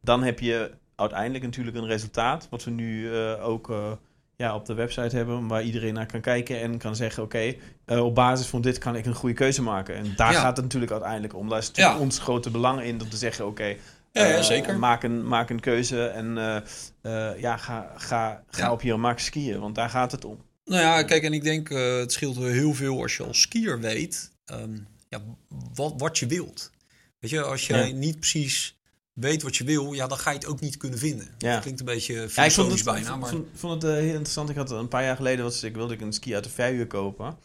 dan 0.00 0.22
heb 0.22 0.40
je 0.40 0.70
uiteindelijk 0.94 1.44
natuurlijk 1.44 1.76
een 1.76 1.86
resultaat, 1.86 2.46
wat 2.50 2.64
we 2.64 2.70
nu 2.70 3.14
ook 3.40 3.98
ja, 4.42 4.54
op 4.54 4.66
de 4.66 4.74
website 4.74 5.16
hebben, 5.16 5.48
waar 5.48 5.62
iedereen 5.62 5.94
naar 5.94 6.06
kan 6.06 6.20
kijken 6.20 6.60
en 6.60 6.78
kan 6.78 6.96
zeggen: 6.96 7.22
Oké, 7.22 7.36
okay, 7.36 7.58
uh, 7.98 8.04
op 8.04 8.14
basis 8.14 8.46
van 8.46 8.60
dit 8.60 8.78
kan 8.78 8.96
ik 8.96 9.06
een 9.06 9.14
goede 9.14 9.34
keuze 9.34 9.62
maken. 9.62 9.94
En 9.94 10.12
daar 10.16 10.32
ja. 10.32 10.40
gaat 10.40 10.56
het 10.56 10.64
natuurlijk 10.64 10.92
uiteindelijk 10.92 11.34
om. 11.34 11.48
Daar 11.48 11.58
is 11.58 11.70
ja. 11.72 11.98
ons 11.98 12.18
grote 12.18 12.50
belang 12.50 12.82
in 12.82 13.02
om 13.02 13.08
te 13.08 13.16
zeggen: 13.16 13.46
Oké, 13.46 13.62
okay, 13.62 13.78
Ja, 14.12 14.26
ja, 14.26 14.36
Eh, 14.36 14.42
zeker. 14.42 14.78
maak, 14.78 15.02
een, 15.02 15.26
maak 15.26 15.50
een 15.50 15.60
keuze 15.60 16.06
en 16.06 16.38
eh, 16.38 16.56
eh, 17.02 17.40
ja, 17.40 17.56
ga, 17.56 17.92
ga, 17.96 18.44
ga 18.50 18.72
op 18.72 18.82
je 18.82 18.90
gemak 18.90 19.18
skiën, 19.18 19.60
want 19.60 19.74
daar 19.74 19.90
gaat 19.90 20.12
het 20.12 20.24
om. 20.24 20.38
Nou 20.64 20.82
ja, 20.82 21.02
kijk, 21.02 21.22
en 21.22 21.32
ik 21.32 21.42
denk 21.42 21.70
eh, 21.70 21.96
het 21.96 22.12
scheelt 22.12 22.36
heel 22.36 22.74
veel 22.74 23.02
als 23.02 23.16
je 23.16 23.22
als 23.22 23.40
skier 23.40 23.80
weet 23.80 24.30
ehm, 24.44 24.76
ja, 25.08 25.20
wat, 25.74 25.94
wat 25.96 26.18
je 26.18 26.26
wilt. 26.26 26.70
Weet 27.20 27.30
je, 27.30 27.42
als 27.42 27.66
jij 27.66 27.92
niet 27.92 28.18
precies 28.18 28.77
weet 29.20 29.42
wat 29.42 29.56
je 29.56 29.64
wil, 29.64 29.92
ja, 29.92 30.06
dan 30.06 30.18
ga 30.18 30.30
je 30.30 30.36
het 30.36 30.46
ook 30.46 30.60
niet 30.60 30.76
kunnen 30.76 30.98
vinden. 30.98 31.28
Ja. 31.38 31.52
Dat 31.52 31.60
klinkt 31.62 31.80
een 31.80 31.86
beetje 31.86 32.14
Ja, 32.14 32.22
ik 32.22 32.30
vond 32.30 32.52
filosofisch 32.52 32.84
het, 32.84 32.94
bijna, 32.94 33.16
maar... 33.16 33.28
vond, 33.30 33.46
vond 33.54 33.82
het 33.82 33.92
eh, 33.92 33.98
heel 33.98 34.08
interessant. 34.08 34.48
Ik 34.50 34.56
had 34.56 34.70
een 34.70 34.88
paar 34.88 35.02
jaar 35.04 35.16
geleden 35.16 35.44
was 35.44 35.62
ik 35.62 35.74
wilde 35.74 35.94
ik 35.94 36.00
een 36.00 36.12
ski 36.12 36.34
uit 36.34 36.44
de 36.44 36.50
verhuur 36.50 36.86
kopen. 36.86 37.36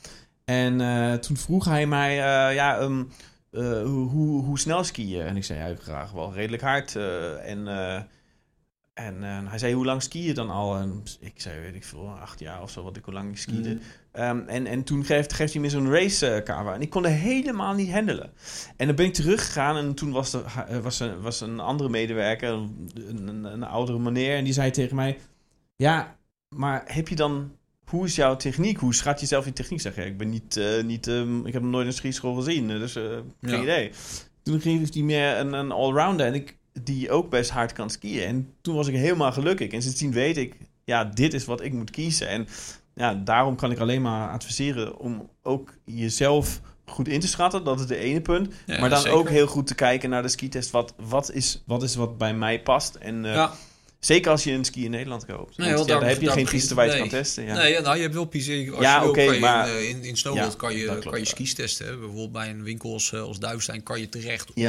En 0.46 0.82
eh, 0.82 1.14
toen 1.14 1.38
vroeg 1.38 1.66
hij 1.66 1.86
mij, 1.88 2.12
eh, 2.12 2.56
ja, 2.56 2.78
ehm, 2.80 3.04
eh, 3.52 3.82
hoe, 3.84 4.10
hoe, 4.10 4.44
hoe 4.44 4.60
snel 4.60 4.84
skiën? 4.84 5.22
En 5.22 5.38
ik 5.38 5.44
zei, 5.44 5.60
ja, 5.70 5.76
graag 5.82 6.12
wel 6.12 6.34
redelijk 6.34 6.62
hard. 6.62 6.96
eh, 6.96 7.50
en 7.50 7.68
eh, 7.68 8.02
en 8.94 9.24
eh, 9.24 9.50
hij 9.50 9.58
zei, 9.58 9.74
hoe 9.74 9.86
lang 9.86 10.02
ski 10.02 10.24
je 10.24 10.34
dan 10.34 10.50
al? 10.50 10.76
En 10.78 11.04
ik 11.20 11.34
zei, 11.36 11.60
weet 11.60 11.76
ik 11.76 11.84
veel, 11.84 12.10
acht 12.10 12.40
jaar 12.40 12.62
of 12.62 12.72
zo, 12.72 12.84
wat 12.84 12.98
ik 12.98 13.06
hoe 13.06 13.14
lang 13.14 13.30
ik 13.32 13.38
skiede. 13.38 13.70
Mm. 13.74 13.82
Ehm, 14.14 14.40
en, 14.48 14.68
en 14.68 14.84
toen 14.84 15.06
geeft, 15.06 15.34
geeft 15.34 15.54
hij 15.54 15.62
me 15.62 15.70
zo'n 15.70 15.92
racekamer. 15.92 16.74
en 16.74 16.82
ik 16.82 16.90
kon 16.90 17.06
er 17.06 17.12
helemaal 17.12 17.74
niet 17.74 17.92
handelen. 17.92 18.32
En 18.78 18.88
dan 18.88 18.96
ben 18.96 19.06
ik 19.06 19.14
teruggegaan 19.14 19.78
en 19.78 19.94
toen 19.94 20.12
was 20.12 20.34
er 20.34 20.44
ha- 20.48 20.80
was 20.82 21.00
een, 21.00 21.22
was 21.22 21.42
een 21.42 21.60
andere 21.60 21.90
medewerker, 21.90 22.50
een, 22.50 23.28
een, 23.28 23.44
een 23.44 23.64
oudere 23.64 24.00
meneer, 24.00 24.36
en 24.38 24.44
die 24.44 24.54
zei 24.54 24.72
tegen 24.72 24.96
mij: 24.96 25.18
Ja, 25.76 26.18
maar 26.56 26.84
heb 26.86 27.08
je 27.08 27.16
dan. 27.16 27.52
Hoe 27.86 28.06
is 28.06 28.16
jouw 28.16 28.36
techniek? 28.36 28.78
Hoe 28.78 28.94
schat 28.96 29.20
je 29.20 29.26
zelf 29.26 29.46
je 29.46 29.54
techniek? 29.54 29.82
Zeg 29.82 29.96
ja, 29.96 30.02
ik 30.04 30.18
ben 30.18 30.30
niet. 30.30 30.58
eh, 30.58 30.84
niet 30.84 31.08
ehm, 31.08 31.46
ik 31.46 31.54
heb 31.54 31.62
nog 31.62 31.72
nooit 31.72 31.88
een 31.88 31.94
schietschool 31.94 32.34
gezien, 32.34 32.70
eh, 32.70 32.80
dus 32.80 32.96
eh, 32.96 33.04
geen 33.42 33.56
Ja. 33.56 33.62
idee. 33.62 33.92
Toen 34.44 34.60
kreeg 34.60 34.94
hij 34.94 35.02
meer 35.04 35.38
een, 35.38 35.54
een 35.54 35.72
allrounder 35.72 36.26
en 36.26 36.34
ik, 36.34 36.58
die 36.84 37.12
ook 37.12 37.30
best 37.30 37.50
hard 37.50 37.74
kan 37.74 37.90
skiën. 37.90 38.24
En 38.28 38.54
toen 38.62 38.76
was 38.76 38.88
ik 38.88 38.96
helemaal 38.96 39.32
gelukkig. 39.32 39.72
En 39.72 39.82
sindsdien 39.82 40.12
weet 40.12 40.38
ik, 40.38 40.56
ja, 40.84 41.04
dit 41.06 41.34
is 41.34 41.46
wat 41.46 41.62
ik 41.64 41.74
moet 41.74 41.90
kiezen. 41.92 42.28
En 42.28 42.48
ja, 42.96 43.14
daarom 43.14 43.56
kan 43.56 43.72
ik 43.72 43.80
alleen 43.80 44.02
maar 44.02 44.30
adviseren 44.30 44.98
om 44.98 45.30
ook 45.44 45.74
jezelf 45.86 46.62
goed 46.86 47.08
in 47.08 47.20
te 47.20 47.28
schatten. 47.28 47.64
Dat 47.64 47.80
is 47.80 47.86
de 47.86 47.98
ene 47.98 48.22
punt. 48.22 48.54
Ja, 48.66 48.80
maar 48.80 48.90
dan 48.90 49.02
zeker. 49.02 49.18
ook 49.18 49.30
heel 49.30 49.48
goed 49.48 49.68
te 49.68 49.76
kijken 49.76 50.10
naar 50.10 50.22
de 50.22 50.28
skitest. 50.28 50.72
Wat, 50.72 50.94
wat, 50.98 51.32
is, 51.32 51.64
wat 51.66 51.84
is 51.84 51.96
wat 51.96 52.18
bij 52.18 52.34
mij 52.34 52.62
past? 52.62 52.96
En 52.96 53.26
eh, 53.26 53.34
ja. 53.34 53.52
zeker 54.00 54.32
als 54.32 54.44
je 54.44 54.52
een 54.52 54.66
ski 54.66 54.86
in 54.86 54.92
Nederland 54.92 55.26
koopt. 55.26 55.58
Nee, 55.58 55.74
Want 55.74 55.88
ja, 55.88 56.00
daar- 56.00 56.10
heb 56.10 56.22
je 56.22 56.32
geen 56.32 56.46
piste 56.46 56.76
waar 56.76 56.86
je 56.86 56.92
nee. 56.92 57.00
kan 57.00 57.10
testen. 57.10 57.44
Ja. 57.44 57.54
Nee, 57.54 57.82
nou, 57.82 57.96
je 57.96 58.02
hebt 58.02 58.14
wel 58.14 58.26
piste. 58.26 58.72
Als 58.72 58.82
Ja, 58.86 58.96
je 58.96 59.00
wil, 59.02 59.10
oké, 59.10 59.26
kan 59.26 59.34
je 59.34 59.40
maar- 59.40 59.68
in, 59.70 59.76
eh, 59.76 59.90
in, 59.90 60.04
in 60.04 60.18
snowboard 60.18 60.56
kan 60.56 60.76
je, 60.76 60.86
klopt, 60.86 61.06
kan 61.10 61.20
je 61.20 61.26
skis 61.26 61.54
testen. 61.54 61.86
Hè. 61.86 61.98
Bijvoorbeeld 61.98 62.32
bij 62.32 62.50
een 62.50 62.64
winkel 62.64 62.94
als, 62.94 63.12
eh, 63.14 63.22
als 63.22 63.40
Duivestein 63.40 63.84
kan 63.84 64.00
je 64.00 64.10
terecht 64.10 64.54
om, 64.54 64.64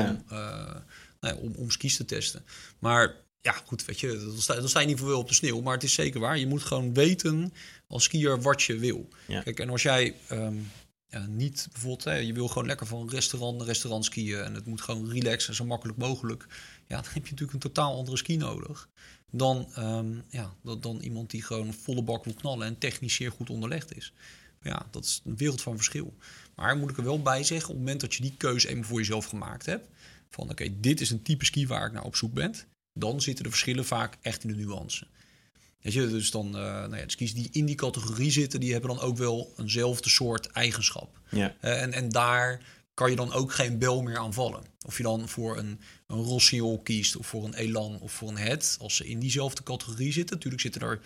nou 1.21 1.37
om, 1.43 1.55
om 1.57 1.71
skis 1.71 1.97
te 1.97 2.05
testen. 2.05 2.45
Maar 2.79 3.15
ja, 3.45 3.53
goed, 3.53 3.85
weet 3.85 4.01
je, 4.01 4.19
dan 4.19 4.41
sta, 4.41 4.55
dan 4.55 4.69
sta 4.69 4.81
je 4.81 4.87
niet 4.87 4.99
voor 4.99 5.09
wel 5.09 5.19
op 5.19 5.29
de 5.29 5.35
sneeuw. 5.35 5.61
Maar 5.61 5.75
het 5.75 5.83
is 5.83 5.93
zeker 5.93 6.21
waar. 6.21 6.39
Je 6.39 6.47
moet 6.47 6.63
gewoon 6.63 6.95
weten 6.95 7.53
als 7.87 8.05
skier 8.05 8.43
wat 8.43 8.63
je 8.63 8.79
wil. 8.79 9.09
Ja. 9.27 9.43
Kijk, 9.43 9.61
en 9.61 9.71
als 9.71 9.83
jij 9.83 10.15
ehm, 10.29 10.57
ja, 11.09 11.27
niet 11.27 11.69
bijvoorbeeld, 11.73 12.05
hè, 12.05 12.15
je 12.15 12.33
wil 12.33 12.49
gewoon 12.49 12.67
lekker 12.67 12.87
van 12.87 13.09
restaurant 13.09 13.57
naar 13.57 13.67
restaurant 13.67 14.05
skiën 14.05 14.43
en 14.43 14.55
het 14.55 14.67
moet 14.67 14.81
gewoon 14.81 15.11
relaxen, 15.11 15.55
zo 15.55 15.65
makkelijk 15.65 15.99
mogelijk. 15.99 16.47
Ja, 16.87 16.97
dan 16.97 17.13
heb 17.13 17.25
je 17.25 17.31
natuurlijk 17.31 17.53
een 17.53 17.73
totaal 17.73 17.97
andere 17.97 18.17
ski 18.17 18.37
nodig 18.37 18.89
dan, 19.37 19.69
ehm, 19.75 20.21
ja, 20.29 20.55
dan, 20.63 20.81
dan 20.81 21.01
iemand 21.01 21.31
die 21.31 21.43
gewoon 21.43 21.75
volle 21.75 22.03
bak 22.03 22.25
wil 22.25 22.35
knallen 22.35 22.67
en 22.67 22.79
technisch 22.79 23.15
zeer 23.15 23.31
goed 23.31 23.51
onderlegd 23.51 23.97
is. 23.97 24.13
Ja, 24.63 24.87
dat 24.91 25.05
is 25.05 25.21
een 25.25 25.37
wereld 25.37 25.63
van 25.63 25.77
verschil. 25.77 26.15
Maar 26.55 26.77
moet 26.77 26.91
ik 26.91 26.97
er 26.97 27.05
wel 27.05 27.23
bij 27.23 27.45
zeggen, 27.45 27.69
op 27.69 27.75
het 27.75 27.85
moment 27.85 28.01
dat 28.01 28.15
je 28.15 28.23
die 28.23 28.35
keuze 28.37 28.69
eenmaal 28.69 28.85
voor 28.85 28.99
jezelf 28.99 29.25
gemaakt 29.25 29.67
hebt, 29.67 29.89
van 30.31 30.51
oké, 30.51 30.81
dit 30.81 31.01
is 31.01 31.11
een 31.11 31.23
type 31.23 31.45
ski 31.45 31.67
waar 31.67 31.87
ik 31.87 31.93
naar 31.93 32.05
op 32.05 32.17
zoek 32.17 32.33
ben, 32.33 32.55
dan 32.95 33.21
zitten 33.21 33.45
de 33.45 33.51
verschillen 33.51 33.85
vaak 33.85 34.17
echt 34.21 34.45
in 34.45 34.49
de 34.49 34.57
nuance. 34.57 35.07
Weet 35.81 35.93
je, 35.93 36.09
dus 36.09 36.31
dan, 36.31 36.47
eh, 36.47 36.63
nou 36.63 36.97
ja, 36.97 37.05
de 37.05 37.11
skis 37.11 37.35
die 37.35 37.49
in 37.53 37.67
die 37.67 37.75
categorie 37.75 38.31
zitten, 38.31 38.61
die 38.61 38.73
hebben 38.73 38.91
dan 38.91 39.01
ook 39.01 39.17
wel 39.17 39.53
eenzelfde 39.57 40.09
soort 40.09 40.47
eigenschap. 40.47 41.21
Ja. 41.31 41.57
Eh, 41.61 41.83
en, 41.83 41.93
en 41.93 42.09
daar 42.09 42.61
kan 42.95 43.11
je 43.11 43.17
dan 43.17 43.33
ook 43.33 43.53
geen 43.53 43.79
bel 43.79 44.03
meer 44.03 44.19
aanvallen. 44.19 44.63
Of 44.87 44.97
je 44.97 45.03
dan 45.03 45.29
voor 45.29 45.59
een, 45.59 45.81
een 46.07 46.23
Rossiol 46.23 46.79
kiest, 46.79 47.17
of 47.17 47.27
voor 47.27 47.45
een 47.45 47.55
Elan, 47.55 48.01
of 48.01 48.13
voor 48.13 48.29
een 48.29 48.37
Het. 48.37 48.77
Als 48.81 48.97
ze 48.97 49.07
in 49.07 49.19
diezelfde 49.19 49.63
categorie 49.63 50.13
zitten. 50.13 50.37
Natuurlijk 50.37 50.63
zitten 50.63 50.83
er, 50.83 51.01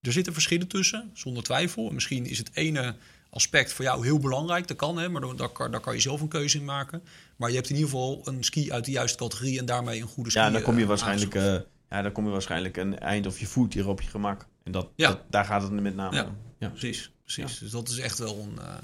er 0.00 0.12
zitten 0.12 0.32
verschillen 0.32 0.68
tussen, 0.68 1.10
zonder 1.12 1.42
twijfel. 1.42 1.88
En 1.88 1.94
misschien 1.94 2.26
is 2.26 2.38
het 2.38 2.50
ene 2.54 2.96
aspect 3.34 3.72
voor 3.72 3.84
jou 3.84 4.04
heel 4.04 4.18
belangrijk. 4.18 4.68
Dat 4.68 4.76
kan, 4.76 4.98
hè, 4.98 5.08
maar 5.08 5.20
daar, 5.20 5.36
daar, 5.36 5.48
kan, 5.48 5.70
daar 5.70 5.80
kan 5.80 5.94
je 5.94 6.00
zelf 6.00 6.20
een 6.20 6.28
keuze 6.28 6.58
in 6.58 6.64
maken. 6.64 7.02
Maar 7.36 7.48
je 7.50 7.54
hebt 7.56 7.68
in 7.68 7.74
ieder 7.74 7.90
geval 7.90 8.20
een 8.24 8.44
ski 8.44 8.72
uit 8.72 8.84
de 8.84 8.90
juiste 8.90 9.18
categorie 9.18 9.58
en 9.58 9.66
daarmee 9.66 10.00
een 10.00 10.06
goede 10.08 10.30
ski. 10.30 10.40
Ja, 10.40 10.50
dan 10.50 10.62
kom 10.62 10.74
je 10.76 10.82
eh, 10.82 10.88
waarschijnlijk, 10.88 11.34
eh, 11.34 11.56
ja, 11.90 12.02
dan 12.02 12.12
kom 12.12 12.24
je 12.24 12.30
waarschijnlijk 12.30 12.76
een 12.76 12.98
eind 12.98 13.26
of 13.26 13.38
je 13.38 13.46
voet 13.46 13.74
hier 13.74 13.88
op 13.88 14.00
je 14.00 14.08
gemak. 14.08 14.46
En 14.62 14.72
dat, 14.72 14.88
Ja. 14.96 15.08
dat- 15.08 15.20
daar 15.30 15.44
gaat 15.44 15.62
het 15.62 15.70
met 15.72 15.94
name 15.94 16.16
Ja. 16.16 16.24
om. 16.24 16.36
Ja. 16.58 16.68
Precies, 16.68 17.10
precies. 17.22 17.58
Dus 17.58 17.70
dat 17.70 17.88
is 17.88 17.98
echt 17.98 18.18
wel 18.18 18.38
een. 18.38 18.58
eh, 18.58 18.74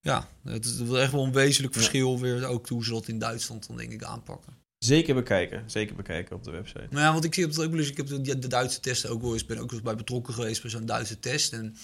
ja, 0.00 0.28
het 0.44 0.64
is 0.64 0.80
echt 0.90 1.12
wel 1.12 1.24
een 1.24 1.32
wezenlijk 1.32 1.74
verschil 1.74 2.20
weer 2.20 2.46
ook 2.46 2.68
hoe 2.68 2.84
ze 2.84 2.90
dat 2.92 3.08
in 3.08 3.18
Duitsland 3.18 3.66
dan 3.66 3.76
denk 3.76 3.92
ik 3.92 4.02
aanpakken. 4.04 4.52
Zeker 4.78 5.14
bekijken. 5.14 5.62
Zeker 5.70 5.94
bekijken 5.96 6.36
op 6.36 6.44
de 6.44 6.50
website. 6.50 6.86
Nou 6.90 7.02
ja, 7.02 7.12
want 7.12 7.24
ik 7.24 7.34
zie 7.34 7.46
het 7.46 7.60
ook 7.60 7.70
wel 7.70 7.78
eens. 7.78 7.88
Ik 7.90 7.96
heb 7.96 8.06
de, 8.06 8.38
de 8.38 8.46
Duitse 8.48 8.80
testen 8.80 9.10
ook 9.10 9.22
wel 9.22 9.32
eens. 9.32 9.46
Ben 9.46 9.56
ook 9.58 9.64
wel 9.70 9.72
eens 9.78 9.82
bij 9.88 9.96
betrokken 9.96 10.34
geweest 10.34 10.62
bij 10.62 10.70
zo'n 10.70 10.86
Duitse 10.86 11.18
test. 11.18 11.52
En 11.52 11.76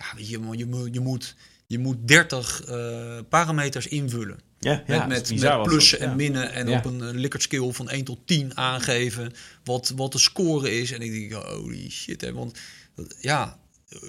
ja, 0.00 0.16
weet 0.16 0.28
je, 0.28 0.30
je, 0.30 0.38
moet- 0.66 0.94
je 0.94 1.00
moet 1.00 1.36
je 1.66 1.78
moet 1.78 2.08
30 2.08 2.64
eh, 2.64 3.18
parameters 3.28 3.86
invullen. 3.86 4.40
Ja, 4.58 4.70
Met, 4.76 4.86
ja, 4.86 5.06
met, 5.06 5.30
met 5.40 5.62
plussen 5.62 6.00
en 6.00 6.16
minnen. 6.16 6.52
En 6.52 6.66
op 6.76 6.84
een 6.84 6.98
uh, 7.00 7.10
Likert 7.10 7.46
van 7.76 7.88
1 7.88 8.04
tot 8.04 8.26
10 8.26 8.56
aangeven 8.56 9.32
wat, 9.64 9.92
wat 9.96 10.12
de 10.12 10.18
score 10.18 10.78
is. 10.80 10.92
En 10.92 11.00
ik 11.00 11.10
denk, 11.30 11.44
holy 11.44 11.90
shit. 11.90 12.20
Hè, 12.20 12.32
want 12.32 12.58
ja, 13.20 13.58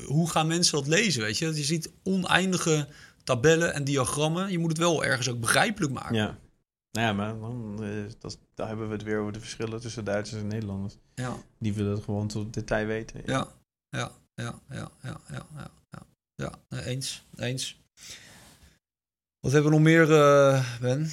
hoe 0.06 0.30
gaan 0.30 0.48
mensen 0.48 0.78
dat 0.78 0.88
lezen? 0.88 1.22
Weet 1.22 1.38
je? 1.38 1.46
je 1.46 1.64
ziet 1.64 1.92
oneindige 2.04 2.88
tabellen 3.24 3.74
en 3.74 3.84
diagrammen. 3.84 4.52
Je 4.52 4.60
moet 4.60 4.70
het 4.70 4.78
wel 4.80 5.04
ergens 5.04 5.30
ook 5.30 5.40
begrijpelijk 5.40 5.94
maken. 5.94 6.16
Ja. 6.16 6.38
Nou 6.92 7.08
ja, 7.08 7.14
maar 7.14 7.40
dan, 7.40 7.84
eh, 7.84 7.90
dat, 8.20 8.38
daar 8.56 8.68
hebben 8.68 8.88
we 8.88 8.94
het 8.94 9.04
weer 9.04 9.20
over 9.20 9.34
de 9.34 9.40
verschillen 9.40 9.82
tussen 9.82 10.04
Duitsers 10.06 10.42
en 10.42 10.48
Nederlanders. 10.48 10.98
ja. 11.16 11.38
Die 11.60 11.74
willen 11.74 11.92
het 11.92 12.04
gewoon 12.04 12.28
tot 12.28 12.54
detail 12.54 12.86
weten. 12.86 13.22
Ja, 13.26 13.48
ja, 13.90 14.12
ja, 14.36 14.60
ja, 14.70 14.70
ja, 14.70 14.92
ja, 15.04 15.20
ja, 15.32 15.46
ja. 15.58 15.72
Ja 16.42 16.84
eens, 16.86 17.26
eens. 17.36 17.80
Wat 19.40 19.52
hebben 19.52 19.72
we 19.72 19.78
nog 19.78 19.86
meer, 19.86 20.12
eh, 20.12 20.66
Ben? 20.82 21.12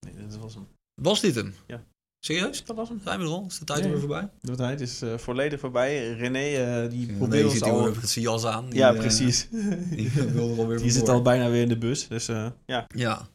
Nee, 0.00 0.26
dat 0.28 0.36
was 0.36 0.54
hem. 0.54 0.66
Was 1.02 1.20
dit 1.20 1.34
hem? 1.34 1.54
Ja. 1.66 1.84
Serieus? 2.24 2.64
Dat 2.64 2.76
was 2.76 2.88
hem. 2.88 3.00
Zijn 3.04 3.18
we 3.18 3.24
er 3.24 3.30
al? 3.30 3.44
Is 3.48 3.58
de 3.58 3.64
tijd 3.64 3.84
Ja, 3.84 3.88
weer 3.88 3.98
voorbij? 3.98 4.28
De 4.40 4.56
tijd 4.56 4.80
is 4.80 5.02
eh, 5.02 5.18
volledig 5.18 5.60
voorbij. 5.60 6.12
René, 6.12 6.38
eh, 6.38 6.90
die 6.90 7.06
Nee, 7.06 7.16
probeert 7.16 7.44
ons 7.44 7.52
zit 7.52 7.62
al... 7.62 7.90
met 7.94 8.08
zijn 8.08 8.24
jas 8.24 8.44
aan. 8.44 8.68
Die, 8.68 8.78
ja, 8.78 8.92
precies. 8.92 9.48
Die 9.90 10.10
er 10.16 10.40
alweer 10.40 10.78
die 10.78 10.90
zit 10.90 11.08
al 11.08 11.22
bijna 11.22 11.48
weer 11.50 11.62
in 11.62 11.68
de 11.68 11.78
bus. 11.78 12.08
Dus 12.08 12.26
ja. 12.66 12.86
Ja. 12.94 13.28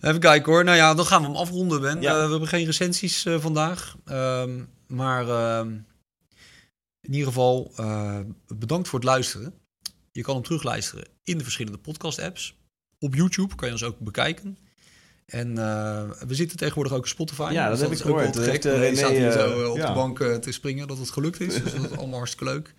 Even 0.00 0.20
kijken 0.20 0.52
hoor. 0.52 0.64
Nou 0.64 0.76
ja, 0.76 0.94
dan 0.94 1.06
gaan 1.06 1.20
we 1.20 1.28
hem 1.28 1.36
afronden, 1.36 1.80
Ben. 1.80 2.00
Ja. 2.00 2.24
We 2.24 2.30
hebben 2.30 2.48
geen 2.48 2.64
recensies 2.64 3.26
vandaag. 3.38 3.96
Ehm, 4.04 4.64
maar 4.86 5.28
ehm, 5.28 5.68
in 7.00 7.12
ieder 7.12 7.26
geval, 7.26 7.72
bedankt 8.46 8.88
voor 8.88 8.98
het 8.98 9.08
luisteren. 9.08 9.61
Je 10.12 10.22
kan 10.22 10.34
hem 10.34 10.44
terugluisteren 10.44 11.04
in 11.24 11.38
de 11.38 11.42
verschillende 11.44 11.78
podcast-apps. 11.78 12.56
Op 12.98 13.14
YouTube 13.14 13.54
kan 13.54 13.66
je 13.66 13.72
ons 13.72 13.82
ook 13.84 13.98
bekijken. 13.98 14.58
En 15.26 15.58
eh, 15.58 16.10
we 16.26 16.34
zitten 16.34 16.56
tegenwoordig 16.56 16.92
ook 16.92 16.98
op 16.98 17.06
Spotify. 17.06 17.48
Ja, 17.52 17.62
dat 17.68 17.72
Dus 17.72 17.80
heb 17.80 17.90
is 17.92 18.00
ik 18.00 18.06
ook 18.06 18.16
gehoord. 18.16 18.34
Dat 18.34 18.44
gek. 18.44 18.64
eh, 18.64 18.78
René 18.78 18.96
staat 18.96 19.10
hier 19.10 19.32
zo 19.32 19.62
eh, 19.62 19.70
op 19.70 19.76
ja. 19.76 19.86
de 19.86 19.92
bank 19.92 20.18
te 20.18 20.52
springen 20.52 20.88
dat 20.88 20.98
het 20.98 21.10
gelukt 21.10 21.40
is. 21.40 21.62
Dus 21.62 21.72
dat 21.74 21.84
is 21.90 21.96
allemaal 21.96 22.16
hartstikke 22.18 22.52
leuk. 22.52 22.74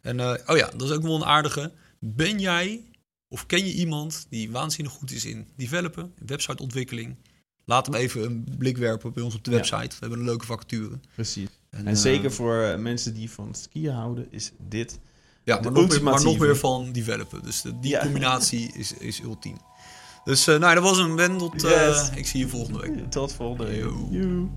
En 0.00 0.20
oh 0.20 0.56
ja, 0.56 0.70
dat 0.76 0.82
is 0.82 0.90
ook 0.90 1.02
wel 1.02 1.14
een 1.14 1.24
aardige. 1.24 1.72
Ben 1.98 2.38
jij 2.38 2.84
of 3.28 3.46
ken 3.46 3.66
je 3.66 3.72
iemand 3.72 4.26
die 4.28 4.50
waanzinnig 4.50 4.92
goed 4.92 5.10
is 5.12 5.24
in 5.24 5.46
developen, 5.56 6.12
in 6.20 6.26
websiteontwikkeling? 6.26 7.16
Laat 7.64 7.86
hem 7.86 7.94
even 7.94 8.24
een 8.24 8.54
blik 8.58 8.76
werpen 8.76 9.12
bij 9.12 9.22
ons 9.22 9.34
op 9.34 9.44
de 9.44 9.50
Ja. 9.50 9.56
website. 9.56 9.88
We 9.88 9.96
hebben 10.00 10.18
een 10.18 10.24
leuke 10.24 10.46
vacature. 10.46 11.00
Precies. 11.14 11.48
En, 11.70 11.96
zeker 11.96 12.32
voor 12.32 12.78
mensen 12.80 13.14
die 13.14 13.30
van 13.30 13.54
skiën 13.54 13.92
houden, 13.92 14.26
is 14.30 14.52
dit... 14.68 14.98
ja, 15.44 15.60
maar, 15.60 15.72
nog 15.72 15.88
meer, 15.88 16.02
maar 16.02 16.22
nog 16.22 16.38
meer 16.38 16.56
van 16.56 16.92
developen. 16.92 17.42
Dus 17.42 17.60
de- 17.62 17.78
die 17.78 17.90
Ja. 17.90 18.00
combinatie 18.00 18.70
is, 18.74 18.92
is 18.92 19.20
ultiem. 19.22 19.56
Dus 20.24 20.46
eh, 20.46 20.58
nou, 20.58 20.74
dat 20.74 20.82
was 20.82 20.98
hem, 20.98 21.16
Ben. 21.16 21.36
Tot, 21.38 21.64
eh, 21.64 21.70
Yes. 21.70 22.10
ik 22.14 22.26
zie 22.26 22.40
je 22.40 22.48
volgende 22.48 22.78
week. 22.78 23.10
Tot 23.10 23.32
volgende 23.32 23.64
week. 23.70 23.84
Yo. 24.10 24.50